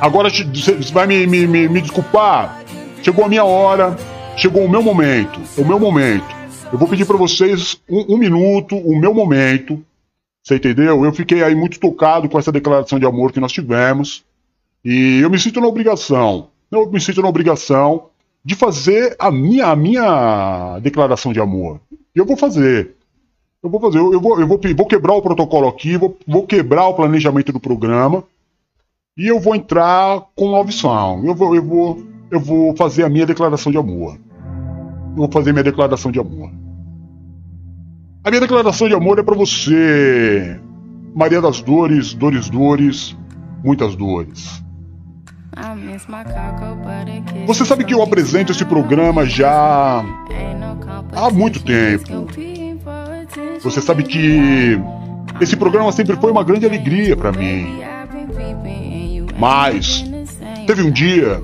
Agora 0.00 0.30
você 0.30 0.92
vai 0.92 1.06
me, 1.06 1.26
me, 1.26 1.46
me, 1.46 1.68
me 1.68 1.80
desculpar. 1.82 2.64
Chegou 3.02 3.24
a 3.24 3.28
minha 3.28 3.44
hora, 3.44 3.94
chegou 4.34 4.64
o 4.64 4.68
meu 4.68 4.82
momento, 4.82 5.38
o 5.58 5.64
meu 5.64 5.78
momento. 5.78 6.24
Eu 6.72 6.78
vou 6.78 6.88
pedir 6.88 7.04
para 7.04 7.18
vocês 7.18 7.78
um, 7.88 8.14
um, 8.14 8.16
minuto, 8.16 8.76
o 8.76 8.98
meu 8.98 9.12
momento. 9.12 9.84
Você 10.42 10.56
entendeu? 10.56 11.04
Eu 11.04 11.12
fiquei 11.12 11.42
aí 11.42 11.54
muito 11.54 11.78
tocado 11.78 12.30
com 12.30 12.38
essa 12.38 12.50
declaração 12.50 12.98
de 12.98 13.04
amor 13.04 13.30
que 13.30 13.40
nós 13.40 13.52
tivemos. 13.52 14.24
E 14.82 15.20
eu 15.20 15.28
me 15.28 15.38
sinto 15.38 15.60
na 15.60 15.66
obrigação, 15.66 16.48
eu 16.72 16.90
me 16.90 16.98
sinto 16.98 17.20
na 17.20 17.28
obrigação 17.28 18.06
de 18.42 18.54
fazer 18.54 19.14
a 19.18 19.30
minha, 19.30 19.66
a 19.66 19.76
minha 19.76 20.78
declaração 20.80 21.30
de 21.30 21.40
amor. 21.40 21.78
E 21.92 22.18
eu 22.18 22.24
vou 22.24 22.38
fazer. 22.38 22.94
Eu 23.62 23.68
vou 23.68 23.78
fazer, 23.78 23.98
eu, 23.98 24.14
eu, 24.14 24.20
vou, 24.20 24.40
eu 24.40 24.46
vou, 24.46 24.58
vou 24.74 24.86
quebrar 24.86 25.12
o 25.12 25.20
protocolo 25.20 25.68
aqui, 25.68 25.98
vou, 25.98 26.16
vou 26.26 26.46
quebrar 26.46 26.86
o 26.86 26.94
planejamento 26.94 27.52
do 27.52 27.60
programa. 27.60 28.24
E 29.16 29.26
eu 29.26 29.40
vou 29.40 29.54
entrar 29.54 30.20
com 30.36 30.46
Love 30.46 30.72
Song. 30.72 31.26
Eu 31.26 31.34
vou, 31.34 31.54
eu 31.54 31.64
vou, 31.64 32.02
eu 32.30 32.40
vou 32.40 32.76
fazer 32.76 33.04
a 33.04 33.08
minha 33.08 33.26
declaração 33.26 33.72
de 33.72 33.78
amor. 33.78 34.18
Eu 35.10 35.16
vou 35.16 35.30
fazer 35.32 35.52
minha 35.52 35.64
declaração 35.64 36.12
de 36.12 36.20
amor. 36.20 36.50
A 38.22 38.30
minha 38.30 38.40
declaração 38.40 38.88
de 38.88 38.94
amor 38.94 39.18
é 39.18 39.22
para 39.22 39.34
você, 39.34 40.60
Maria 41.14 41.40
das 41.40 41.60
Dores, 41.60 42.14
Dores, 42.14 42.48
Dores, 42.50 43.16
muitas 43.64 43.96
dores. 43.96 44.62
Você 47.46 47.64
sabe 47.64 47.84
que 47.84 47.94
eu 47.94 48.02
apresento 48.02 48.52
esse 48.52 48.64
programa 48.64 49.26
já 49.26 50.04
há 51.16 51.30
muito 51.32 51.62
tempo. 51.62 52.26
Você 53.62 53.80
sabe 53.80 54.04
que 54.04 54.78
esse 55.40 55.56
programa 55.56 55.90
sempre 55.90 56.16
foi 56.16 56.30
uma 56.30 56.44
grande 56.44 56.66
alegria 56.66 57.16
para 57.16 57.32
mim. 57.32 57.80
Mas 59.40 60.04
teve 60.66 60.82
um 60.82 60.90
dia 60.90 61.42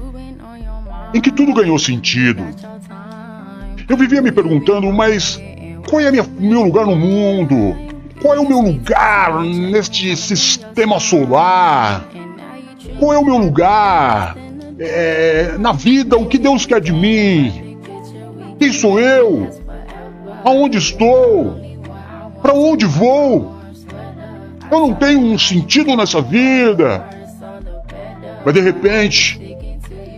em 1.15 1.21
que 1.21 1.33
tudo 1.33 1.55
ganhou 1.55 1.79
sentido. 1.79 2.45
Eu 3.89 3.97
vivia 3.97 4.21
me 4.21 4.31
perguntando, 4.31 4.93
mas 4.93 5.41
qual 5.89 6.03
é 6.03 6.11
o 6.11 6.29
meu 6.39 6.63
lugar 6.63 6.85
no 6.85 6.95
mundo? 6.95 7.75
Qual 8.21 8.35
é 8.35 8.39
o 8.39 8.47
meu 8.47 8.61
lugar 8.61 9.43
neste 9.43 10.15
sistema 10.15 11.01
solar? 11.01 12.05
Qual 12.99 13.15
é 13.15 13.19
o 13.19 13.25
meu 13.25 13.39
lugar 13.39 14.37
é, 14.79 15.57
na 15.59 15.73
vida? 15.73 16.19
O 16.19 16.27
que 16.27 16.37
Deus 16.37 16.67
quer 16.67 16.83
de 16.83 16.93
mim? 16.93 17.79
Quem 18.59 18.75
sou 18.75 19.01
eu? 19.01 19.49
Aonde 20.45 20.77
estou? 20.77 21.59
Para 22.43 22.53
onde 22.53 22.85
vou? 22.85 23.57
Eu 24.71 24.81
não 24.81 24.93
tenho 24.93 25.19
um 25.19 25.39
sentido 25.39 25.97
nessa 25.97 26.21
vida. 26.21 27.16
Mas 28.47 28.55
de 28.55 28.61
repente, 28.61 29.41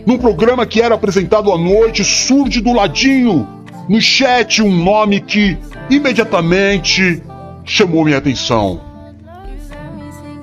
num 0.05 0.19
programa 0.19 0.63
que 0.63 0.79
era 0.79 0.93
apresentado 0.93 1.51
à 1.51 1.57
noite, 1.57 2.03
surge 2.03 2.61
do 2.61 2.71
ladinho, 2.71 3.49
no 3.89 3.99
chat, 3.99 4.61
um 4.61 4.71
nome 4.71 5.19
que 5.19 5.57
imediatamente 5.89 7.23
chamou 7.65 8.05
minha 8.05 8.19
atenção. 8.19 8.81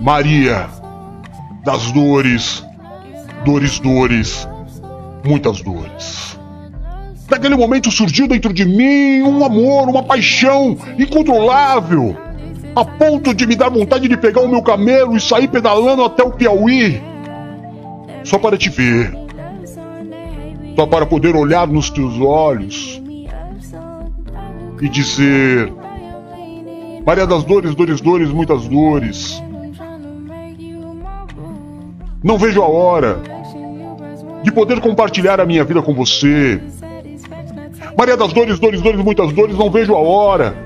Maria 0.01 0.69
das 1.65 1.93
dores, 1.93 2.65
dores, 3.45 3.79
dores, 3.79 4.49
muitas 5.25 5.63
dores. 5.63 6.37
Naquele 7.31 7.55
momento 7.55 7.93
surgiu 7.93 8.27
dentro 8.27 8.53
de 8.53 8.65
mim 8.65 9.23
um 9.23 9.45
amor, 9.45 9.89
uma 9.89 10.03
paixão 10.03 10.77
incontrolável, 10.99 12.17
a 12.75 12.85
ponto 12.85 13.33
de 13.33 13.47
me 13.47 13.55
dar 13.55 13.69
vontade 13.69 14.09
de 14.09 14.17
pegar 14.17 14.41
o 14.41 14.49
meu 14.49 14.61
camelo 14.61 15.17
e 15.17 15.21
sair 15.21 15.47
pedalando 15.47 16.03
até 16.03 16.25
o 16.25 16.33
Piauí, 16.33 17.01
só 18.27 18.39
para 18.41 18.59
te 18.59 18.69
ver, 18.69 19.13
só 20.75 20.85
para 20.85 21.07
poder 21.07 21.37
olhar 21.37 21.69
nos 21.69 21.89
teus 21.91 22.21
olhos 22.21 23.01
e 24.83 24.89
dizer: 24.89 25.73
Maria 27.07 27.25
das 27.25 27.45
dores, 27.45 27.75
dores, 27.75 28.01
dores, 28.01 28.31
muitas 28.31 28.67
dores. 28.67 29.43
Não 32.23 32.37
vejo 32.37 32.61
a 32.61 32.69
hora 32.69 33.21
de 34.43 34.51
poder 34.51 34.81
compartilhar 34.81 35.41
a 35.41 35.47
minha 35.47 35.65
vida 35.65 35.81
com 35.81 35.95
você. 35.95 36.61
Maria 37.97 38.17
das 38.17 38.33
dores, 38.33 38.59
dores, 38.59 38.83
dores, 38.83 39.01
muitas 39.01 39.33
dores, 39.33 39.57
não 39.57 39.71
vejo 39.71 39.95
a 39.95 39.99
hora 39.99 40.57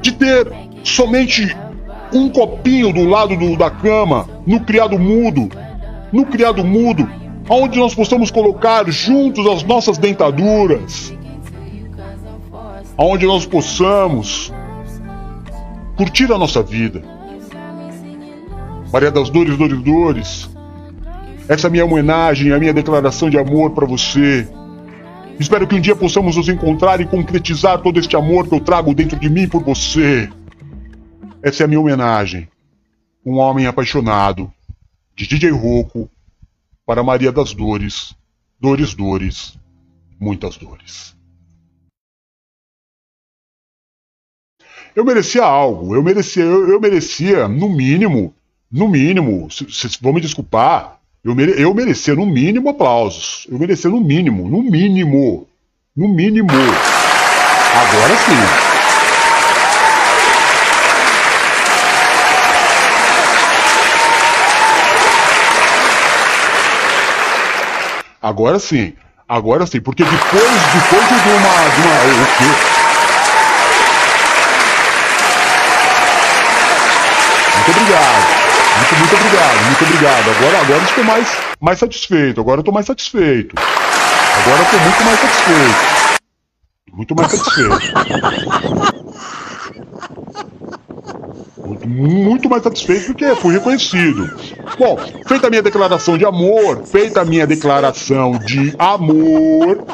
de 0.00 0.12
ter 0.12 0.50
somente 0.82 1.54
um 2.10 2.30
copinho 2.30 2.90
do 2.90 3.04
lado 3.04 3.36
do, 3.36 3.54
da 3.54 3.70
cama, 3.70 4.26
no 4.46 4.60
criado 4.60 4.98
mudo, 4.98 5.50
no 6.12 6.26
criado 6.26 6.64
mudo, 6.64 7.08
onde 7.48 7.78
nós 7.78 7.94
possamos 7.94 8.30
colocar 8.30 8.88
juntos 8.90 9.46
as 9.46 9.62
nossas 9.62 9.98
dentaduras, 9.98 11.14
onde 12.96 13.26
nós 13.26 13.46
possamos 13.46 14.52
curtir 15.96 16.32
a 16.32 16.38
nossa 16.38 16.62
vida. 16.62 17.02
Maria 18.92 19.10
das 19.10 19.28
Dores, 19.28 19.56
Dores, 19.56 19.82
Dores, 19.82 20.50
essa 21.48 21.66
é 21.66 21.68
a 21.68 21.70
minha 21.70 21.84
homenagem, 21.84 22.52
a 22.52 22.58
minha 22.58 22.72
declaração 22.72 23.30
de 23.30 23.38
amor 23.38 23.70
para 23.70 23.86
você. 23.86 24.46
Espero 25.40 25.66
que 25.66 25.74
um 25.74 25.80
dia 25.80 25.94
possamos 25.94 26.36
nos 26.36 26.48
encontrar 26.48 27.00
e 27.00 27.06
concretizar 27.06 27.78
todo 27.78 27.98
este 27.98 28.16
amor 28.16 28.48
que 28.48 28.54
eu 28.54 28.60
trago 28.60 28.94
dentro 28.94 29.18
de 29.18 29.30
mim 29.30 29.48
por 29.48 29.62
você. 29.62 30.28
Essa 31.42 31.62
é 31.62 31.64
a 31.64 31.68
minha 31.68 31.80
homenagem. 31.80 32.48
Um 33.24 33.38
homem 33.38 33.66
apaixonado, 33.66 34.52
de 35.18 35.26
DJ 35.26 35.50
Rocco, 35.50 36.08
para 36.86 37.02
Maria 37.02 37.32
das 37.32 37.52
Dores, 37.52 38.14
Dores, 38.60 38.94
Dores, 38.94 39.58
muitas 40.18 40.56
dores. 40.56 41.16
Eu 44.94 45.04
merecia 45.04 45.42
algo, 45.42 45.94
eu 45.94 46.02
merecia, 46.04 46.44
eu, 46.44 46.68
eu 46.68 46.80
merecia, 46.80 47.48
no 47.48 47.68
mínimo, 47.68 48.32
no 48.70 48.88
mínimo, 48.88 49.48
vocês 49.50 49.96
vão 50.00 50.12
me 50.12 50.20
desculpar, 50.20 51.00
eu, 51.24 51.34
mere, 51.34 51.60
eu 51.60 51.74
merecia 51.74 52.14
no 52.14 52.24
mínimo 52.24 52.68
aplausos. 52.68 53.44
Eu 53.50 53.58
merecia 53.58 53.90
no 53.90 54.00
mínimo, 54.00 54.48
no 54.48 54.62
mínimo, 54.62 55.48
no 55.96 56.08
mínimo. 56.08 56.48
Agora 56.48 58.16
sim. 58.16 58.67
Agora 68.20 68.58
sim. 68.58 68.94
Agora 69.28 69.66
sim, 69.66 69.80
porque 69.80 70.02
depois, 70.02 70.20
depois 70.22 71.06
de 71.06 71.14
uma, 71.14 71.68
de 71.68 71.80
uma. 71.80 71.94
O 72.22 72.26
quê? 72.38 72.44
Muito 77.54 77.70
obrigado. 77.70 78.38
Muito, 78.78 78.96
muito 78.96 79.14
obrigado, 79.16 79.64
muito 79.66 79.84
obrigado. 79.84 80.30
Agora, 80.30 80.60
agora 80.60 80.82
estou 80.82 81.04
mais, 81.04 81.28
mais 81.60 81.78
satisfeito. 81.78 82.40
Agora 82.40 82.60
estou 82.60 82.74
mais 82.74 82.86
satisfeito. 82.86 83.54
Agora 83.58 84.62
estou 84.62 84.80
muito 84.80 85.04
mais 85.04 85.20
satisfeito. 85.20 86.18
Muito 86.92 87.14
mais 87.14 87.30
satisfeito. 87.30 88.98
Muito, 91.84 92.48
mais 92.48 92.62
satisfeito 92.62 93.06
porque 93.06 93.34
fui 93.36 93.54
reconhecido. 93.54 94.28
Bom, 94.78 94.98
feita 95.26 95.46
a 95.46 95.50
minha 95.50 95.62
declaração 95.62 96.18
de 96.18 96.24
amor, 96.24 96.84
feita 96.84 97.20
a 97.20 97.24
minha 97.24 97.46
declaração 97.46 98.32
de 98.38 98.74
amor, 98.78 99.84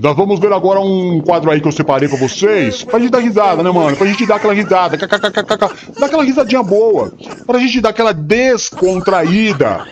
nós 0.00 0.16
vamos 0.16 0.38
ver 0.38 0.52
agora 0.52 0.80
um 0.80 1.20
quadro 1.20 1.50
aí 1.50 1.60
que 1.60 1.66
eu 1.66 1.72
separei 1.72 2.08
pra 2.08 2.18
vocês. 2.18 2.84
Pra 2.84 2.98
gente 2.98 3.10
dar 3.10 3.18
risada, 3.18 3.62
né, 3.62 3.70
mano? 3.70 3.96
Pra 3.96 4.06
gente 4.06 4.26
dar 4.26 4.36
aquela 4.36 4.52
risada. 4.52 4.96
Dá 4.96 6.06
aquela 6.06 6.24
risadinha 6.24 6.62
boa. 6.62 7.12
Pra 7.46 7.58
gente 7.58 7.80
dar 7.80 7.90
aquela 7.90 8.12
descontraída. 8.12 9.86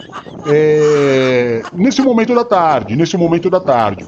É... 0.47 1.63
Nesse 1.73 2.03
momento 2.03 2.35
da 2.35 2.45
tarde. 2.45 2.97
Nesse 2.97 3.17
momento 3.17 3.49
da 3.49 3.61
tarde. 3.61 4.07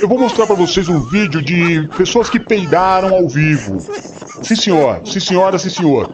Eu 0.00 0.08
vou 0.08 0.18
mostrar 0.18 0.46
pra 0.46 0.56
vocês 0.56 0.88
um 0.88 1.00
vídeo 1.00 1.42
de 1.42 1.88
pessoas 1.96 2.30
que 2.30 2.40
peidaram 2.40 3.14
ao 3.14 3.28
vivo. 3.28 3.78
Sim, 4.42 4.56
senhor. 4.56 5.00
Sim, 5.04 5.20
senhora, 5.20 5.58
sim, 5.58 5.70
senhor. 5.70 6.10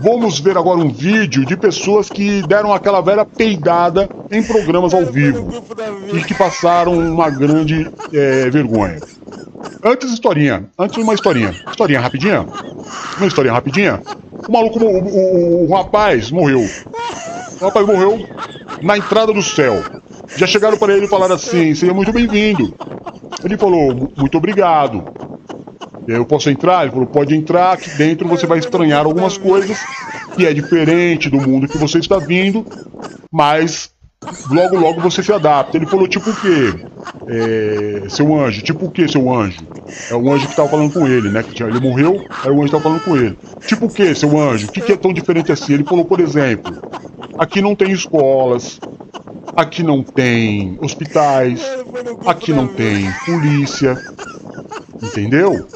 Vamos 0.00 0.40
ver 0.40 0.56
agora 0.56 0.78
um 0.78 0.90
vídeo 0.90 1.44
de 1.44 1.56
pessoas 1.56 2.08
que 2.08 2.42
deram 2.46 2.72
aquela 2.72 3.00
velha 3.00 3.24
peidada 3.24 4.08
em 4.30 4.42
programas 4.42 4.92
ao 4.92 5.06
vivo 5.06 5.62
e 6.12 6.20
que 6.22 6.34
passaram 6.34 6.98
uma 6.98 7.30
grande 7.30 7.88
é, 8.12 8.50
vergonha. 8.50 8.63
Antes, 9.82 10.12
historinha. 10.12 10.68
Antes, 10.78 10.96
uma 10.96 11.14
historinha. 11.14 11.54
Historinha 11.70 12.00
rapidinha? 12.00 12.46
Uma 13.16 13.26
historinha 13.26 13.54
rapidinha? 13.54 14.02
O 14.48 14.52
maluco, 14.52 14.78
o, 14.78 14.98
o, 14.98 15.64
o 15.64 15.74
rapaz 15.74 16.30
morreu. 16.30 16.66
O 17.60 17.64
rapaz 17.64 17.86
morreu 17.86 18.26
na 18.82 18.96
entrada 18.96 19.32
do 19.32 19.42
céu. 19.42 19.82
Já 20.36 20.46
chegaram 20.46 20.76
para 20.76 20.94
ele 20.94 21.06
e 21.06 21.08
falaram 21.08 21.34
assim: 21.34 21.74
seja 21.74 21.94
muito 21.94 22.12
bem-vindo. 22.12 22.74
Ele 23.44 23.56
falou: 23.56 24.10
muito 24.16 24.36
obrigado. 24.36 25.04
Eu 26.06 26.24
posso 26.24 26.50
entrar? 26.50 26.82
Ele 26.82 26.92
falou: 26.92 27.06
pode 27.06 27.34
entrar, 27.34 27.72
aqui 27.72 27.90
dentro 27.90 28.28
você 28.28 28.46
vai 28.46 28.58
estranhar 28.58 29.06
algumas 29.06 29.38
coisas 29.38 29.78
que 30.36 30.46
é 30.46 30.52
diferente 30.52 31.30
do 31.30 31.40
mundo 31.40 31.68
que 31.68 31.78
você 31.78 31.98
está 31.98 32.18
vindo, 32.18 32.66
mas 33.30 33.93
logo 34.50 34.76
logo 34.76 35.00
você 35.00 35.22
se 35.22 35.32
adapta. 35.32 35.76
Ele 35.76 35.86
falou: 35.86 36.08
tipo 36.08 36.30
o 36.30 36.36
quê? 36.36 36.84
É, 37.26 38.06
seu 38.08 38.34
anjo, 38.34 38.62
tipo 38.62 38.86
o 38.86 38.90
quê, 38.90 39.08
seu 39.08 39.32
anjo? 39.32 39.58
É 40.10 40.14
o 40.14 40.32
anjo 40.32 40.46
que 40.46 40.52
estava 40.52 40.68
falando 40.68 40.92
com 40.92 41.06
ele, 41.06 41.30
né? 41.30 41.42
Que 41.42 41.62
ele 41.62 41.80
morreu, 41.80 42.22
era 42.42 42.52
o 42.52 42.56
anjo 42.56 42.70
que 42.70 42.76
estava 42.76 42.82
falando 42.84 43.04
com 43.04 43.16
ele. 43.16 43.38
Tipo 43.66 43.86
o 43.86 43.90
quê, 43.90 44.14
seu 44.14 44.38
anjo? 44.38 44.66
O 44.66 44.72
que, 44.72 44.80
que 44.80 44.92
é 44.92 44.96
tão 44.96 45.12
diferente 45.12 45.52
assim? 45.52 45.74
Ele 45.74 45.84
falou, 45.84 46.04
por 46.04 46.20
exemplo, 46.20 46.76
aqui 47.38 47.60
não 47.62 47.74
tem 47.74 47.92
escolas, 47.92 48.78
aqui 49.56 49.82
não 49.82 50.02
tem 50.02 50.78
hospitais, 50.80 51.62
aqui 52.26 52.52
não 52.52 52.66
tem 52.66 53.10
polícia, 53.24 53.98
entendeu? 55.02 55.66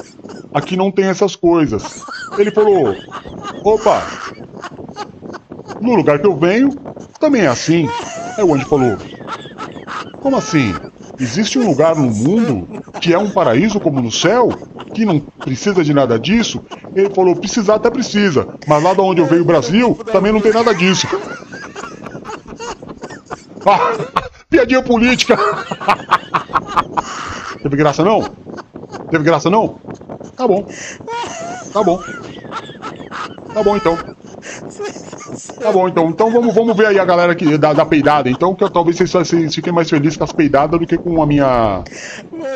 Aqui 0.53 0.75
não 0.75 0.91
tem 0.91 1.05
essas 1.05 1.35
coisas. 1.35 2.03
Ele 2.37 2.51
falou: 2.51 2.95
opa, 3.63 4.05
no 5.81 5.95
lugar 5.95 6.19
que 6.19 6.27
eu 6.27 6.35
venho 6.35 6.69
também 7.19 7.43
é 7.43 7.47
assim. 7.47 7.87
Aí 8.39 8.45
o 8.45 8.55
anjo 8.55 8.65
falou: 8.67 8.97
como 10.21 10.37
assim? 10.37 10.73
Existe 11.19 11.59
um 11.59 11.67
lugar 11.67 11.93
no 11.93 12.09
mundo 12.09 12.81
que 13.01 13.13
é 13.13 13.17
um 13.17 13.29
paraíso 13.29 13.81
como 13.81 14.01
no 14.01 14.09
céu? 14.09 14.47
Que 14.93 15.03
não 15.03 15.19
precisa 15.19 15.83
de 15.83 15.93
nada 15.93 16.17
disso? 16.17 16.63
Ele 16.95 17.09
falou: 17.09 17.35
precisar 17.35 17.75
até 17.75 17.89
precisa, 17.89 18.47
mas 18.65 18.81
lá 18.81 18.93
da 18.93 19.03
onde 19.03 19.19
eu 19.19 19.25
venho, 19.25 19.41
o 19.41 19.45
Brasil, 19.45 19.93
também 20.09 20.31
não 20.31 20.39
tem 20.39 20.53
nada 20.53 20.73
disso. 20.73 21.05
Ah, 23.65 23.93
piadinha 24.49 24.81
política. 24.81 25.37
Teve 27.61 27.75
graça 27.75 28.05
não? 28.05 28.21
Teve 29.11 29.25
graça 29.25 29.49
não? 29.49 29.81
Tá 30.37 30.47
bom. 30.47 30.65
Tá 31.73 31.83
bom. 31.83 32.01
Tá 33.53 33.61
bom 33.61 33.75
então. 33.75 33.97
Tá 35.59 35.71
bom 35.71 35.87
então. 35.87 36.09
Então 36.09 36.31
vamos, 36.31 36.53
vamos 36.53 36.75
ver 36.75 36.87
aí 36.87 36.99
a 36.99 37.05
galera 37.05 37.35
que, 37.35 37.57
da, 37.57 37.73
da 37.73 37.85
peidada. 37.85 38.29
Então, 38.29 38.55
que 38.55 38.63
eu, 38.63 38.69
talvez 38.69 38.97
vocês, 38.97 39.11
vocês 39.11 39.55
fiquem 39.55 39.73
mais 39.73 39.89
felizes 39.89 40.17
com 40.17 40.23
as 40.23 40.31
peidadas 40.31 40.79
do 40.79 40.85
que 40.85 40.97
com 40.97 41.21
a 41.21 41.25
minha. 41.25 41.83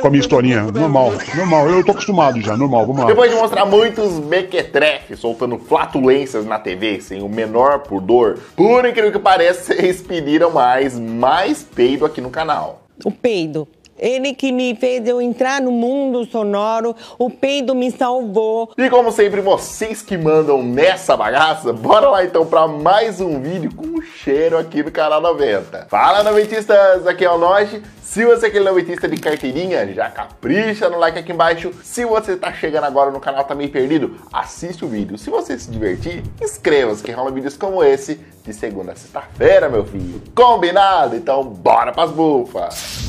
com 0.01 0.07
a 0.07 0.09
minha 0.09 0.21
historinha. 0.21 0.63
Normal, 0.63 1.13
normal. 1.35 1.69
Eu 1.69 1.83
tô 1.83 1.91
acostumado 1.91 2.39
já, 2.41 2.55
normal. 2.55 2.85
Vamos 2.85 3.01
lá. 3.01 3.07
Depois 3.07 3.31
de 3.31 3.37
mostrar 3.37 3.65
muitos 3.65 4.19
mequetrefes 4.19 5.19
soltando 5.19 5.57
flatulências 5.57 6.45
na 6.45 6.59
TV 6.59 7.01
sem 7.01 7.21
o 7.21 7.29
menor 7.29 7.79
pudor, 7.79 8.37
por 8.55 8.85
incrível 8.85 9.11
que 9.11 9.19
pareça, 9.19 9.73
eles 9.77 10.01
pediram 10.01 10.51
mais, 10.51 10.97
mais 10.97 11.63
peido 11.63 12.05
aqui 12.05 12.21
no 12.21 12.29
canal. 12.29 12.83
O 13.03 13.11
peido. 13.11 13.67
Ele 14.03 14.33
que 14.33 14.51
me 14.51 14.75
fez 14.75 15.07
eu 15.07 15.21
entrar 15.21 15.61
no 15.61 15.71
mundo 15.71 16.25
sonoro, 16.25 16.93
o 17.17 17.29
peido 17.29 17.73
me 17.73 17.89
salvou. 17.89 18.69
E 18.77 18.89
como 18.89 19.13
sempre, 19.13 19.39
vocês 19.39 20.01
que 20.01 20.17
mandam 20.17 20.61
nessa 20.61 21.15
bagaça, 21.15 21.71
bora 21.71 22.09
lá 22.09 22.25
então 22.25 22.45
pra 22.45 22.67
mais 22.67 23.21
um 23.21 23.39
vídeo 23.39 23.73
com 23.73 24.01
cheiro 24.01 24.57
aqui 24.57 24.83
no 24.83 24.91
canal 24.91 25.21
90. 25.21 25.87
Fala, 25.89 26.21
noventistas! 26.21 27.07
Aqui 27.07 27.23
é 27.23 27.31
o 27.31 27.37
Noge. 27.37 27.81
Se 28.13 28.23
você 28.25 28.45
é 28.45 28.49
aquele 28.49 28.65
noventista 28.65 29.07
de 29.07 29.17
carteirinha, 29.17 29.91
já 29.91 30.07
capricha 30.07 30.87
no 30.87 30.99
like 30.99 31.17
aqui 31.17 31.31
embaixo. 31.31 31.73
Se 31.81 32.05
você 32.05 32.37
tá 32.37 32.53
chegando 32.53 32.83
agora 32.83 33.09
no 33.09 33.19
canal, 33.19 33.43
tá 33.43 33.55
meio 33.55 33.71
perdido, 33.71 34.17
assiste 34.31 34.85
o 34.85 34.87
vídeo. 34.87 35.17
Se 35.17 35.31
você 35.31 35.57
se 35.57 35.71
divertir, 35.71 36.21
inscreva-se 36.39 37.01
que 37.01 37.11
rola 37.11 37.31
vídeos 37.31 37.57
como 37.57 37.83
esse 37.83 38.19
de 38.43 38.53
segunda 38.53 38.91
a 38.91 38.95
sexta-feira, 38.95 39.67
meu 39.67 39.83
filho. 39.83 40.21
Combinado? 40.35 41.15
Então 41.15 41.43
bora 41.43 41.91
pras 41.91 42.11
bufas! 42.11 42.99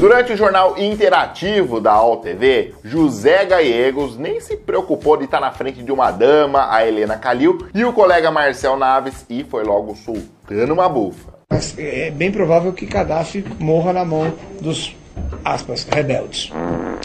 Durante 0.00 0.32
o 0.32 0.36
jornal 0.36 0.76
interativo 0.76 1.80
da 1.80 1.92
AL 1.92 2.16
TV, 2.16 2.74
José 2.82 3.44
Gallegos 3.44 4.16
nem 4.18 4.40
se 4.40 4.56
preocupou 4.56 5.16
de 5.16 5.26
estar 5.26 5.38
na 5.38 5.52
frente 5.52 5.84
de 5.84 5.92
uma 5.92 6.10
dama, 6.10 6.74
a 6.74 6.84
Helena 6.84 7.16
Calil, 7.16 7.68
e 7.72 7.84
o 7.84 7.92
colega 7.92 8.32
Marcel 8.32 8.76
Naves, 8.76 9.24
e 9.30 9.44
foi 9.44 9.62
logo 9.62 9.94
soltando 9.94 10.72
uma 10.72 10.88
bufa. 10.88 11.35
Mas 11.48 11.78
é 11.78 12.10
bem 12.10 12.32
provável 12.32 12.72
que 12.72 12.84
Gaddafi 12.84 13.44
morra 13.60 13.92
na 13.92 14.04
mão 14.04 14.34
dos, 14.60 14.96
aspas, 15.44 15.86
rebeldes. 15.88 16.50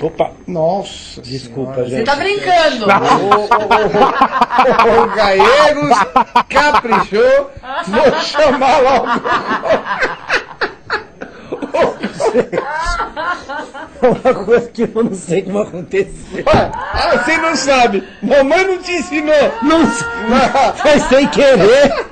Opa, 0.02 0.32
nossa. 0.48 1.22
Desculpa, 1.22 1.86
gente. 1.86 1.98
Você 1.98 2.04
tá 2.04 2.16
brincando? 2.16 2.86
O 4.84 5.16
Gallegos 5.16 5.98
caprichou, 6.50 7.52
vou 7.88 8.12
chamar 8.22 8.80
logo. 8.82 9.08
Uma 14.02 14.34
coisa 14.46 14.68
que 14.70 14.82
eu 14.82 15.04
não 15.04 15.14
sei 15.14 15.44
como 15.44 15.60
aconteceu. 15.60 16.44
Ah, 16.48 17.18
você 17.18 17.38
não 17.38 17.56
sabe. 17.56 18.04
Mamãe 18.24 18.66
não 18.66 18.80
te 18.80 18.92
ensinou. 18.92 19.54
Não, 19.62 19.86
foi 20.78 21.00
sem 21.02 21.28
querer. 21.28 22.11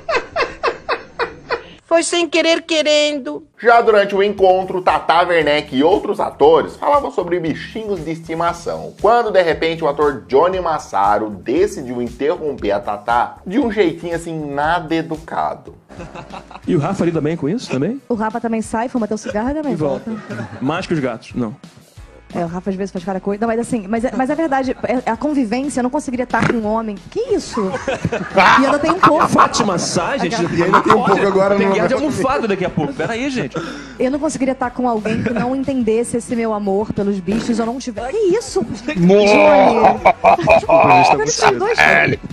Foi 2.00 2.04
sem 2.06 2.30
querer 2.30 2.62
querendo. 2.62 3.46
Já 3.62 3.82
durante 3.82 4.16
o 4.16 4.24
encontro, 4.24 4.82
Tata 4.82 5.22
Werneck 5.28 5.76
e 5.76 5.84
outros 5.84 6.22
atores 6.22 6.78
falavam 6.78 7.12
sobre 7.12 7.38
bichinhos 7.42 8.06
de 8.06 8.12
estimação, 8.12 8.94
quando 9.02 9.30
de 9.32 9.42
repente 9.42 9.84
o 9.84 9.88
ator 9.90 10.24
Johnny 10.26 10.62
Massaro 10.62 11.30
decidiu 11.30 12.02
interromper 12.02 12.72
a 12.72 12.80
Tata 12.80 13.42
de 13.46 13.60
um 13.60 13.70
jeitinho 13.70 14.16
assim 14.16 14.34
nada 14.50 14.96
educado. 14.96 15.76
E 16.66 16.74
o 16.74 16.80
Rafa 16.80 17.04
lida 17.04 17.20
bem 17.20 17.36
com 17.36 17.50
isso 17.50 17.70
também? 17.70 18.02
O 18.08 18.14
Rafa 18.14 18.40
também 18.40 18.62
sai, 18.62 18.88
fuma 18.88 19.06
teu 19.06 19.18
cigarro 19.18 19.50
e 19.50 19.54
também 19.56 19.74
E 19.74 19.76
volta. 19.76 20.10
Mais 20.62 20.88
que 20.88 20.94
os 20.94 21.00
gatos, 21.02 21.34
não. 21.36 21.54
É, 22.34 22.44
o 22.44 22.48
Rafa 22.48 22.70
às 22.70 22.76
vezes 22.76 22.92
faz 22.92 23.04
cada 23.04 23.20
coisa. 23.20 23.42
Não, 23.42 23.48
mas 23.48 23.60
assim, 23.60 23.88
mas, 23.88 24.06
é- 24.06 24.12
mas 24.16 24.30
é 24.30 24.36
verdade, 24.36 24.76
é- 24.84 25.10
a 25.10 25.18
convivência, 25.18 25.80
eu 25.80 25.84
não 25.84 25.90
conseguiria 25.90 26.26
estar 26.26 26.48
com 26.48 26.58
um 26.58 26.66
homem. 26.68 26.96
Que 27.10 27.20
isso? 27.34 27.72
E 28.62 28.66
ainda 28.66 28.78
tem 28.80 28.92
um 28.92 29.00
pouco. 29.00 29.28
Fátima 29.28 29.78
sai, 29.80 30.20
gente. 30.20 30.36
E 30.56 30.64
ainda 30.64 30.82
tem 30.82 30.94
um 30.94 31.04
pouco 31.04 31.26
agora 31.26 31.56
Tem 31.56 31.72
guerra 31.72 31.88
de 31.88 31.94
almofada 31.96 32.48
daqui 32.48 32.66
a 32.66 32.70
pouco. 32.70 32.94
Pera 32.94 33.14
aí, 33.14 33.30
gente. 33.30 33.58
Eu 33.98 34.12
não 34.12 34.20
conseguiria 34.20 34.52
estar 34.52 34.70
com 34.70 34.88
alguém 34.88 35.24
que 35.24 35.34
não 35.34 35.56
entendesse 35.56 36.18
esse 36.18 36.36
meu 36.36 36.54
amor 36.54 36.94
pelos 36.94 37.20
bichos 37.20 37.60
ou 37.60 37.66
não 37.66 37.80
tivesse. 37.80 38.12
Que 38.12 38.18
isso? 38.38 38.64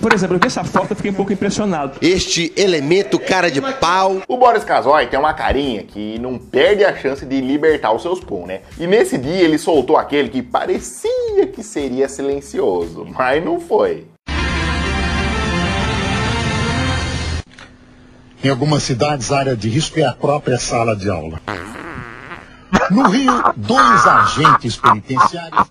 Por 0.00 0.12
exemplo, 0.12 0.36
eu 0.36 0.40
vi 0.40 0.46
essa 0.46 0.62
foto 0.64 0.92
e 0.92 0.94
fiquei 0.94 1.10
um 1.10 1.14
pouco 1.14 1.32
impressionado. 1.32 1.98
Este 2.02 2.52
elemento 2.56 3.18
cara 3.18 3.50
de 3.50 3.60
pau. 3.80 4.18
O 4.28 4.36
Boris 4.36 4.64
Casoy 4.64 5.06
tem 5.06 5.18
uma 5.18 5.32
carinha 5.32 5.82
que 5.84 6.18
não 6.18 6.38
perde 6.38 6.84
a 6.84 6.94
chance 6.96 7.24
de 7.24 7.40
libertar 7.40 7.92
os 7.92 8.02
seus 8.02 8.20
pum, 8.20 8.46
né? 8.46 8.60
E 8.78 8.86
nesse 8.86 9.16
dia 9.16 9.42
ele 9.42 9.58
soltou 9.58 9.85
aquele 9.94 10.30
que 10.30 10.40
parecia 10.40 11.46
que 11.54 11.62
seria 11.62 12.08
silencioso, 12.08 13.06
mas 13.14 13.44
não 13.44 13.60
foi. 13.60 14.06
Em 18.42 18.48
algumas 18.48 18.82
cidades, 18.84 19.30
a 19.32 19.38
área 19.38 19.56
de 19.56 19.68
risco 19.68 19.98
é 19.98 20.04
a 20.04 20.12
própria 20.12 20.58
sala 20.58 20.96
de 20.96 21.10
aula. 21.10 21.40
No 22.90 23.08
Rio, 23.08 23.32
dois 23.56 24.06
agentes 24.06 24.76
penitenciários. 24.76 25.70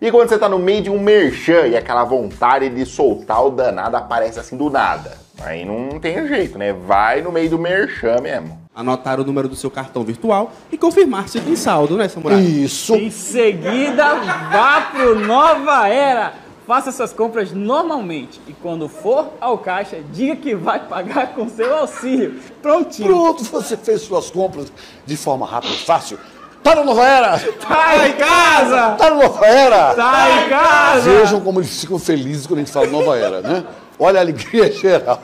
E 0.00 0.10
quando 0.10 0.28
você 0.28 0.38
tá 0.38 0.48
no 0.48 0.58
meio 0.58 0.82
de 0.82 0.90
um 0.90 1.00
merchan 1.00 1.66
e 1.66 1.76
aquela 1.76 2.04
vontade 2.04 2.68
de 2.68 2.86
soltar 2.86 3.44
o 3.44 3.50
danado 3.50 3.96
aparece 3.96 4.38
assim 4.38 4.56
do 4.56 4.70
nada. 4.70 5.18
Aí 5.40 5.64
não 5.64 5.98
tem 5.98 6.26
jeito, 6.28 6.58
né? 6.58 6.72
Vai 6.72 7.20
no 7.22 7.32
meio 7.32 7.50
do 7.50 7.58
merchan 7.58 8.20
mesmo. 8.20 8.60
Anotar 8.78 9.18
o 9.18 9.24
número 9.24 9.48
do 9.48 9.56
seu 9.56 9.72
cartão 9.72 10.04
virtual 10.04 10.52
e 10.70 10.78
confirmar 10.78 11.28
se 11.28 11.40
tem 11.40 11.56
saldo, 11.56 11.96
né, 11.96 12.08
Samurai? 12.08 12.38
Isso. 12.38 12.94
Em 12.94 13.10
seguida, 13.10 14.14
vá 14.52 14.92
pro 14.92 15.18
Nova 15.18 15.88
Era. 15.88 16.34
Faça 16.64 16.92
suas 16.92 17.12
compras 17.12 17.50
normalmente 17.50 18.40
e 18.46 18.52
quando 18.52 18.88
for 18.88 19.32
ao 19.40 19.58
caixa, 19.58 19.98
diga 20.12 20.36
que 20.36 20.54
vai 20.54 20.78
pagar 20.78 21.34
com 21.34 21.48
seu 21.48 21.74
auxílio. 21.74 22.36
Prontinho. 22.62 23.08
Pronto, 23.08 23.42
você 23.42 23.76
fez 23.76 24.02
suas 24.02 24.30
compras 24.30 24.72
de 25.04 25.16
forma 25.16 25.44
rápida 25.44 25.74
e 25.74 25.78
fácil. 25.78 26.16
Tá 26.62 26.76
na 26.76 26.84
Nova 26.84 27.04
Era! 27.04 27.36
Tá 27.36 28.06
em 28.06 28.12
casa! 28.12 28.90
Tá 28.96 29.10
na 29.10 29.16
Nova 29.16 29.44
Era! 29.44 29.94
Tá 29.94 30.26
em 30.30 30.48
casa! 30.48 31.10
Vejam 31.10 31.40
como 31.40 31.58
eles 31.58 31.80
ficam 31.80 31.98
felizes 31.98 32.46
quando 32.46 32.60
a 32.60 32.62
gente 32.62 32.72
fala 32.72 32.86
Nova 32.86 33.16
Era, 33.18 33.40
né? 33.40 33.64
Olha 33.98 34.20
a 34.20 34.22
alegria 34.22 34.70
geral. 34.70 35.20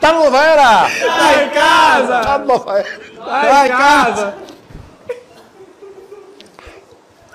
Tá 0.00 0.12
na 0.12 0.18
Nova 0.18 0.38
Era! 0.38 0.88
Tá 0.88 1.44
em 1.44 1.50
casa! 1.50 2.20
Tá 2.20 2.38
na 2.38 2.44
Nova 2.44 2.78
Era! 2.78 2.98
Tá 3.24 3.66
em 3.66 3.70
casa! 3.70 4.34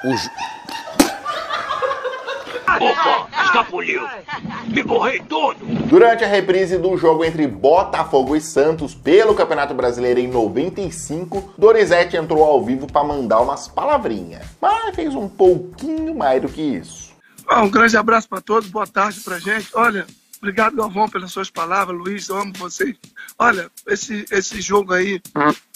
O 0.04 0.16
ju- 0.16 0.30
Opa, 2.82 3.28
escapuliu. 3.44 4.02
Me 4.68 4.84
borrei 4.84 5.20
todo. 5.20 5.58
Durante 5.88 6.24
a 6.24 6.28
reprise 6.28 6.78
do 6.78 6.96
jogo 6.96 7.26
entre 7.26 7.46
Botafogo 7.48 8.36
e 8.36 8.42
Santos 8.42 8.94
pelo 8.96 9.34
Campeonato 9.36 9.74
Brasileiro 9.74 10.20
em 10.20 10.28
95, 10.28 11.54
Dorizete 11.58 12.16
entrou 12.16 12.44
ao 12.44 12.64
vivo 12.64 12.86
para 12.88 13.04
mandar 13.04 13.42
umas 13.42 13.68
palavrinhas, 13.68 14.46
mas 14.62 14.96
fez 14.96 15.14
um 15.16 15.28
pouquinho 15.28 16.16
mais 16.16 16.42
do 16.42 16.48
que 16.48 16.62
isso. 16.62 17.10
Ah, 17.48 17.64
um 17.64 17.70
grande 17.70 17.98
abraço 17.98 18.30
para 18.30 18.40
todos, 18.40 18.70
boa 18.70 18.86
tarde 18.88 19.20
pra 19.22 19.40
gente. 19.40 19.70
Olha, 19.74 20.06
obrigado, 20.40 20.76
Galvão, 20.76 21.08
pelas 21.08 21.32
suas 21.32 21.50
palavras. 21.50 21.98
Luiz, 21.98 22.28
eu 22.30 22.38
amo 22.38 22.54
vocês. 22.58 22.96
Olha, 23.38 23.70
esse, 23.88 24.26
esse 24.32 24.62
jogo 24.62 24.94
aí 24.94 25.22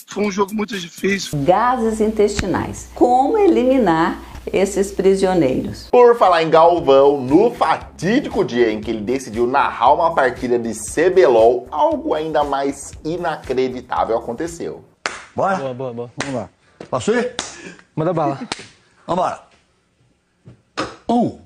foi 0.06 0.24
um 0.24 0.30
jogo 0.30 0.54
muito 0.54 0.78
difícil. 0.78 1.38
Gases 1.44 2.00
intestinais. 2.00 2.90
Como 2.94 3.38
eliminar 3.38 4.20
esses 4.52 4.92
prisioneiros? 4.92 5.88
Por 5.90 6.16
falar 6.16 6.42
em 6.42 6.50
Galvão, 6.50 7.20
no 7.20 7.50
fatídico 7.54 8.44
dia 8.44 8.70
em 8.70 8.80
que 8.80 8.90
ele 8.90 9.00
decidiu 9.00 9.46
narrar 9.46 9.92
uma 9.94 10.14
partida 10.14 10.58
de 10.58 10.72
CBLOL, 10.74 11.66
algo 11.70 12.14
ainda 12.14 12.44
mais 12.44 12.92
inacreditável 13.04 14.16
aconteceu. 14.16 14.84
Bora? 15.34 15.56
Boa, 15.56 15.74
boa, 15.74 15.92
boa. 15.92 16.12
Vamos 16.22 16.34
lá. 16.34 16.48
Posso 16.90 17.12
ir? 17.12 17.34
Manda 17.96 18.12
bala. 18.12 18.40
Vambora. 19.06 19.42
Um, 21.08 21.38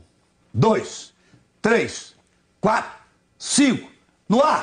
dois, 0.53 1.13
três, 1.61 2.15
quatro, 2.61 2.98
cinco. 3.39 3.91
No 4.29 4.43
ar! 4.43 4.63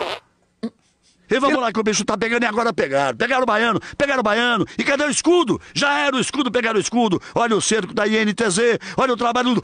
E 1.30 1.40
vamos 1.40 1.60
lá 1.60 1.72
que 1.72 1.80
o 1.80 1.84
bicho 1.84 2.06
tá 2.06 2.16
pegando 2.18 2.44
e 2.44 2.46
agora 2.46 2.72
pegaram. 2.72 3.18
Pegaram 3.18 3.44
o 3.44 3.46
baiano, 3.46 3.80
pegaram 3.98 4.20
o 4.20 4.24
baiano. 4.24 4.66
E 4.78 4.84
cadê 4.84 5.06
o 5.06 5.10
escudo? 5.10 5.60
Já 5.74 6.00
era 6.00 6.16
o 6.16 6.20
escudo, 6.20 6.52
pegaram 6.52 6.78
o 6.78 6.82
escudo. 6.82 7.20
Olha 7.34 7.56
o 7.56 7.62
cerco 7.62 7.94
da 7.94 8.08
INTZ, 8.08 8.78
olha 8.96 9.14
o 9.14 9.18
trabalho 9.18 9.56
do 9.56 9.64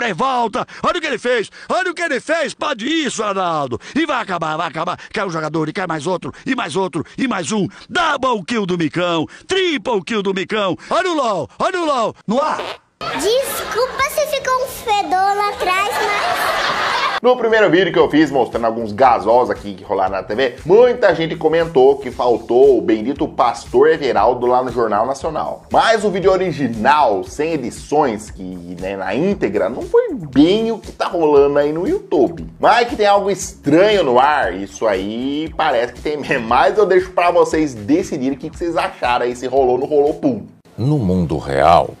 Revolta. 0.00 0.66
Olha 0.82 0.98
o 0.98 1.00
que 1.00 1.06
ele 1.06 1.18
fez, 1.18 1.50
olha 1.68 1.90
o 1.90 1.94
que 1.94 2.02
ele 2.02 2.20
fez. 2.20 2.54
Pode 2.54 2.86
isso, 2.86 3.22
Arnaldo. 3.22 3.80
E 3.94 4.04
vai 4.04 4.20
acabar, 4.20 4.56
vai 4.56 4.66
acabar. 4.66 4.98
Quer 5.12 5.24
um 5.24 5.30
jogador 5.30 5.68
e 5.68 5.72
quer 5.72 5.86
mais 5.86 6.06
outro, 6.06 6.32
e 6.44 6.54
mais 6.56 6.74
outro, 6.74 7.04
e 7.16 7.28
mais 7.28 7.52
um. 7.52 7.68
Double 7.88 8.44
kill 8.44 8.66
do 8.66 8.76
Micão, 8.76 9.26
triple 9.46 10.02
kill 10.04 10.22
do 10.22 10.34
Micão. 10.34 10.76
Olha 10.90 11.10
o 11.10 11.14
LOL, 11.14 11.48
olha 11.58 11.80
o 11.80 11.84
LOL. 11.84 12.16
No 12.26 12.42
ar! 12.42 12.58
Desculpa 12.98 14.02
se 14.10 14.26
ficou 14.26 14.64
um 14.64 14.66
fedor 14.66 15.36
lá 15.36 15.50
atrás, 15.50 15.94
mas. 15.94 17.03
No 17.24 17.38
primeiro 17.38 17.70
vídeo 17.70 17.90
que 17.90 17.98
eu 17.98 18.10
fiz 18.10 18.30
mostrando 18.30 18.66
alguns 18.66 18.92
gasós 18.92 19.48
aqui 19.48 19.72
que 19.72 19.82
rolaram 19.82 20.12
na 20.12 20.22
TV, 20.22 20.56
muita 20.66 21.14
gente 21.14 21.34
comentou 21.34 21.96
que 21.96 22.10
faltou 22.10 22.76
o 22.76 22.82
bendito 22.82 23.26
Pastor 23.26 23.88
Everaldo 23.88 24.44
lá 24.44 24.62
no 24.62 24.70
Jornal 24.70 25.06
Nacional. 25.06 25.62
Mas 25.72 26.04
o 26.04 26.10
vídeo 26.10 26.30
original, 26.30 27.24
sem 27.24 27.54
edições, 27.54 28.30
que 28.30 28.42
né, 28.78 28.98
na 28.98 29.14
íntegra, 29.14 29.70
não 29.70 29.80
foi 29.80 30.12
bem 30.12 30.70
o 30.70 30.78
que 30.78 30.92
tá 30.92 31.06
rolando 31.06 31.58
aí 31.58 31.72
no 31.72 31.88
YouTube. 31.88 32.46
Mas 32.60 32.88
que 32.88 32.96
tem 32.96 33.06
algo 33.06 33.30
estranho 33.30 34.04
no 34.04 34.18
ar, 34.18 34.52
isso 34.54 34.86
aí 34.86 35.50
parece 35.56 35.94
que 35.94 36.02
tem 36.02 36.18
mesmo. 36.18 36.46
Mas 36.46 36.76
eu 36.76 36.84
deixo 36.84 37.10
pra 37.12 37.30
vocês 37.30 37.72
decidirem 37.72 38.36
o 38.36 38.38
que 38.38 38.50
que 38.50 38.58
vocês 38.58 38.76
acharam 38.76 39.24
aí, 39.24 39.34
se 39.34 39.46
rolou 39.46 39.76
ou 39.76 39.78
não 39.78 39.86
rolou, 39.86 40.12
pum. 40.12 40.42
No 40.76 40.98
mundo 40.98 41.38
real, 41.38 41.94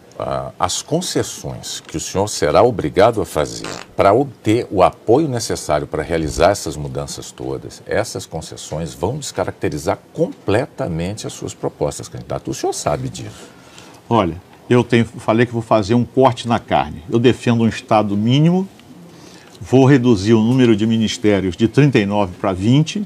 as 0.58 0.80
concessões 0.80 1.80
que 1.80 1.96
o 1.96 2.00
senhor 2.00 2.28
será 2.28 2.62
obrigado 2.62 3.20
a 3.20 3.26
fazer 3.26 3.66
para 3.96 4.12
obter 4.12 4.66
o 4.70 4.82
apoio 4.82 5.28
necessário 5.28 5.86
para 5.86 6.02
realizar 6.02 6.50
essas 6.50 6.76
mudanças 6.76 7.32
todas, 7.32 7.82
essas 7.84 8.24
concessões 8.24 8.94
vão 8.94 9.18
descaracterizar 9.18 9.98
completamente 10.12 11.26
as 11.26 11.32
suas 11.32 11.52
propostas, 11.52 12.08
candidato. 12.08 12.50
O 12.50 12.54
senhor 12.54 12.72
sabe 12.72 13.08
disso. 13.08 13.48
Olha, 14.08 14.40
eu 14.70 14.84
tenho, 14.84 15.04
falei 15.04 15.46
que 15.46 15.52
vou 15.52 15.62
fazer 15.62 15.94
um 15.94 16.04
corte 16.04 16.46
na 16.46 16.58
carne. 16.58 17.02
Eu 17.10 17.18
defendo 17.18 17.64
um 17.64 17.68
Estado 17.68 18.16
mínimo, 18.16 18.68
vou 19.60 19.84
reduzir 19.84 20.34
o 20.34 20.42
número 20.42 20.76
de 20.76 20.86
ministérios 20.86 21.56
de 21.56 21.66
39 21.66 22.34
para 22.40 22.52
20, 22.52 23.04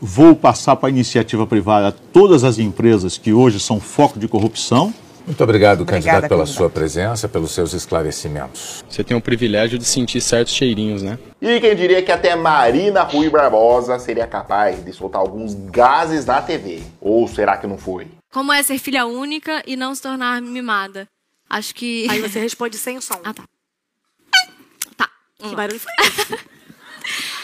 vou 0.00 0.34
passar 0.36 0.76
para 0.76 0.88
a 0.88 0.90
iniciativa 0.90 1.46
privada 1.46 1.90
todas 2.12 2.44
as 2.44 2.58
empresas 2.58 3.18
que 3.18 3.32
hoje 3.32 3.58
são 3.58 3.80
foco 3.80 4.18
de 4.18 4.28
corrupção. 4.28 4.94
Muito 5.26 5.42
obrigado, 5.42 5.80
Obrigada, 5.80 5.84
candidato, 6.04 6.28
pela 6.28 6.40
candidato. 6.44 6.56
sua 6.56 6.70
presença, 6.70 7.28
pelos 7.28 7.50
seus 7.50 7.72
esclarecimentos. 7.72 8.84
Você 8.88 9.02
tem 9.02 9.16
o 9.16 9.20
privilégio 9.20 9.76
de 9.76 9.84
sentir 9.84 10.20
certos 10.20 10.54
cheirinhos, 10.54 11.02
né? 11.02 11.18
E 11.42 11.60
quem 11.60 11.74
diria 11.74 12.00
que 12.00 12.12
até 12.12 12.36
Marina 12.36 13.02
Rui 13.02 13.28
Barbosa 13.28 13.98
seria 13.98 14.26
capaz 14.26 14.84
de 14.84 14.92
soltar 14.92 15.20
alguns 15.20 15.54
gases 15.54 16.24
na 16.24 16.40
TV? 16.40 16.82
Ou 17.00 17.26
será 17.26 17.56
que 17.56 17.66
não 17.66 17.76
foi? 17.76 18.06
Como 18.32 18.52
é 18.52 18.62
ser 18.62 18.78
filha 18.78 19.04
única 19.04 19.62
e 19.66 19.74
não 19.76 19.94
se 19.94 20.02
tornar 20.02 20.40
mimada? 20.40 21.08
Acho 21.50 21.74
que. 21.74 22.06
Aí 22.08 22.20
você 22.20 22.38
responde 22.38 22.76
sem 22.78 22.96
o 22.96 23.02
som. 23.02 23.20
Ah, 23.24 23.34
tá. 23.34 25.08
Que 25.38 25.54
barulho 25.54 25.78
foi 25.78 25.92
esse? 26.06 26.38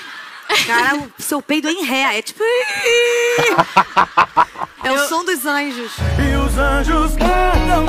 Cara, 0.67 0.97
o 0.97 1.23
seu 1.23 1.41
peido 1.43 1.69
é 1.69 1.73
em 1.73 1.85
ré. 1.85 2.19
É 2.19 2.23
tipo. 2.23 2.43
É 4.85 4.91
o 4.91 4.99
som 5.09 5.25
dos 5.25 5.47
anjos. 5.47 5.93
E 6.19 6.37
os 6.37 6.59
anjos 6.59 7.13
cantam. 7.13 7.89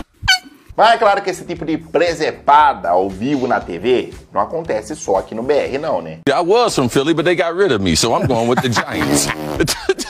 Mas 0.78 0.92
é 0.94 0.98
claro 0.98 1.22
que 1.24 1.30
esse 1.32 1.44
tipo 1.44 1.66
de 1.66 1.76
presepada 1.78 2.90
ao 2.90 3.10
vivo 3.10 3.48
na 3.48 3.60
TV 3.60 4.14
não 4.32 4.42
acontece 4.42 4.96
só 4.96 5.18
aqui 5.18 5.34
no 5.34 5.42
BR, 5.44 5.80
não, 5.82 6.02
né? 6.04 6.20
I 6.28 6.42
was 6.42 6.76
from 6.76 6.90
Philly, 6.90 7.14
but 7.16 7.26
they 7.26 7.36
got 7.36 7.56
rid 7.56 7.72
of 7.72 7.84
me, 7.84 7.96
so 7.96 8.16
I'm 8.16 8.28
going 8.28 8.48
with 8.48 8.62
the 8.62 8.70
Giants. 8.70 9.28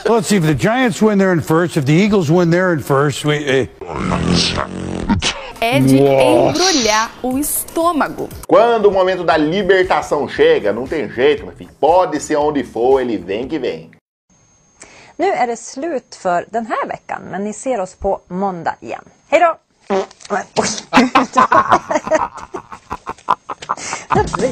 Well, 0.04 0.16
let's 0.16 0.28
see. 0.28 0.36
If 0.36 0.44
the 0.44 0.54
Giants 0.54 1.00
win 1.02 1.18
there 1.18 1.32
in 1.32 1.40
first, 1.40 1.76
if 1.78 1.84
the 1.86 1.92
Eagles 1.94 2.30
win 2.30 2.50
there 2.50 2.72
in 2.74 2.80
first, 2.80 3.24
we. 3.26 3.36
eh. 3.44 3.66
É 5.64 5.80
de 5.80 5.98
Nossa. 5.98 6.22
embrulhar 6.22 7.10
o 7.22 7.38
estômago. 7.38 8.28
Quando 8.46 8.86
o 8.86 8.92
momento 8.92 9.24
da 9.24 9.38
libertação 9.38 10.28
chega, 10.28 10.74
não 10.74 10.86
tem 10.86 11.08
jeito, 11.08 11.46
meu 11.46 11.56
filho. 11.56 11.70
Pode 11.80 12.20
ser 12.20 12.36
onde 12.36 12.62
for, 12.62 13.00
ele 13.00 13.16
vem 13.16 13.48
que 13.48 13.58
vem. 13.58 13.90
Nu 15.16 15.26
är 15.26 15.46
det 15.46 15.56
slut 15.56 16.14
för 16.14 16.46
den 16.50 16.66
här 16.66 16.86
veckan, 16.86 17.22
men 17.30 17.44
ni 17.44 17.52
ser 17.52 17.80
oss 17.80 17.94
på 17.94 18.20
måndag 18.28 18.74
igen. 18.80 19.04
Hej 19.28 19.40
då! 19.40 19.56
Oj. 20.30 20.44
Det 24.38 24.46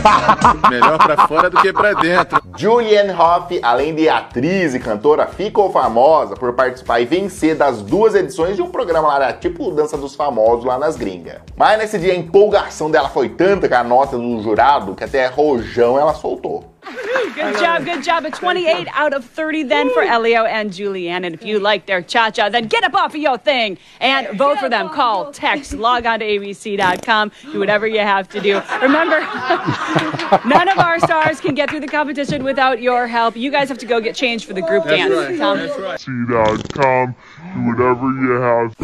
Melhor 0.68 0.98
pra 0.98 1.26
fora 1.26 1.50
do 1.50 1.60
que 1.60 1.72
pra 1.72 1.92
dentro. 1.94 2.40
Julianne 2.56 3.12
Hough, 3.12 3.60
além 3.62 3.94
de 3.94 4.08
atriz 4.08 4.74
e 4.74 4.78
cantora, 4.78 5.26
ficou 5.26 5.70
famosa 5.70 6.34
por 6.34 6.52
participar 6.52 7.00
e 7.00 7.04
vencer 7.04 7.56
das 7.56 7.82
duas 7.82 8.14
edições 8.14 8.56
de 8.56 8.62
um 8.62 8.70
programa 8.70 9.08
lá, 9.08 9.18
né, 9.18 9.32
tipo 9.32 9.70
Dança 9.70 9.96
dos 9.96 10.14
Famosos 10.14 10.64
lá 10.64 10.78
nas 10.78 10.96
gringas. 10.96 11.38
Mas 11.56 11.78
nesse 11.78 11.98
dia 11.98 12.12
a 12.12 12.16
empolgação 12.16 12.90
dela 12.90 13.08
foi 13.08 13.28
tanta 13.28 13.68
com 13.68 13.74
a 13.74 13.84
nota 13.84 14.16
do 14.16 14.42
jurado 14.42 14.94
que 14.94 15.04
até 15.04 15.26
rojão 15.26 15.98
ela 15.98 16.14
soltou. 16.14 16.64
Good 16.82 17.58
job, 17.58 17.84
good 17.84 18.02
job. 18.02 18.24
A 18.24 18.30
28 18.30 18.88
out 18.92 19.12
of 19.12 19.24
30 19.24 19.64
then 19.64 19.92
for 19.92 20.02
Elio 20.02 20.44
and 20.44 20.70
Julianne. 20.70 21.24
And 21.24 21.34
if 21.34 21.44
you 21.44 21.58
like 21.58 21.86
their 21.86 22.02
cha 22.02 22.30
cha, 22.30 22.48
then 22.48 22.68
get 22.68 22.84
up 22.84 22.94
off 22.94 23.14
of 23.14 23.20
your 23.20 23.38
thing 23.38 23.78
and 24.00 24.36
vote 24.38 24.58
for 24.58 24.68
them. 24.68 24.88
Call, 24.88 25.32
text, 25.32 25.72
log 25.74 26.06
on 26.06 26.20
to 26.20 26.24
abc.com, 26.24 27.32
do 27.52 27.58
whatever 27.58 27.86
you 27.86 28.00
have 28.00 28.28
to 28.30 28.40
do. 28.40 28.60
Remember, 28.80 29.20
none 30.46 30.68
of 30.68 30.78
our 30.78 30.98
stars 31.00 31.40
can 31.40 31.54
get 31.54 31.70
through 31.70 31.80
the 31.80 31.86
competition 31.88 32.42
without 32.44 32.80
your 32.80 33.06
help. 33.06 33.36
You 33.36 33.50
guys 33.50 33.68
have 33.68 33.78
to 33.78 33.86
go 33.86 34.00
get 34.00 34.14
changed 34.14 34.46
for 34.46 34.54
the 34.54 34.62
group 34.62 34.84
dance. 34.84 35.38
Tom? 35.38 35.58
C.com, 35.98 37.14
do 37.54 37.60
whatever 37.66 38.10
you 38.22 38.32
have. 38.40 38.74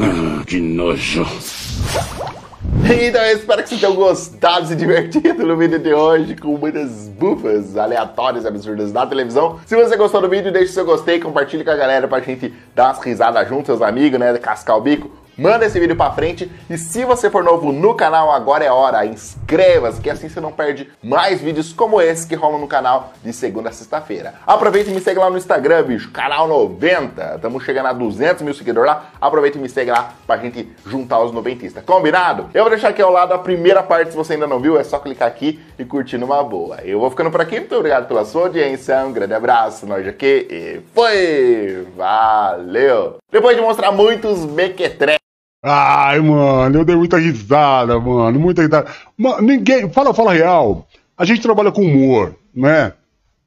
Então 2.89 3.21
eu 3.23 3.37
espero 3.37 3.63
que 3.63 3.69
vocês 3.69 3.81
tenham 3.81 3.95
gostado 3.95 4.67
se 4.67 4.77
divertido 4.77 5.45
no 5.45 5.57
vídeo 5.57 5.79
de 5.79 5.93
hoje 5.93 6.37
com 6.37 6.57
muitas 6.57 7.09
bufas 7.09 7.77
aleatórias 7.77 8.47
absurdas 8.47 8.93
da 8.93 9.07
televisão. 9.07 9.59
Se 9.67 9.75
você 9.75 9.97
gostou 9.97 10.21
do 10.21 10.29
vídeo, 10.29 10.53
deixe 10.53 10.73
seu 10.73 10.85
gostei, 10.85 11.19
compartilhe 11.19 11.65
com 11.65 11.71
a 11.71 11.77
galera 11.77 12.07
pra 12.07 12.21
gente 12.21 12.55
dar 12.75 12.87
umas 12.87 13.05
risadas 13.05 13.49
juntos, 13.49 13.67
seus 13.67 13.83
amigos, 13.83 14.21
né? 14.21 14.37
Cascar 14.39 14.77
o 14.77 14.81
bico. 14.81 15.11
Manda 15.39 15.67
esse 15.67 15.79
vídeo 15.79 15.95
pra 15.95 16.13
frente 16.13 16.51
e 16.71 16.79
se 16.79 17.05
você 17.05 17.29
for 17.29 17.45
novo 17.45 17.71
no 17.71 17.95
canal, 17.95 18.33
agora 18.33 18.65
é 18.65 18.71
hora, 18.71 19.05
inscreva-se, 19.05 20.01
que 20.01 20.09
assim 20.09 20.31
você 20.31 20.41
não 20.41 20.51
perde 20.51 20.91
mais 21.05 21.43
vídeos 21.43 21.75
como 21.75 22.01
esse 22.01 22.27
que 22.27 22.35
rolam 22.35 22.59
no 22.59 22.67
canal 22.67 23.13
de 23.23 23.35
segunda 23.35 23.69
a 23.69 23.73
sexta-feira. 23.73 24.33
Aproveita 24.47 24.89
e 24.89 24.95
me 24.95 25.01
segue 25.01 25.21
lá 25.21 25.29
no 25.29 25.37
Instagram, 25.37 25.83
bicho, 25.83 26.11
canal 26.11 26.49
90, 26.49 27.35
estamos 27.35 27.63
chegando 27.65 27.89
a 27.89 27.93
200 27.93 28.41
mil 28.41 28.55
seguidores 28.55 28.91
lá, 28.91 29.11
aproveita 29.21 29.59
e 29.59 29.61
me 29.61 29.69
segue 29.69 29.91
lá 29.91 30.15
pra 30.27 30.39
gente 30.39 30.73
juntar 30.87 31.21
os 31.21 31.33
noventistas, 31.33 31.85
combinado? 31.85 32.49
Eu 32.55 32.63
vou 32.63 32.71
deixar 32.71 32.89
aqui 32.89 33.03
ao 33.03 33.13
lado 33.13 33.35
a 33.35 33.39
primeira 33.39 33.83
parte, 33.83 34.13
se 34.13 34.17
você 34.17 34.33
ainda 34.33 34.47
não 34.47 34.59
viu, 34.59 34.81
é 34.81 34.85
só 34.85 34.99
clicar 34.99 35.29
aqui 35.29 35.61
e 35.79 35.85
curtir 35.85 36.17
numa 36.17 36.43
boa. 36.43 36.79
Eu 36.83 36.99
vou 36.99 37.11
ficando 37.11 37.31
por 37.31 37.43
aqui, 37.43 37.61
muito 37.61 37.77
obrigado 37.77 38.09
pela 38.09 38.25
sua 38.25 38.45
audiência, 38.45 39.05
um 39.05 39.13
grande 39.13 39.35
abraço, 39.35 39.85
nós 39.85 40.09
aqui 40.09 40.49
e 40.51 40.81
foi! 40.95 41.87
Valeu! 41.95 43.17
Depois 43.31 43.55
de 43.55 43.61
mostrar 43.61 43.93
muitos 43.93 44.47
mequetrefes, 44.47 45.26
Ai, 45.63 46.21
mano, 46.21 46.79
eu 46.79 46.85
dei 46.85 46.95
muita 46.95 47.19
risada, 47.19 47.99
mano, 47.99 48.39
muita 48.39 48.63
risada. 48.63 48.91
Mano, 49.17 49.43
ninguém, 49.43 49.91
fala, 49.91 50.15
fala 50.15 50.33
real, 50.33 50.87
a 51.17 51.25
gente 51.25 51.41
trabalha 51.43 51.73
com 51.73 51.83
humor, 51.83 52.37
né? 52.55 52.93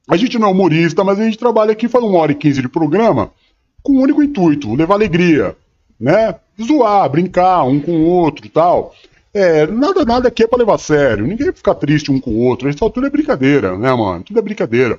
A 0.08 0.16
gente 0.16 0.38
não 0.38 0.48
é 0.48 0.50
humorista, 0.50 1.04
mas 1.04 1.18
a 1.20 1.24
gente 1.24 1.38
trabalha 1.38 1.72
aqui, 1.72 1.88
faz 1.88 2.04
uma 2.04 2.18
hora 2.18 2.32
e 2.32 2.34
quinze 2.34 2.60
de 2.60 2.68
programa, 2.68 3.30
com 3.82 3.92
um 3.92 4.00
único 4.00 4.22
intuito, 4.22 4.74
levar 4.74 4.94
alegria, 4.94 5.56
né? 5.98 6.34
Zoar, 6.60 7.08
brincar 7.08 7.64
um 7.64 7.80
com 7.80 7.92
o 7.92 8.06
outro 8.06 8.46
tal. 8.50 8.94
É, 9.32 9.66
nada, 9.66 10.04
nada 10.04 10.28
aqui 10.28 10.42
é 10.42 10.46
pra 10.46 10.58
levar 10.58 10.74
a 10.74 10.78
sério, 10.78 11.26
ninguém 11.26 11.52
fica 11.52 11.74
triste 11.74 12.10
um 12.10 12.20
com 12.20 12.32
o 12.32 12.38
outro, 12.40 12.68
isso 12.68 12.90
tudo 12.90 13.06
é 13.06 13.10
brincadeira, 13.10 13.78
né, 13.78 13.94
mano? 13.94 14.24
Tudo 14.24 14.38
é 14.40 14.42
brincadeira. 14.42 14.98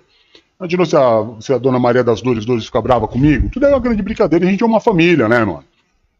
Imagina 0.59 0.85
se 0.85 0.95
a, 0.95 1.25
se 1.41 1.53
a 1.53 1.57
dona 1.57 1.77
Maria 1.79 2.03
das 2.03 2.21
Dores 2.21 2.45
Dores 2.45 2.65
fica 2.65 2.81
brava 2.81 3.07
comigo, 3.07 3.49
tudo 3.51 3.65
é 3.65 3.69
uma 3.69 3.79
grande 3.79 4.01
brincadeira, 4.01 4.45
a 4.45 4.49
gente 4.49 4.63
é 4.63 4.65
uma 4.65 4.79
família, 4.79 5.27
né, 5.27 5.39
mano? 5.39 5.63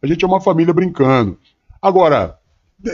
A 0.02 0.08
gente 0.08 0.24
é 0.24 0.28
uma 0.28 0.42
família 0.42 0.74
brincando. 0.74 1.38
Agora, 1.82 2.38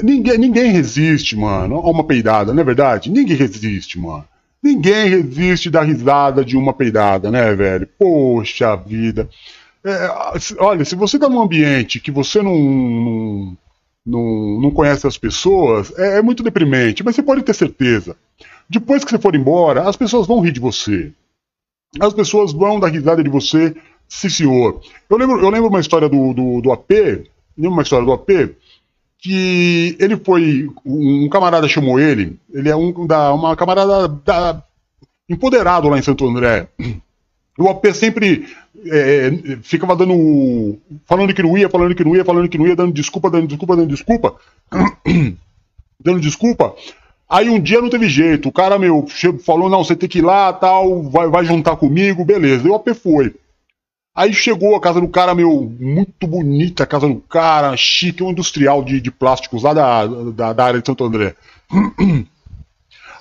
ninguém, 0.03 0.37
ninguém 0.37 0.71
resiste, 0.71 1.35
mano, 1.35 1.75
a 1.75 1.89
uma 1.89 2.03
peidada, 2.03 2.53
não 2.53 2.61
é 2.61 2.65
verdade? 2.65 3.09
Ninguém 3.09 3.35
resiste, 3.35 3.99
mano. 3.99 4.25
Ninguém 4.61 5.07
resiste 5.07 5.69
da 5.69 5.81
risada 5.81 6.43
de 6.43 6.57
uma 6.57 6.73
peidada, 6.73 7.31
né, 7.31 7.53
velho? 7.53 7.87
Poxa 7.97 8.75
vida. 8.75 9.29
É, 9.83 10.09
olha, 10.59 10.83
se 10.83 10.95
você 10.95 11.17
tá 11.17 11.29
num 11.29 11.41
ambiente 11.41 11.99
que 11.99 12.11
você 12.11 12.41
não, 12.41 12.57
não, 12.57 13.57
não, 14.05 14.61
não 14.61 14.71
conhece 14.71 15.07
as 15.07 15.17
pessoas, 15.17 15.93
é, 15.97 16.17
é 16.17 16.21
muito 16.21 16.43
deprimente, 16.43 17.03
mas 17.03 17.15
você 17.15 17.23
pode 17.23 17.43
ter 17.43 17.53
certeza. 17.53 18.17
Depois 18.69 19.05
que 19.05 19.11
você 19.11 19.19
for 19.19 19.35
embora, 19.35 19.87
as 19.87 19.95
pessoas 19.95 20.27
vão 20.27 20.41
rir 20.41 20.51
de 20.51 20.59
você. 20.59 21.13
As 21.99 22.13
pessoas 22.13 22.51
vão 22.51 22.79
dar 22.79 22.89
risada 22.89 23.23
de 23.23 23.29
você, 23.29 23.75
sim 24.07 24.29
senhor. 24.29 24.81
Eu 25.09 25.17
lembro, 25.17 25.39
eu 25.39 25.49
lembro 25.49 25.69
uma 25.69 25.79
história 25.79 26.07
do, 26.09 26.33
do, 26.33 26.61
do 26.61 26.71
AP, 26.71 26.91
lembro 27.57 27.73
uma 27.73 27.83
história 27.83 28.05
do 28.05 28.13
AP, 28.13 28.55
que 29.19 29.95
ele 29.99 30.17
foi, 30.17 30.69
um 30.85 31.27
camarada 31.29 31.67
chamou 31.67 31.99
ele, 31.99 32.39
ele 32.53 32.69
é 32.69 32.75
um 32.75 33.05
da, 33.05 33.33
uma 33.33 33.55
camarada 33.55 34.07
da, 34.07 34.63
empoderado 35.29 35.89
lá 35.89 35.97
em 35.97 36.01
Santo 36.01 36.27
André. 36.27 36.67
O 37.57 37.67
AP 37.69 37.87
sempre 37.93 38.47
é, 38.85 39.31
ficava 39.63 39.95
dando. 39.95 40.77
falando 41.05 41.33
que 41.33 41.41
não 41.41 41.57
ia, 41.57 41.67
falando 41.67 41.95
que 41.95 42.03
não 42.03 42.15
ia, 42.15 42.23
falando 42.23 42.47
que 42.47 42.57
não 42.57 42.67
ia, 42.67 42.75
dando 42.75 42.93
desculpa, 42.93 43.31
dando 43.31 43.47
desculpa, 43.47 43.75
dando 43.75 43.89
desculpa. 43.89 44.35
dando 45.99 46.19
desculpa. 46.19 46.75
Aí 47.27 47.49
um 47.49 47.59
dia 47.59 47.81
não 47.81 47.89
teve 47.89 48.07
jeito. 48.07 48.49
O 48.49 48.51
cara, 48.51 48.77
meu, 48.77 49.05
falou: 49.43 49.69
não, 49.69 49.83
você 49.83 49.95
tem 49.95 50.07
que 50.07 50.19
ir 50.19 50.21
lá, 50.23 50.53
tal, 50.53 51.03
vai, 51.03 51.27
vai 51.27 51.43
juntar 51.45 51.75
comigo, 51.75 52.23
beleza. 52.23 52.67
E 52.67 52.69
o 52.69 52.75
AP 52.75 52.89
foi. 52.93 53.33
Aí 54.17 54.33
chegou 54.33 54.75
a 54.75 54.81
casa 54.81 54.99
do 54.99 55.07
cara, 55.07 55.35
meu, 55.35 55.71
muito 55.79 56.25
bonita 56.25 56.81
a 56.81 56.87
casa 56.87 57.07
do 57.07 57.17
cara, 57.17 57.77
chique, 57.77 58.23
um 58.23 58.31
industrial 58.31 58.83
de, 58.83 58.99
de 58.99 59.11
plásticos 59.11 59.61
lá 59.61 59.75
da, 59.75 60.07
da, 60.07 60.53
da 60.53 60.65
área 60.65 60.81
de 60.81 60.87
Santo 60.87 61.03
André. 61.03 61.35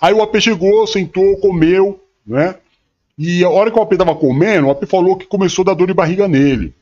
Aí 0.00 0.14
o 0.14 0.22
AP 0.22 0.40
chegou, 0.40 0.86
sentou, 0.86 1.36
comeu, 1.36 2.00
né? 2.26 2.54
E 3.18 3.44
a 3.44 3.50
hora 3.50 3.70
que 3.70 3.78
o 3.78 3.82
AP 3.82 3.94
tava 3.94 4.14
comendo, 4.14 4.68
o 4.68 4.70
AP 4.70 4.86
falou 4.86 5.18
que 5.18 5.26
começou 5.26 5.64
a 5.64 5.66
dar 5.66 5.74
dor 5.74 5.86
de 5.86 5.92
barriga 5.92 6.26
nele. 6.26 6.74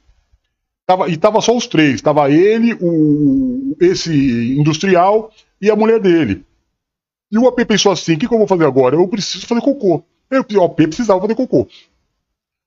Tava, 0.86 1.08
e 1.08 1.16
tava 1.16 1.40
só 1.40 1.56
os 1.56 1.66
três, 1.66 2.00
tava 2.00 2.30
ele, 2.30 2.72
o, 2.80 3.76
esse 3.80 4.56
industrial 4.56 5.32
e 5.60 5.68
a 5.68 5.74
mulher 5.74 5.98
dele. 5.98 6.44
E 7.32 7.38
o 7.38 7.48
AP 7.48 7.64
pensou 7.66 7.90
assim: 7.90 8.14
o 8.14 8.18
que, 8.18 8.28
que 8.28 8.34
eu 8.34 8.38
vou 8.38 8.46
fazer 8.46 8.64
agora? 8.64 8.94
Eu 8.94 9.08
preciso 9.08 9.44
fazer 9.44 9.60
cocô. 9.60 10.04
Eu, 10.30 10.44
o 10.60 10.64
AP 10.64 10.76
precisava 10.76 11.20
fazer 11.20 11.34
cocô. 11.34 11.66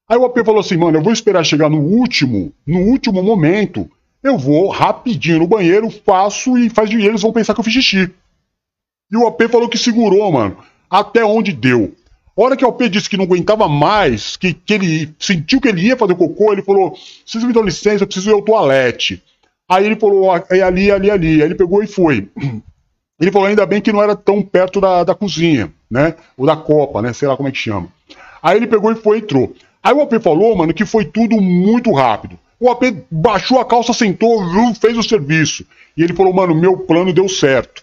Aí 0.09 0.17
o 0.17 0.25
AP 0.25 0.37
falou 0.45 0.61
assim, 0.61 0.77
mano, 0.77 0.97
eu 0.97 1.03
vou 1.03 1.11
esperar 1.11 1.43
chegar 1.43 1.69
no 1.69 1.79
último, 1.79 2.53
no 2.65 2.79
último 2.79 3.21
momento, 3.21 3.89
eu 4.23 4.37
vou 4.37 4.69
rapidinho 4.69 5.39
no 5.39 5.47
banheiro, 5.47 5.89
faço 5.89 6.57
e 6.57 6.69
faz 6.69 6.89
dinheiro, 6.89 7.11
eles 7.11 7.21
vão 7.21 7.33
pensar 7.33 7.53
que 7.53 7.59
eu 7.59 7.63
fiz 7.63 7.73
xixi. 7.73 8.09
E 9.11 9.17
o 9.17 9.27
AP 9.27 9.43
falou 9.49 9.67
que 9.67 9.77
segurou, 9.77 10.31
mano, 10.31 10.57
até 10.89 11.25
onde 11.25 11.51
deu. 11.51 11.93
A 12.37 12.41
hora 12.41 12.55
que 12.55 12.63
o 12.63 12.69
AP 12.69 12.83
disse 12.83 13.09
que 13.09 13.17
não 13.17 13.25
aguentava 13.25 13.67
mais, 13.67 14.37
que, 14.37 14.53
que 14.53 14.73
ele 14.73 15.15
sentiu 15.19 15.59
que 15.59 15.67
ele 15.67 15.81
ia 15.81 15.97
fazer 15.97 16.15
cocô, 16.15 16.53
ele 16.53 16.61
falou, 16.61 16.95
vocês 17.25 17.43
me 17.43 17.51
dão 17.51 17.63
licença, 17.63 18.03
eu 18.03 18.07
preciso 18.07 18.29
ir 18.29 18.33
ao 18.33 18.41
toalete. 18.41 19.21
Aí 19.69 19.85
ele 19.85 19.97
falou, 19.97 20.31
"Ah, 20.31 20.43
é 20.51 20.61
ali, 20.61 20.89
ali, 20.89 21.11
ali. 21.11 21.41
Aí 21.41 21.47
ele 21.47 21.55
pegou 21.55 21.83
e 21.83 21.87
foi. 21.87 22.29
Ele 23.19 23.31
falou, 23.31 23.47
ainda 23.47 23.65
bem 23.65 23.81
que 23.81 23.91
não 23.91 24.03
era 24.03 24.15
tão 24.15 24.43
perto 24.43 24.79
da, 24.79 25.03
da 25.03 25.15
cozinha, 25.15 25.73
né? 25.89 26.13
Ou 26.37 26.45
da 26.45 26.55
copa, 26.55 27.01
né? 27.01 27.13
Sei 27.13 27.27
lá 27.27 27.35
como 27.35 27.49
é 27.49 27.51
que 27.51 27.57
chama. 27.57 27.87
Aí 28.43 28.57
ele 28.57 28.67
pegou 28.67 28.91
e 28.91 28.95
foi 28.95 29.17
e 29.17 29.21
entrou. 29.21 29.55
Aí 29.87 29.93
o 29.93 30.01
AP 30.01 30.21
falou, 30.21 30.53
mano, 30.53 30.73
que 30.73 30.83
foi 30.85 31.05
tudo 31.05 31.39
muito 31.39 31.93
rápido. 31.93 32.37
O 32.59 32.69
AP 32.69 32.83
baixou 33.09 33.57
a 33.57 33.63
calça, 33.63 33.93
sentou, 33.93 34.43
fez 34.81 34.97
o 34.97 35.01
serviço. 35.03 35.65
E 35.95 36.03
ele 36.03 36.11
falou, 36.13 36.33
mano, 36.33 36.53
meu 36.53 36.75
plano 36.79 37.13
deu 37.13 37.29
certo. 37.29 37.81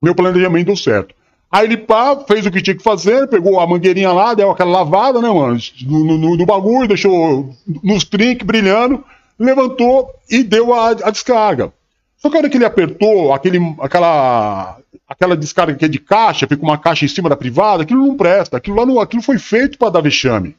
Meu 0.00 0.14
planejamento 0.14 0.66
deu 0.66 0.76
certo. 0.76 1.12
Aí 1.50 1.66
ele 1.66 1.76
pá, 1.76 2.16
fez 2.24 2.46
o 2.46 2.52
que 2.52 2.62
tinha 2.62 2.76
que 2.76 2.82
fazer, 2.84 3.26
pegou 3.26 3.58
a 3.58 3.66
mangueirinha 3.66 4.12
lá, 4.12 4.32
deu 4.32 4.48
aquela 4.48 4.70
lavada, 4.70 5.20
né, 5.20 5.28
mano? 5.28 5.58
No, 5.84 6.04
no- 6.18 6.36
no 6.36 6.46
bagulho, 6.46 6.86
deixou 6.86 7.52
nos 7.82 8.04
trinques 8.04 8.46
brilhando, 8.46 9.02
levantou 9.36 10.10
e 10.30 10.44
deu 10.44 10.72
a, 10.72 10.90
a 10.90 11.10
descarga. 11.10 11.72
Só 12.16 12.30
que 12.30 12.36
a 12.36 12.38
hora 12.38 12.48
que 12.48 12.56
ele 12.56 12.64
apertou 12.64 13.32
aquele, 13.32 13.58
aquela, 13.80 14.78
aquela 15.08 15.36
descarga 15.36 15.74
que 15.74 15.84
é 15.84 15.88
de 15.88 15.98
caixa, 15.98 16.46
fica 16.46 16.62
uma 16.62 16.78
caixa 16.78 17.04
em 17.04 17.08
cima 17.08 17.28
da 17.28 17.36
privada, 17.36 17.82
aquilo 17.82 18.06
não 18.06 18.16
presta. 18.16 18.56
Aquilo 18.56 18.76
lá 18.76 18.86
não, 18.86 19.00
aquilo 19.00 19.20
foi 19.22 19.36
feito 19.38 19.76
para 19.76 19.90
dar 19.90 20.00
vexame. 20.00 20.54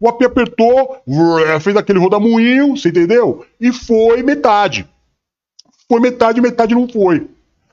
O 0.00 0.08
AP 0.08 0.22
apertou, 0.22 0.96
vrr, 1.06 1.60
fez 1.60 1.76
aquele 1.76 1.98
rodamuinho, 1.98 2.76
você 2.76 2.88
entendeu? 2.88 3.44
E 3.60 3.70
foi 3.72 4.22
metade. 4.22 4.88
Foi 5.88 6.00
metade, 6.00 6.40
metade 6.40 6.74
não 6.74 6.88
foi. 6.88 7.26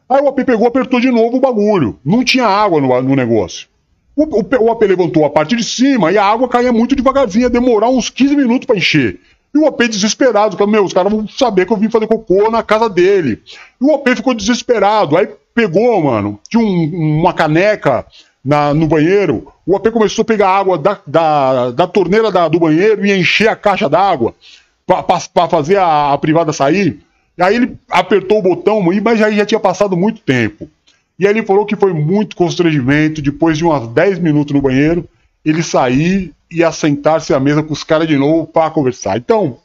Aí 0.09 0.21
o 0.21 0.28
AP 0.28 0.43
pegou, 0.45 0.67
apertou 0.67 0.99
de 0.99 1.09
novo 1.11 1.38
o 1.38 1.39
bagulho. 1.39 1.97
Não 2.03 2.23
tinha 2.23 2.45
água 2.45 2.82
no, 2.82 3.01
no 3.01 3.15
negócio. 3.15 3.67
O, 4.15 4.23
o, 4.23 4.63
o 4.65 4.71
AP 4.71 4.82
levantou 4.84 5.23
a 5.25 5.30
parte 5.30 5.55
de 5.55 5.63
cima 5.63 6.11
e 6.11 6.17
a 6.17 6.25
água 6.25 6.49
caía 6.49 6.73
muito 6.73 6.95
devagarzinho, 6.95 7.43
ia 7.43 7.49
demorar 7.49 7.89
uns 7.89 8.09
15 8.09 8.36
minutos 8.36 8.65
para 8.65 8.75
encher. 8.78 9.19
E 9.53 9.59
o 9.59 9.67
AP 9.67 9.88
desesperado, 9.88 10.57
meu, 10.67 10.84
os 10.84 10.93
caras 10.93 11.11
vão 11.11 11.28
saber 11.28 11.65
que 11.65 11.71
eu 11.73 11.78
vim 11.78 11.89
fazer 11.89 12.07
cocô 12.07 12.49
na 12.49 12.63
casa 12.63 12.89
dele. 12.89 13.41
E 13.82 13.86
o 13.86 13.93
AP 13.93 14.09
ficou 14.15 14.34
desesperado. 14.34 15.15
Aí 15.15 15.30
pegou, 15.53 16.01
mano, 16.03 16.39
tinha 16.49 16.61
um- 16.63 17.19
uma 17.21 17.34
caneca 17.34 18.05
na- 18.44 18.74
no 18.74 18.88
banheiro. 18.88 19.48
O 19.66 19.76
AP 19.76 19.92
começou 19.92 20.22
a 20.24 20.26
pegar 20.26 20.50
água 20.50 20.78
da, 20.78 21.00
da, 21.06 21.72
da 21.72 21.88
torneira 21.88 22.32
da- 22.32 22.48
do 22.48 22.60
banheiro 22.60 23.06
e 23.06 23.12
encher 23.12 23.50
a 23.50 23.56
caixa 23.56 23.90
d'água 23.90 24.34
para 24.86 25.48
fazer 25.50 25.78
a, 25.78 26.14
a 26.14 26.18
privada 26.18 26.54
sair. 26.54 27.00
E 27.38 27.44
aí 27.44 27.56
ele 27.56 27.78
apertou 27.90 28.40
o 28.40 28.42
botão, 28.42 28.82
mas 28.82 29.20
já, 29.20 29.30
já 29.30 29.46
tinha 29.46 29.60
passado 29.60 29.96
muito 29.98 30.22
tempo. 30.22 30.70
E 31.20 31.26
aí 31.28 31.34
ele 31.34 31.46
falou 31.46 31.66
que 31.66 31.76
foi 31.76 31.94
muito 31.94 32.36
constrangimento, 32.36 33.22
depois 33.22 33.58
de 33.58 33.66
uns 33.66 33.88
10 33.90 34.20
minutos 34.20 34.54
no 34.54 34.62
banheiro, 34.62 35.08
ele 35.44 35.62
sair 35.64 36.32
e 36.50 36.64
assentar-se 36.64 37.34
à 37.34 37.40
mesa 37.40 37.62
com 37.64 37.74
os 37.74 37.84
caras 37.84 38.08
de 38.08 38.18
novo 38.18 38.48
para 38.48 38.70
conversar. 38.70 39.18
Então, 39.18 39.58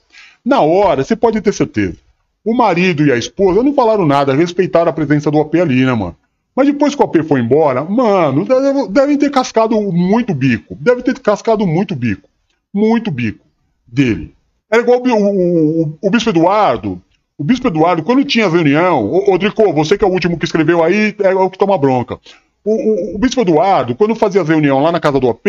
na 0.45 0.61
hora, 0.61 1.05
você 1.05 1.15
pode 1.15 1.41
ter 1.41 1.53
certeza. 1.53 1.97
O 2.45 2.55
marido 2.55 3.07
e 3.07 3.13
a 3.13 3.17
esposa 3.17 3.63
não 3.63 3.73
falaram 3.75 4.05
nada, 4.05 4.35
respeitaram 4.35 4.91
a 4.91 4.93
presença 4.93 5.31
do 5.31 5.41
AP 5.41 5.55
ali, 5.57 5.85
né, 5.85 5.93
mano? 5.93 6.17
Mas 6.55 6.67
depois 6.67 6.95
que 6.95 7.01
o 7.03 7.05
AP 7.05 7.23
foi 7.23 7.41
embora, 7.41 7.83
mano, 7.85 8.45
deve- 8.45 8.89
devem 8.89 9.17
ter 9.17 9.31
cascado 9.31 9.81
muito 9.81 10.35
bico. 10.35 10.77
Deve 10.79 11.03
ter 11.03 11.19
cascado 11.19 11.67
muito 11.67 11.95
bico. 11.95 12.29
Muito 12.75 13.11
bico 13.11 13.45
dele. 13.87 14.35
Era 14.71 14.83
igual 14.83 15.01
o, 15.03 15.83
o, 15.83 15.99
o- 16.03 16.11
Bispo 16.11 16.31
Eduardo. 16.31 17.01
O 17.39 17.45
Bispo 17.45 17.69
Eduardo, 17.69 18.03
quando 18.03 18.25
tinha 18.25 18.49
reunião, 18.49 19.11
Drico, 19.39 19.73
você 19.73 19.97
que 19.99 20.05
é 20.05 20.09
o 20.09 20.11
último 20.13 20.39
que 20.39 20.45
escreveu 20.45 20.83
aí, 20.85 21.15
é 21.21 21.35
o 21.35 21.51
que 21.51 21.59
toma 21.59 21.77
bronca. 21.79 22.19
O, 22.65 22.73
o- 22.73 23.15
o 23.17 23.19
Bispo 23.19 23.41
Eduardo, 23.41 23.95
quando 23.95 24.15
fazia 24.15 24.43
reunião 24.43 24.81
lá 24.81 24.93
na 24.93 25.01
casa 25.01 25.19
do 25.19 25.29
AP, 25.29 25.47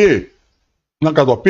na 1.01 1.11
casa 1.13 1.27
do 1.27 1.31
AP, 1.33 1.47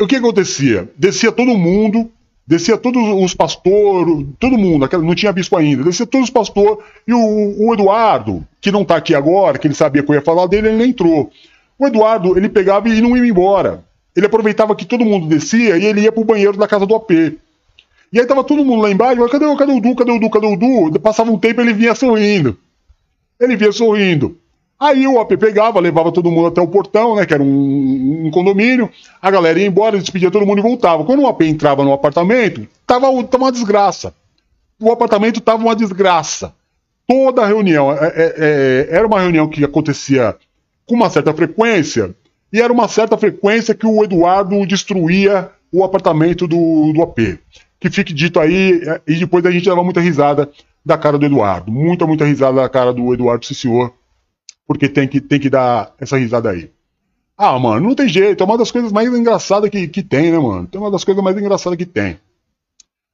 o 0.00 0.06
que 0.06 0.16
acontecia? 0.16 0.88
Descia 0.96 1.30
todo 1.32 1.56
mundo, 1.56 2.10
descia 2.48 2.78
todos 2.78 3.02
os 3.22 3.34
pastores, 3.34 4.24
todo 4.40 4.56
mundo, 4.56 4.88
não 5.02 5.14
tinha 5.14 5.30
bispo 5.30 5.54
ainda, 5.54 5.84
descia 5.84 6.06
todos 6.06 6.28
os 6.28 6.32
pastores, 6.32 6.78
e 7.06 7.12
o, 7.12 7.68
o 7.68 7.74
Eduardo, 7.74 8.42
que 8.58 8.72
não 8.72 8.86
tá 8.86 8.96
aqui 8.96 9.14
agora, 9.14 9.58
que 9.58 9.66
ele 9.66 9.74
sabia 9.74 10.02
que 10.02 10.10
eu 10.10 10.14
ia 10.14 10.22
falar 10.22 10.46
dele, 10.46 10.68
ele 10.68 10.84
entrou. 10.84 11.30
O 11.78 11.86
Eduardo, 11.86 12.38
ele 12.38 12.48
pegava 12.48 12.88
e 12.88 13.02
não 13.02 13.14
ia 13.14 13.28
embora. 13.28 13.84
Ele 14.16 14.24
aproveitava 14.24 14.74
que 14.74 14.86
todo 14.86 15.04
mundo 15.04 15.26
descia 15.26 15.76
e 15.76 15.84
ele 15.84 16.00
ia 16.00 16.10
pro 16.10 16.24
banheiro 16.24 16.56
da 16.56 16.66
casa 16.66 16.86
do 16.86 16.94
AP. 16.94 17.10
E 17.10 18.18
aí 18.18 18.24
tava 18.24 18.42
todo 18.42 18.64
mundo 18.64 18.80
lá 18.80 18.90
embaixo, 18.90 19.28
cadê, 19.28 19.44
cadê 19.54 19.72
o 19.72 19.80
Du, 19.80 19.94
cadê 19.94 20.10
o 20.10 20.18
Du, 20.18 20.30
cadê 20.30 20.46
o 20.46 20.56
Du? 20.56 20.98
Passava 20.98 21.30
um 21.30 21.38
tempo 21.38 21.60
ele 21.60 21.74
vinha 21.74 21.94
sorrindo. 21.94 22.56
Ele 23.38 23.56
vinha 23.56 23.70
sorrindo. 23.72 24.37
Aí 24.80 25.08
o 25.08 25.18
AP 25.18 25.36
pegava, 25.36 25.80
levava 25.80 26.12
todo 26.12 26.30
mundo 26.30 26.46
até 26.46 26.60
o 26.60 26.68
portão, 26.68 27.16
né? 27.16 27.26
Que 27.26 27.34
era 27.34 27.42
um, 27.42 28.26
um 28.26 28.30
condomínio. 28.30 28.88
A 29.20 29.28
galera 29.28 29.58
ia 29.58 29.66
embora, 29.66 29.98
despedia 29.98 30.30
todo 30.30 30.46
mundo 30.46 30.58
e 30.58 30.62
voltava. 30.62 31.04
Quando 31.04 31.22
o 31.22 31.26
AP 31.26 31.42
entrava 31.42 31.82
no 31.82 31.92
apartamento, 31.92 32.66
tava, 32.86 33.06
tava 33.24 33.44
uma 33.44 33.52
desgraça. 33.52 34.14
O 34.80 34.92
apartamento 34.92 35.40
tava 35.40 35.62
uma 35.62 35.74
desgraça. 35.74 36.54
Toda 37.08 37.44
reunião. 37.44 37.90
é, 37.90 37.96
é, 37.96 38.34
é, 38.36 38.96
era 38.96 39.06
uma 39.06 39.20
reunião 39.20 39.48
que 39.48 39.64
acontecia 39.64 40.36
com 40.86 40.94
uma 40.94 41.10
certa 41.10 41.34
frequência, 41.34 42.14
e 42.52 42.62
era 42.62 42.72
uma 42.72 42.88
certa 42.88 43.18
frequência 43.18 43.74
que 43.74 43.86
o 43.86 44.02
Eduardo 44.02 44.64
destruía 44.66 45.50
o 45.72 45.84
apartamento 45.84 46.46
do, 46.46 46.92
do 46.92 47.02
AP. 47.02 47.38
Que 47.80 47.90
fique 47.90 48.14
dito 48.14 48.38
aí, 48.38 48.80
é, 48.86 49.00
e 49.06 49.16
depois 49.16 49.44
a 49.44 49.50
gente 49.50 49.68
leva 49.68 49.82
muita 49.82 50.00
risada 50.00 50.48
da 50.86 50.96
cara 50.96 51.18
do 51.18 51.26
Eduardo. 51.26 51.70
Muita, 51.70 52.06
muita 52.06 52.24
risada 52.24 52.60
da 52.62 52.68
cara 52.68 52.92
do 52.92 53.12
Eduardo, 53.12 53.44
senhor 53.44 53.92
porque 54.68 54.88
tem 54.88 55.08
que, 55.08 55.18
tem 55.20 55.40
que 55.40 55.48
dar 55.50 55.94
essa 55.98 56.18
risada 56.18 56.50
aí. 56.50 56.70
Ah, 57.36 57.58
mano, 57.58 57.88
não 57.88 57.94
tem 57.94 58.06
jeito, 58.08 58.42
é 58.42 58.46
uma 58.46 58.58
das 58.58 58.70
coisas 58.70 58.92
mais 58.92 59.08
engraçadas 59.08 59.70
que, 59.70 59.88
que 59.88 60.02
tem, 60.02 60.30
né, 60.30 60.38
mano? 60.38 60.68
É 60.70 60.78
uma 60.78 60.90
das 60.90 61.04
coisas 61.04 61.24
mais 61.24 61.36
engraçadas 61.38 61.78
que 61.78 61.86
tem. 61.86 62.18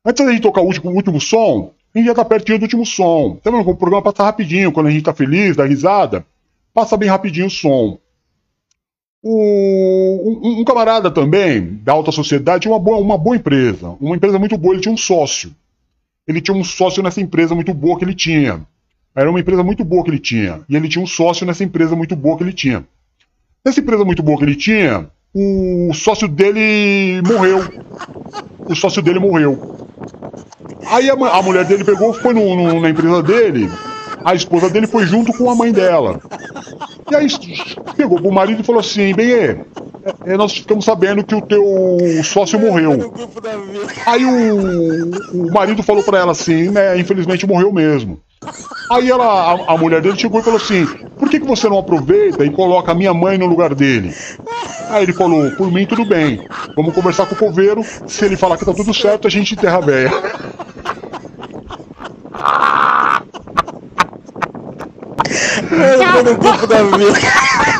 Antes 0.05 0.25
da 0.27 0.33
gente 0.33 0.43
tocar 0.43 0.63
o 0.63 0.67
último, 0.67 0.91
o 0.91 0.95
último 0.95 1.21
som, 1.21 1.73
a 1.95 1.99
gente 1.99 2.07
já 2.09 2.15
tá 2.15 2.25
pertinho 2.25 2.59
do 2.59 2.63
último 2.63 2.85
som. 2.85 3.39
Tá 3.43 3.51
vendo 3.51 3.69
o 3.71 3.77
programa 3.77 4.03
passa 4.03 4.25
rapidinho, 4.25 4.73
quando 4.73 4.89
a 4.89 4.91
gente 4.91 5.05
tá 5.05 5.15
feliz, 5.15 5.57
dá 5.57 5.65
risada, 5.65 6.27
passa 6.75 6.97
bem 6.97 7.09
rapidinho 7.09 7.47
o 7.47 7.51
som. 7.51 7.99
O- 9.23 10.41
um, 10.43 10.61
um 10.61 10.65
camarada 10.65 11.11
também, 11.11 11.77
da 11.83 11.93
alta 11.93 12.11
sociedade, 12.13 12.69
uma 12.69 12.79
boa, 12.79 12.99
uma 12.99 13.17
boa 13.17 13.37
empresa, 13.37 13.97
uma 14.01 14.17
empresa 14.17 14.39
muito 14.39 14.59
boa, 14.59 14.75
ele 14.75 14.83
tinha 14.83 14.93
um 14.93 14.99
sócio. 14.99 15.55
Ele 16.27 16.41
tinha 16.41 16.57
um 16.57 16.65
sócio 16.65 17.03
nessa 17.03 17.21
empresa 17.21 17.55
muito 17.55 17.73
boa 17.73 17.99
que 17.99 18.05
ele 18.05 18.15
tinha. 18.15 18.67
Era 19.17 19.31
uma 19.31 19.39
empresa 19.41 19.63
muito 19.63 19.85
boa 19.85 20.03
que 20.05 20.11
ele 20.11 20.19
tinha. 20.19 20.61
E 20.69 20.75
ele 20.77 20.89
tinha 20.89 21.03
um 21.03 21.07
sócio 21.07 21.47
nessa 21.47 21.63
empresa 21.65 21.95
muito 21.95 22.17
boa 22.17 22.37
que 22.37 22.43
ele 22.45 22.53
tinha. 22.53 22.85
Nessa 23.65 23.81
empresa 23.81 24.05
muito 24.05 24.23
boa 24.23 24.37
que 24.39 24.45
ele 24.45 24.57
tinha, 24.57 25.09
o 25.35 25.93
sócio 25.95 26.27
dele 26.29 27.23
morreu. 27.27 27.65
O 28.67 28.75
sócio 28.75 29.01
dele 29.01 29.19
morreu. 29.21 29.87
Aí 30.87 31.09
a, 31.09 31.15
a 31.15 31.43
mulher 31.43 31.65
dele 31.65 31.85
pegou, 31.85 32.13
foi 32.13 32.35
no- 32.35 32.55
no- 32.57 32.81
na 32.81 32.91
empresa 32.91 33.23
dele, 33.23 33.71
a 34.25 34.35
esposa 34.35 34.69
dele 34.69 34.87
foi 34.87 35.07
junto 35.07 35.33
com 35.33 35.49
a 35.51 35.55
mãe 35.55 35.73
dela. 35.73 36.21
E 37.11 37.15
aí 37.15 37.27
pegou 37.97 38.21
pro 38.21 38.33
marido 38.33 38.61
e 38.61 38.65
falou 38.65 38.81
assim, 38.81 39.15
bem, 39.15 39.33
é, 39.33 39.65
é, 40.27 40.37
nós 40.37 40.53
ficamos 40.53 40.85
sabendo 40.85 41.23
que 41.25 41.35
o 41.35 41.41
teu 41.41 41.63
sócio 42.25 42.59
morreu. 42.59 43.13
Aí 44.07 44.25
o, 44.25 45.47
o 45.49 45.53
marido 45.53 45.83
falou 45.83 46.03
pra 46.03 46.19
ela 46.19 46.33
assim, 46.33 46.71
né, 46.71 46.99
infelizmente 46.99 47.47
morreu 47.47 47.73
mesmo. 47.73 48.21
Aí 48.91 49.11
ela, 49.11 49.25
a, 49.25 49.75
a 49.75 49.79
mulher 49.79 50.01
dele 50.01 50.19
chegou 50.19 50.41
e 50.41 50.43
falou 50.43 50.59
assim: 50.59 50.87
por 51.19 51.29
que, 51.29 51.41
que 51.41 51.47
você 51.47 51.69
não 51.69 51.79
aproveita 51.79 52.45
e 52.45 52.51
coloca 52.51 52.93
a 52.93 52.95
minha 52.95 53.15
mãe 53.15 53.39
no 53.39 53.47
lugar 53.47 53.75
dele? 53.75 54.15
Aí 54.91 55.03
ele 55.03 55.13
falou: 55.13 55.51
por 55.53 55.71
mim 55.73 55.87
tudo 55.87 56.05
bem. 56.05 56.47
Vamos 56.77 56.95
conversar 56.95 57.27
com 57.27 57.35
o 57.35 57.39
coveiro. 57.39 57.83
Se 58.07 58.25
ele 58.25 58.37
falar 58.37 58.57
que 58.57 58.65
tá 58.65 58.73
tudo 58.73 58.93
certo, 58.93 59.27
a 59.27 59.31
gente 59.31 59.55
enterra 59.55 59.79
a 59.79 59.81
véia. 59.81 60.11
Tô 65.69 66.23
no 66.23 66.37
grupo 66.37 66.67
da 66.67 66.83
vida. 66.83 67.74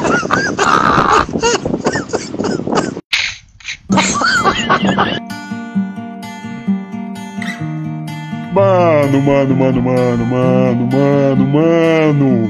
Mano, 9.05 9.21
mano, 9.21 9.55
mano, 9.55 9.81
mano, 9.83 10.25
mano, 10.25 10.87
mano, 10.87 11.45
mano. 11.45 12.49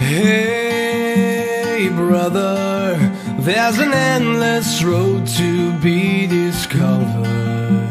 Hey, 0.00 1.88
brother, 1.90 2.98
there's 3.38 3.78
an 3.78 3.92
endless 3.94 4.82
road 4.82 5.28
to 5.28 5.72
be 5.78 6.26
discovered. 6.26 7.86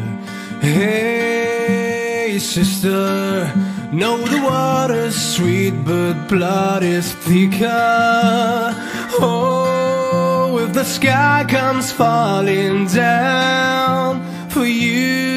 Hey, 0.60 2.38
sister, 2.38 3.50
know 3.92 4.18
the 4.18 4.42
water's 4.42 5.16
sweet, 5.16 5.72
but 5.86 6.28
blood 6.28 6.82
is 6.82 7.14
thicker. 7.14 8.74
Oh, 9.18 10.58
if 10.60 10.74
the 10.74 10.84
sky 10.84 11.46
comes 11.48 11.90
falling 11.90 12.88
down 12.88 14.20
for 14.50 14.66
you, 14.66 15.35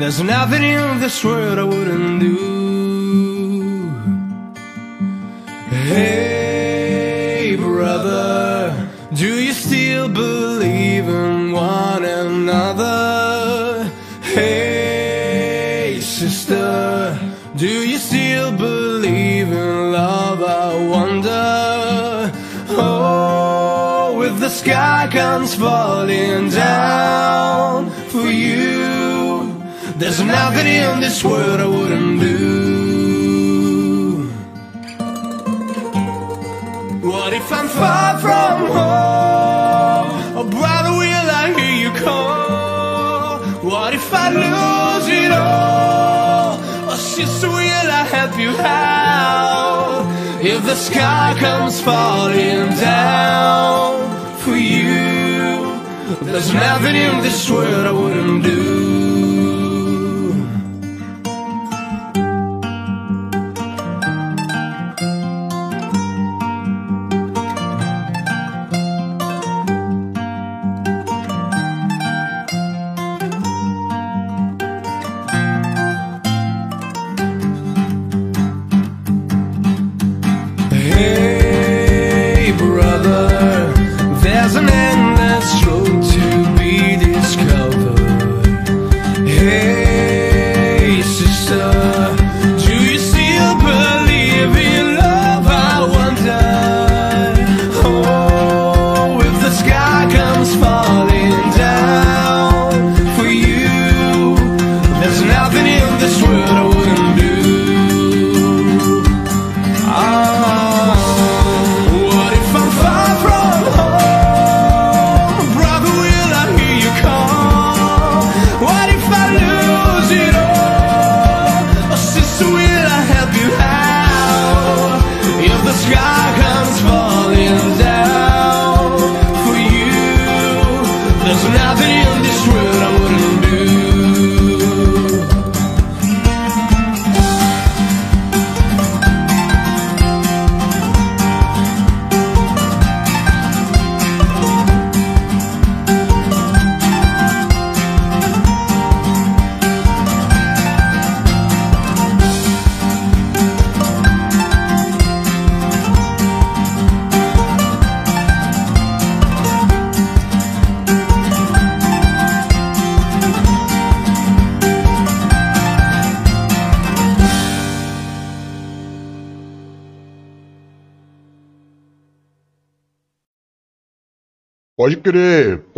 there's 0.00 0.22
nothing 0.22 0.62
in 0.62 0.98
this 0.98 1.22
world 1.22 1.58
I 1.58 1.62
wouldn't 1.62 2.20
do. 2.20 3.90
Hey, 5.68 7.54
brother, 7.56 8.88
do 9.12 9.42
you 9.44 9.52
still 9.52 10.08
believe 10.08 11.06
in 11.06 11.52
one 11.52 12.04
another? 12.06 13.90
Hey, 14.22 15.98
sister, 16.00 17.18
do 17.56 17.68
you 17.68 17.98
still 17.98 18.56
believe 18.56 19.52
in 19.52 19.92
love? 19.92 20.42
I 20.42 20.88
wonder. 20.88 22.32
Oh, 22.70 24.22
if 24.22 24.40
the 24.40 24.48
sky 24.48 25.10
comes 25.12 25.54
falling 25.54 26.48
down 26.48 27.99
there's 30.00 30.22
nothing 30.22 30.66
in 30.66 31.00
this 31.00 31.22
world 31.22 31.60
I 31.60 31.66
wouldn't 31.66 32.20
do. 32.20 32.40
What 37.06 37.34
if 37.34 37.52
I'm 37.52 37.68
far 37.68 38.18
from 38.18 38.58
home? 38.76 40.08
Oh, 40.38 40.48
brother, 40.48 40.92
will 41.00 41.28
I 41.42 41.52
hear 41.58 41.76
you 41.84 41.92
call? 42.00 43.40
What 43.70 43.92
if 43.92 44.12
I 44.14 44.26
lose 44.30 45.08
it 45.22 45.32
all? 45.32 46.58
Oh, 46.90 46.96
sister, 46.96 47.48
will 47.48 47.90
I 48.00 48.04
help 48.16 48.38
you 48.38 48.52
out? 48.58 50.06
If 50.42 50.64
the 50.64 50.76
sky 50.76 51.36
comes 51.38 51.78
falling 51.82 52.70
down 52.80 54.36
for 54.38 54.56
you, 54.56 55.76
there's 56.22 56.54
nothing 56.54 56.96
in 56.96 57.20
this 57.20 57.50
world 57.50 57.86
I 57.86 57.92
wouldn't 57.92 58.44
do. 58.44 58.89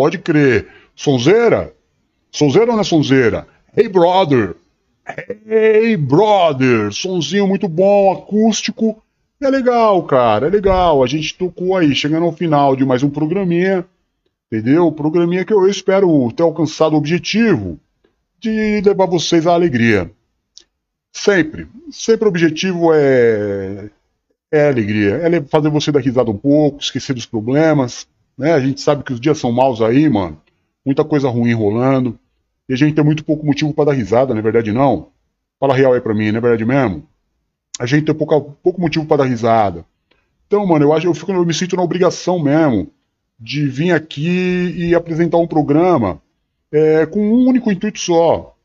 Pode 0.02 0.18
crer. 0.18 0.66
Sonzeira? 0.96 1.72
Sonzeira 2.32 2.72
ou 2.72 2.74
não 2.74 2.80
é 2.80 2.84
sonzeira? 2.84 3.46
Hey, 3.76 3.88
brother! 3.88 4.56
Hey, 5.48 5.96
brother! 5.96 6.92
Sonzinho 6.92 7.46
muito 7.46 7.68
bom, 7.68 8.12
acústico. 8.12 9.00
É 9.40 9.48
legal, 9.48 10.02
cara, 10.02 10.48
é 10.48 10.50
legal. 10.50 11.04
A 11.04 11.06
gente 11.06 11.38
tocou 11.38 11.76
aí, 11.76 11.94
chegando 11.94 12.26
ao 12.26 12.32
final 12.32 12.74
de 12.74 12.84
mais 12.84 13.04
um 13.04 13.10
programinha. 13.10 13.86
Entendeu? 14.50 14.90
Programinha 14.90 15.44
que 15.44 15.54
eu 15.54 15.68
espero 15.68 16.32
ter 16.32 16.42
alcançado 16.42 16.94
o 16.94 16.98
objetivo 16.98 17.78
de 18.40 18.80
levar 18.80 19.06
vocês 19.06 19.46
à 19.46 19.54
alegria. 19.54 20.10
Sempre. 21.12 21.68
Sempre 21.92 22.24
o 22.24 22.28
objetivo 22.28 22.92
é. 22.92 23.88
É 24.50 24.68
alegria. 24.68 25.14
É 25.22 25.42
fazer 25.42 25.70
você 25.70 25.92
dar 25.92 26.00
risada 26.00 26.28
um 26.28 26.36
pouco, 26.36 26.80
esquecer 26.80 27.14
dos 27.14 27.24
problemas. 27.24 28.08
Né? 28.36 28.52
A 28.52 28.60
gente 28.60 28.80
sabe 28.80 29.04
que 29.04 29.12
os 29.12 29.20
dias 29.20 29.38
são 29.38 29.52
maus 29.52 29.80
aí, 29.80 30.08
mano. 30.08 30.40
Muita 30.84 31.04
coisa 31.04 31.28
ruim 31.28 31.52
rolando. 31.52 32.18
E 32.68 32.72
a 32.72 32.76
gente 32.76 32.94
tem 32.94 33.04
muito 33.04 33.24
pouco 33.24 33.44
motivo 33.44 33.72
para 33.72 33.86
dar 33.86 33.92
risada, 33.92 34.32
não 34.32 34.40
é 34.40 34.42
verdade 34.42 34.72
não? 34.72 35.08
Fala 35.58 35.74
real 35.74 35.92
aí 35.92 36.00
pra 36.00 36.14
mim, 36.14 36.30
não 36.30 36.38
é 36.38 36.40
verdade 36.40 36.64
mesmo? 36.64 37.06
A 37.78 37.86
gente 37.86 38.04
tem 38.04 38.14
pouca, 38.14 38.40
pouco 38.40 38.80
motivo 38.80 39.06
para 39.06 39.18
dar 39.18 39.24
risada. 39.24 39.84
Então, 40.46 40.66
mano, 40.66 40.84
eu 40.84 40.92
acho 40.92 41.06
eu, 41.06 41.14
fico, 41.14 41.32
eu 41.32 41.44
me 41.44 41.54
sinto 41.54 41.76
na 41.76 41.82
obrigação 41.82 42.38
mesmo 42.38 42.90
de 43.38 43.66
vir 43.66 43.92
aqui 43.92 44.74
e 44.76 44.94
apresentar 44.94 45.38
um 45.38 45.46
programa 45.46 46.20
é, 46.70 47.06
com 47.06 47.20
um 47.20 47.48
único 47.48 47.70
intuito 47.70 47.98
só. 47.98 48.56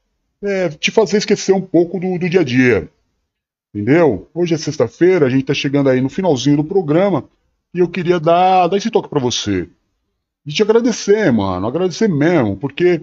É, 0.41 0.69
te 0.69 0.91
fazer 0.91 1.17
esquecer 1.17 1.53
um 1.53 1.61
pouco 1.61 1.99
do, 1.99 2.17
do 2.17 2.29
dia 2.29 2.41
a 2.41 2.43
dia. 2.43 2.89
Entendeu? 3.73 4.29
Hoje 4.33 4.53
é 4.53 4.57
sexta-feira, 4.57 5.25
a 5.25 5.29
gente 5.29 5.45
tá 5.45 5.53
chegando 5.53 5.89
aí 5.89 5.99
no 5.99 6.09
finalzinho 6.09 6.57
do 6.57 6.63
programa 6.63 7.25
e 7.73 7.79
eu 7.79 7.89
queria 7.89 8.19
dar, 8.19 8.67
dar 8.67 8.77
esse 8.77 8.89
toque 8.89 9.09
para 9.09 9.19
você. 9.19 9.69
E 10.45 10.51
te 10.51 10.61
agradecer, 10.63 11.31
mano, 11.31 11.67
agradecer 11.67 12.07
mesmo, 12.07 12.55
porque 12.55 13.01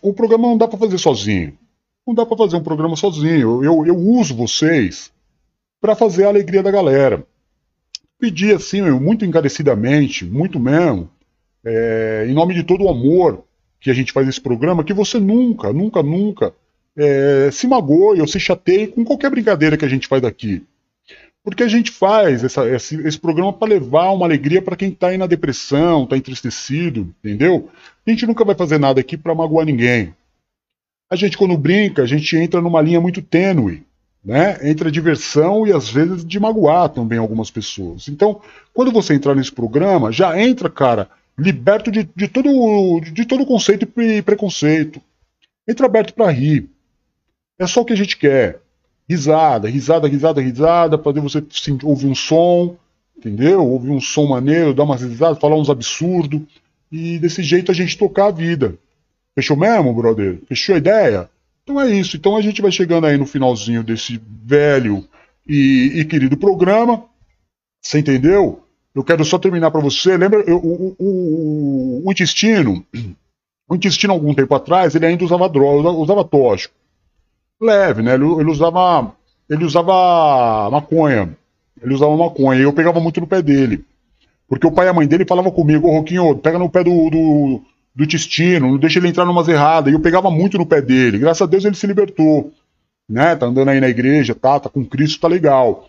o 0.00 0.12
programa 0.12 0.48
não 0.48 0.56
dá 0.56 0.66
para 0.66 0.78
fazer 0.78 0.98
sozinho. 0.98 1.56
Não 2.06 2.14
dá 2.14 2.26
para 2.26 2.36
fazer 2.36 2.56
um 2.56 2.62
programa 2.62 2.96
sozinho. 2.96 3.62
Eu, 3.62 3.86
eu 3.86 3.96
uso 3.96 4.34
vocês 4.34 5.12
para 5.80 5.94
fazer 5.94 6.24
a 6.24 6.28
alegria 6.28 6.62
da 6.62 6.70
galera. 6.70 7.26
Pedir 8.18 8.54
assim, 8.54 8.80
muito 8.82 9.24
encarecidamente, 9.24 10.24
muito 10.24 10.58
mesmo, 10.58 11.10
é, 11.64 12.26
em 12.28 12.32
nome 12.32 12.54
de 12.54 12.62
todo 12.62 12.84
o 12.84 12.88
amor 12.88 13.44
que 13.80 13.90
a 13.90 13.94
gente 13.94 14.12
faz 14.12 14.28
esse 14.28 14.40
programa, 14.40 14.84
que 14.84 14.92
você 14.92 15.18
nunca, 15.18 15.72
nunca, 15.72 16.02
nunca 16.02 16.54
é, 16.96 17.50
se 17.50 17.66
magoe 17.66 18.20
ou 18.20 18.28
se 18.28 18.38
chateie 18.38 18.86
com 18.86 19.04
qualquer 19.04 19.30
brincadeira 19.30 19.76
que 19.76 19.84
a 19.84 19.88
gente 19.88 20.06
faz 20.06 20.22
aqui. 20.24 20.64
Porque 21.44 21.62
a 21.64 21.68
gente 21.68 21.90
faz 21.90 22.44
essa, 22.44 22.68
esse, 22.68 22.96
esse 23.06 23.18
programa 23.18 23.52
para 23.52 23.68
levar 23.68 24.10
uma 24.12 24.26
alegria 24.26 24.62
para 24.62 24.76
quem 24.76 24.90
está 24.90 25.08
aí 25.08 25.18
na 25.18 25.26
depressão, 25.26 26.04
está 26.04 26.16
entristecido, 26.16 27.12
entendeu? 27.22 27.68
A 28.06 28.10
gente 28.10 28.26
nunca 28.26 28.44
vai 28.44 28.54
fazer 28.54 28.78
nada 28.78 29.00
aqui 29.00 29.16
para 29.16 29.34
magoar 29.34 29.66
ninguém. 29.66 30.14
a 31.10 31.16
gente 31.16 31.36
quando 31.36 31.56
brinca, 31.56 32.02
a 32.02 32.06
gente 32.06 32.36
entra 32.36 32.60
numa 32.60 32.80
linha 32.80 33.00
muito 33.00 33.20
tênue, 33.20 33.82
né? 34.24 34.58
Entre 34.62 34.86
a 34.86 34.90
diversão 34.90 35.66
e 35.66 35.72
às 35.72 35.88
vezes 35.90 36.24
de 36.24 36.38
magoar 36.38 36.88
também 36.88 37.18
algumas 37.18 37.50
pessoas. 37.50 38.06
Então, 38.08 38.40
quando 38.72 38.92
você 38.92 39.12
entrar 39.14 39.34
nesse 39.34 39.50
programa, 39.50 40.12
já 40.12 40.40
entra, 40.40 40.70
cara, 40.70 41.10
liberto 41.36 41.90
de, 41.90 42.08
de 42.14 42.28
todo 42.28 43.00
de 43.00 43.24
todo 43.26 43.46
conceito 43.46 43.88
e 44.00 44.22
preconceito. 44.22 45.02
Entra 45.68 45.86
aberto 45.86 46.14
para 46.14 46.30
rir. 46.30 46.68
É 47.58 47.66
só 47.66 47.80
o 47.80 47.84
que 47.84 47.92
a 47.92 47.96
gente 47.96 48.16
quer. 48.16 48.60
Risada, 49.08 49.68
risada, 49.68 50.08
risada, 50.08 50.40
risada, 50.40 50.98
fazer 50.98 51.20
você 51.20 51.42
ouvir 51.82 52.06
um 52.06 52.14
som, 52.14 52.76
entendeu? 53.16 53.66
Ouvir 53.66 53.90
um 53.90 54.00
som 54.00 54.26
maneiro, 54.26 54.72
dar 54.74 54.84
umas 54.84 55.02
risadas, 55.02 55.38
falar 55.38 55.56
uns 55.56 55.68
absurdos. 55.70 56.40
E 56.90 57.18
desse 57.18 57.42
jeito 57.42 57.70
a 57.70 57.74
gente 57.74 57.96
tocar 57.98 58.26
a 58.26 58.30
vida. 58.30 58.74
Fechou 59.34 59.56
mesmo, 59.56 59.92
brother? 59.94 60.38
Fechou 60.46 60.74
a 60.74 60.78
ideia? 60.78 61.28
Então 61.62 61.80
é 61.80 61.90
isso. 61.90 62.16
Então 62.16 62.36
a 62.36 62.40
gente 62.42 62.60
vai 62.62 62.70
chegando 62.70 63.06
aí 63.06 63.16
no 63.16 63.26
finalzinho 63.26 63.82
desse 63.82 64.20
velho 64.44 65.06
e, 65.46 65.92
e 66.00 66.04
querido 66.04 66.36
programa. 66.36 67.04
Você 67.82 67.98
entendeu? 67.98 68.62
Eu 68.94 69.02
quero 69.02 69.24
só 69.24 69.38
terminar 69.38 69.70
para 69.70 69.80
você. 69.80 70.16
Lembra 70.16 70.40
eu- 70.40 70.58
o- 70.58 70.94
o- 70.98 72.02
o 72.06 72.12
intestino? 72.12 72.84
O 73.68 73.74
intestino, 73.74 74.12
algum 74.12 74.34
tempo 74.34 74.54
atrás, 74.54 74.94
ele 74.94 75.06
ainda 75.06 75.24
usava 75.24 75.48
droga, 75.48 75.88
usava 75.90 76.22
tóxico. 76.24 76.74
Leve, 77.64 78.02
né? 78.02 78.14
Ele, 78.14 78.24
ele 78.24 78.50
usava. 78.50 79.12
Ele 79.48 79.64
usava 79.64 80.70
maconha. 80.70 81.30
Ele 81.82 81.94
usava 81.94 82.16
maconha. 82.16 82.60
E 82.60 82.62
eu 82.64 82.72
pegava 82.72 83.00
muito 83.00 83.20
no 83.20 83.26
pé 83.26 83.40
dele. 83.42 83.84
Porque 84.48 84.66
o 84.66 84.72
pai 84.72 84.86
e 84.86 84.88
a 84.88 84.92
mãe 84.92 85.06
dele 85.06 85.24
falavam 85.26 85.50
comigo, 85.50 85.88
ô 85.88 85.92
Roquinho, 85.98 86.36
pega 86.36 86.58
no 86.58 86.68
pé 86.68 86.84
do, 86.84 87.08
do, 87.10 87.60
do 87.94 88.04
intestino, 88.04 88.70
não 88.70 88.78
deixa 88.78 88.98
ele 88.98 89.08
entrar 89.08 89.24
numas 89.24 89.48
erradas. 89.48 89.90
E 89.92 89.96
eu 89.96 90.00
pegava 90.00 90.30
muito 90.30 90.58
no 90.58 90.66
pé 90.66 90.80
dele. 90.82 91.18
Graças 91.18 91.42
a 91.42 91.46
Deus 91.46 91.64
ele 91.64 91.74
se 91.74 91.86
libertou. 91.86 92.52
Né? 93.08 93.34
Tá 93.36 93.46
andando 93.46 93.68
aí 93.68 93.80
na 93.80 93.88
igreja, 93.88 94.34
tá, 94.34 94.60
tá 94.60 94.68
com 94.68 94.84
Cristo, 94.84 95.20
tá 95.20 95.28
legal. 95.28 95.88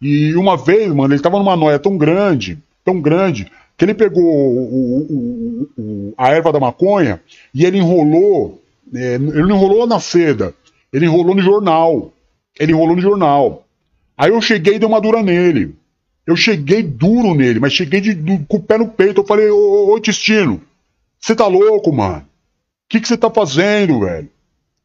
E 0.00 0.34
uma 0.36 0.56
vez, 0.56 0.92
mano, 0.92 1.12
ele 1.14 1.22
tava 1.22 1.38
numa 1.38 1.56
noia 1.56 1.78
tão 1.78 1.96
grande, 1.96 2.58
tão 2.84 3.00
grande, 3.00 3.50
que 3.76 3.84
ele 3.84 3.94
pegou 3.94 4.22
o- 4.24 5.06
o- 5.10 5.68
o- 5.78 6.14
a 6.16 6.30
erva 6.30 6.52
da 6.52 6.60
maconha 6.60 7.20
e 7.54 7.64
ele 7.64 7.78
enrolou, 7.78 8.60
é, 8.94 9.14
ele 9.14 9.52
enrolou 9.52 9.86
na 9.86 9.98
seda, 10.00 10.54
ele 10.94 11.06
enrolou 11.06 11.34
no 11.34 11.42
jornal. 11.42 12.12
Ele 12.58 12.70
enrolou 12.70 12.94
no 12.94 13.02
jornal. 13.02 13.64
Aí 14.16 14.30
eu 14.30 14.40
cheguei 14.40 14.76
e 14.76 14.78
dei 14.78 14.88
uma 14.88 15.00
dura 15.00 15.24
nele. 15.24 15.74
Eu 16.24 16.36
cheguei 16.36 16.84
duro 16.84 17.34
nele, 17.34 17.58
mas 17.58 17.72
cheguei 17.72 18.00
de- 18.00 18.14
do- 18.14 18.46
com 18.46 18.58
o 18.58 18.62
pé 18.62 18.78
no 18.78 18.86
peito. 18.86 19.20
Eu 19.20 19.26
falei, 19.26 19.50
ô, 19.50 19.56
ô, 19.56 19.94
ô 19.94 20.00
Tistino, 20.00 20.62
você 21.20 21.34
tá 21.34 21.48
louco, 21.48 21.92
mano? 21.92 22.18
O 22.20 22.24
que 22.88 23.00
você 23.06 23.16
tá 23.16 23.28
fazendo, 23.28 24.00
velho? 24.00 24.28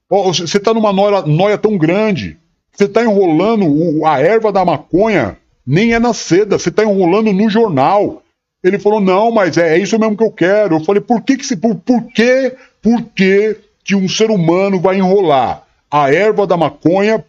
Você 0.10 0.60
tá 0.60 0.74
numa 0.74 0.92
noia, 0.92 1.22
noia 1.22 1.58
tão 1.60 1.78
grande. 1.78 2.38
Você 2.76 2.88
tá 2.88 3.04
enrolando 3.04 3.66
o- 3.68 4.04
a 4.08 4.20
erva 4.20 4.52
da 4.52 4.66
maconha, 4.66 5.38
nem 5.66 5.94
é 5.94 6.00
na 6.00 6.14
seda, 6.14 6.58
você 6.58 6.72
tá 6.72 6.84
enrolando 6.84 7.32
no 7.32 7.50
jornal. 7.52 8.24
Ele 8.64 8.80
falou, 8.80 9.00
não, 9.00 9.32
mas 9.32 9.58
é, 9.58 9.76
é 9.76 9.78
isso 9.80 10.00
mesmo 10.00 10.18
que 10.18 10.24
eu 10.24 10.32
quero. 10.32 10.78
Eu 10.78 10.84
falei, 10.84 11.02
por 11.02 11.22
que 11.22 11.38
que 11.38 11.46
se, 11.46 11.56
por, 11.56 11.76
por 11.76 12.02
que, 12.08 12.56
por 12.82 13.04
que 13.16 13.58
que 13.86 13.96
um 13.96 14.10
ser 14.10 14.32
humano 14.32 14.80
vai 14.80 14.98
enrolar 14.98 15.69
a 15.92 16.12
erva 16.14 16.46
da 16.46 16.56
maconha 16.56 17.26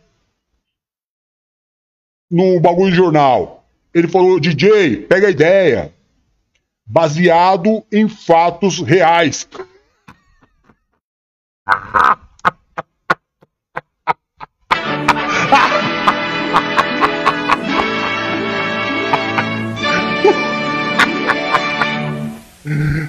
no 2.30 2.60
bagulho 2.60 2.90
de 2.90 2.96
jornal? 2.96 3.64
Ele 3.92 4.08
falou, 4.08 4.38
DJ, 4.38 5.06
pega 5.06 5.26
a 5.26 5.30
ideia. 5.30 5.92
Baseado 6.86 7.84
em 7.92 8.08
fatos 8.08 8.80
reais. 8.80 9.48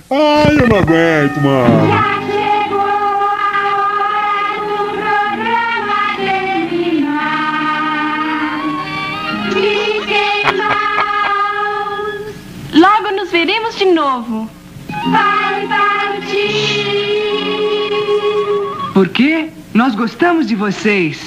Ai, 0.10 0.60
eu 0.60 0.68
não 0.68 0.78
aguento, 0.78 1.41
mano. 1.41 2.20
De 13.82 13.91
novo. 13.94 14.48
Vai 15.10 15.68
partir. 15.68 16.22
Por 18.94 19.10
quê? 19.10 19.49
Nós 19.74 19.95
gostamos 19.95 20.45
de 20.45 20.53
vocês. 20.53 21.20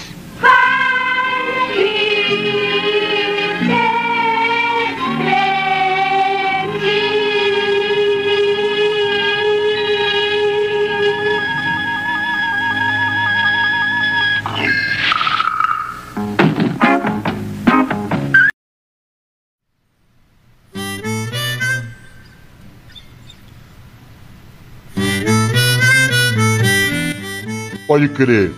Pode 27.95 28.09
crer. 28.09 28.51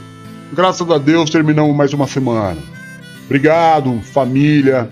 Graças 0.55 0.91
a 0.91 0.97
Deus 0.97 1.29
terminamos 1.29 1.77
mais 1.77 1.93
uma 1.93 2.07
semana. 2.07 2.57
Obrigado, 3.27 4.01
família. 4.01 4.89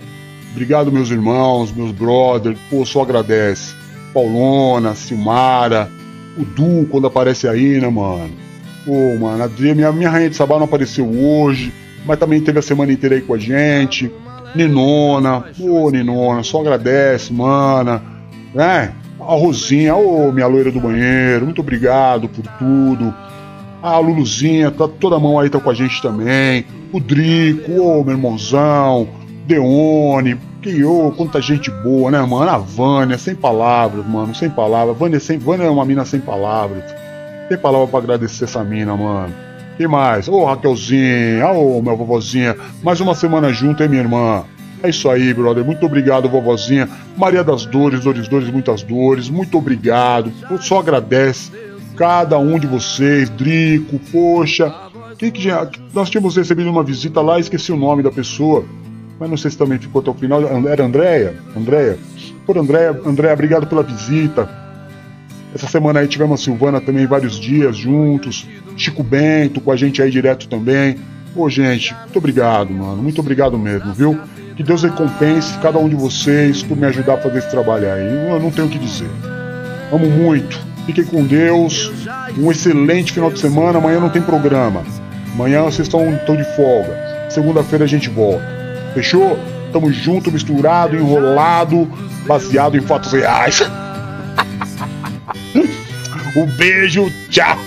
Obrigado, 0.51 0.91
meus 0.91 1.09
irmãos, 1.09 1.71
meus 1.71 1.91
brothers. 1.91 2.55
Pô, 2.69 2.85
só 2.85 3.01
agradece. 3.01 3.73
Paulona, 4.13 4.93
Silmara, 4.93 5.89
o 6.37 6.45
Du 6.45 6.87
quando 6.91 7.07
aparece 7.07 7.47
aí, 7.47 7.81
né, 7.81 7.89
mano? 7.89 8.29
Pô, 8.85 9.17
mano, 9.17 9.43
a 9.45 9.47
Dri, 9.47 9.73
minha, 9.73 9.91
minha 9.91 10.11
rainha 10.11 10.29
de 10.29 10.35
Sabá 10.35 10.57
não 10.57 10.65
apareceu 10.65 11.09
hoje, 11.09 11.73
mas 12.05 12.19
também 12.19 12.39
teve 12.39 12.59
a 12.59 12.61
semana 12.61 12.93
inteira 12.93 13.15
aí 13.15 13.23
com 13.23 13.33
a 13.33 13.39
gente. 13.39 14.11
Ninona, 14.53 15.43
pô, 15.57 15.89
Ninona, 15.89 16.43
só 16.43 16.61
agradece, 16.61 17.33
mana. 17.33 17.99
Né? 18.53 18.93
A 19.19 19.33
Rosinha, 19.33 19.95
ô, 19.95 20.31
minha 20.31 20.45
loira 20.45 20.71
do 20.71 20.79
banheiro, 20.79 21.45
muito 21.45 21.61
obrigado 21.61 22.29
por 22.29 22.45
tudo. 22.59 23.11
A 23.85 23.99
Luluzinha, 23.99 24.71
tá 24.71 24.87
toda 24.87 25.17
a 25.17 25.19
mão 25.19 25.39
aí 25.39 25.47
tá 25.47 25.59
com 25.59 25.69
a 25.69 25.73
gente 25.75 26.01
também. 26.01 26.65
O 26.91 26.99
Drico, 26.99 27.71
ô 27.71 28.03
meu 28.03 28.15
irmãozão. 28.15 29.07
Deone, 29.45 30.39
ô, 30.83 31.11
quanta 31.11 31.39
gente 31.39 31.69
boa, 31.69 32.09
né, 32.09 32.19
mano? 32.23 32.49
A 32.49 32.57
Vânia, 32.57 33.15
sem 33.15 33.35
palavras, 33.35 34.03
mano, 34.07 34.33
sem 34.33 34.49
palavras. 34.49 34.97
Vânia, 34.97 35.19
sem, 35.19 35.37
Vânia 35.37 35.65
é 35.65 35.69
uma 35.69 35.85
mina 35.85 36.03
sem 36.03 36.19
palavras. 36.19 36.83
Tem 37.47 37.59
palavra 37.59 37.85
pra 37.85 37.99
agradecer 37.99 38.45
essa 38.45 38.63
mina, 38.63 38.97
mano. 38.97 39.31
E 39.77 39.85
mais? 39.85 40.27
Ô 40.27 40.45
Raquelzinha, 40.45 41.47
ô 41.51 41.79
minha 41.79 41.95
vovozinha. 41.95 42.57
Mais 42.81 42.99
uma 42.99 43.13
semana 43.13 43.53
junto, 43.53 43.83
hein, 43.83 43.89
minha 43.89 44.01
irmã? 44.01 44.45
É 44.81 44.89
isso 44.89 45.07
aí, 45.11 45.31
brother. 45.31 45.63
Muito 45.63 45.85
obrigado, 45.85 46.27
vovozinha. 46.27 46.89
Maria 47.15 47.43
das 47.43 47.67
Dores, 47.67 48.03
Dores, 48.03 48.27
Dores, 48.27 48.49
muitas 48.49 48.81
dores. 48.81 49.29
Muito 49.29 49.59
obrigado. 49.59 50.31
Eu 50.49 50.59
só 50.59 50.79
agradece 50.79 51.51
cada 51.95 52.37
um 52.37 52.59
de 52.59 52.67
vocês. 52.67 53.29
Drico, 53.29 53.99
poxa. 54.11 54.73
Que 55.17 55.31
já... 55.35 55.67
Nós 55.93 56.09
tínhamos 56.09 56.35
recebido 56.35 56.69
uma 56.69 56.83
visita 56.83 57.21
lá, 57.21 57.39
esqueci 57.39 57.71
o 57.71 57.77
nome 57.77 58.03
da 58.03 58.11
pessoa. 58.11 58.65
Mas 59.19 59.29
não 59.29 59.37
sei 59.37 59.51
se 59.51 59.57
também 59.57 59.79
ficou 59.79 60.01
até 60.01 60.11
o 60.11 60.13
final. 60.13 60.41
Era 60.67 60.83
Andréia? 60.83 61.35
Andréia? 61.55 61.97
Por 62.45 62.57
Andréia, 62.57 62.91
Andréia, 63.05 63.33
obrigado 63.33 63.65
pela 63.67 63.81
visita. 63.81 64.49
Essa 65.53 65.67
semana 65.67 66.01
aí 66.01 66.07
tivemos 66.07 66.41
a 66.41 66.43
Silvana 66.43 66.81
também 66.81 67.05
vários 67.05 67.39
dias 67.39 67.77
juntos. 67.77 68.45
Chico 68.75 69.01
Bento 69.03 69.61
com 69.61 69.71
a 69.71 69.75
gente 69.77 70.01
aí 70.01 70.11
direto 70.11 70.49
também. 70.49 70.97
Pô, 71.33 71.49
gente, 71.49 71.93
muito 71.93 72.17
obrigado, 72.17 72.71
mano. 72.71 73.01
Muito 73.01 73.21
obrigado 73.21 73.57
mesmo, 73.57 73.93
viu? 73.93 74.19
Que 74.55 74.63
Deus 74.63 74.83
recompense 74.83 75.57
cada 75.59 75.79
um 75.79 75.87
de 75.87 75.95
vocês 75.95 76.61
por 76.61 76.77
me 76.77 76.85
ajudar 76.85 77.15
a 77.15 77.17
fazer 77.17 77.39
esse 77.39 77.49
trabalho 77.49 77.91
aí. 77.91 78.29
Eu 78.29 78.39
não 78.39 78.51
tenho 78.51 78.67
o 78.67 78.69
que 78.69 78.79
dizer. 78.79 79.09
Amo 79.91 80.09
muito. 80.09 80.74
Fiquem 80.85 81.03
com 81.03 81.23
Deus. 81.23 81.91
Um 82.37 82.51
excelente 82.51 83.11
final 83.11 83.31
de 83.31 83.39
semana. 83.39 83.79
Amanhã 83.79 83.99
não 83.99 84.09
tem 84.09 84.21
programa. 84.21 84.83
Amanhã 85.33 85.63
vocês 85.63 85.87
estão, 85.87 86.13
estão 86.13 86.35
de 86.35 86.43
folga. 86.55 87.27
Segunda-feira 87.29 87.85
a 87.85 87.87
gente 87.87 88.09
volta. 88.09 88.45
Fechou? 88.93 89.37
Tamo 89.73 89.91
junto, 89.91 90.31
misturado, 90.31 90.95
enrolado, 90.95 91.85
baseado 92.25 92.77
em 92.77 92.81
fatos 92.81 93.11
reais. 93.11 93.61
um 96.35 96.45
beijo, 96.55 97.11
tchau. 97.29 97.57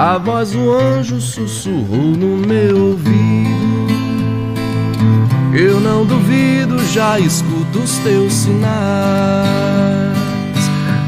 A 0.01 0.17
voz 0.17 0.51
do 0.51 0.73
anjo 0.73 1.19
sussurrou 1.19 2.13
no 2.15 2.37
meu 2.37 2.91
ouvido. 2.91 3.85
Eu 5.53 5.81
não 5.81 6.05
duvido, 6.05 6.81
já 6.93 7.19
escuto 7.19 7.79
os 7.79 7.97
teus 7.97 8.31
sinais. 8.31 8.63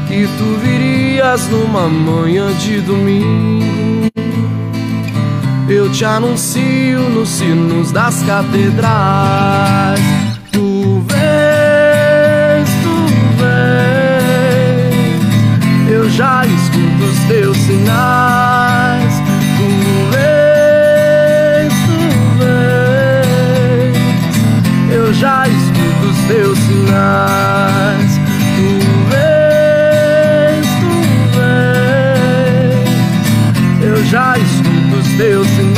Que 0.06 0.28
tu 0.36 0.58
virias 0.62 1.48
numa 1.48 1.88
manhã 1.88 2.52
de 2.52 2.82
domingo. 2.82 4.10
Eu 5.70 5.90
te 5.90 6.04
anuncio 6.04 7.00
nos 7.14 7.30
sinos 7.30 7.92
das 7.92 8.22
catedrais. 8.24 10.00
Tu 10.52 11.02
vens, 11.08 12.68
tu 12.82 13.06
vens. 13.40 14.84
Eu 15.90 16.10
já 16.10 16.44
escuto 16.44 17.04
os 17.10 17.18
teus 17.26 17.56
sinais. 17.56 18.51
Já 25.22 25.46
escuto 25.46 26.04
os 26.10 26.18
teus 26.26 26.58
sinais. 26.58 28.10
Tu 28.56 28.68
vens, 29.12 30.66
tu 30.80 30.94
vens. 31.38 32.90
Eu 33.86 34.04
já 34.06 34.36
escuto 34.36 34.96
os 35.00 35.08
teus 35.16 35.46
sinais. 35.46 35.71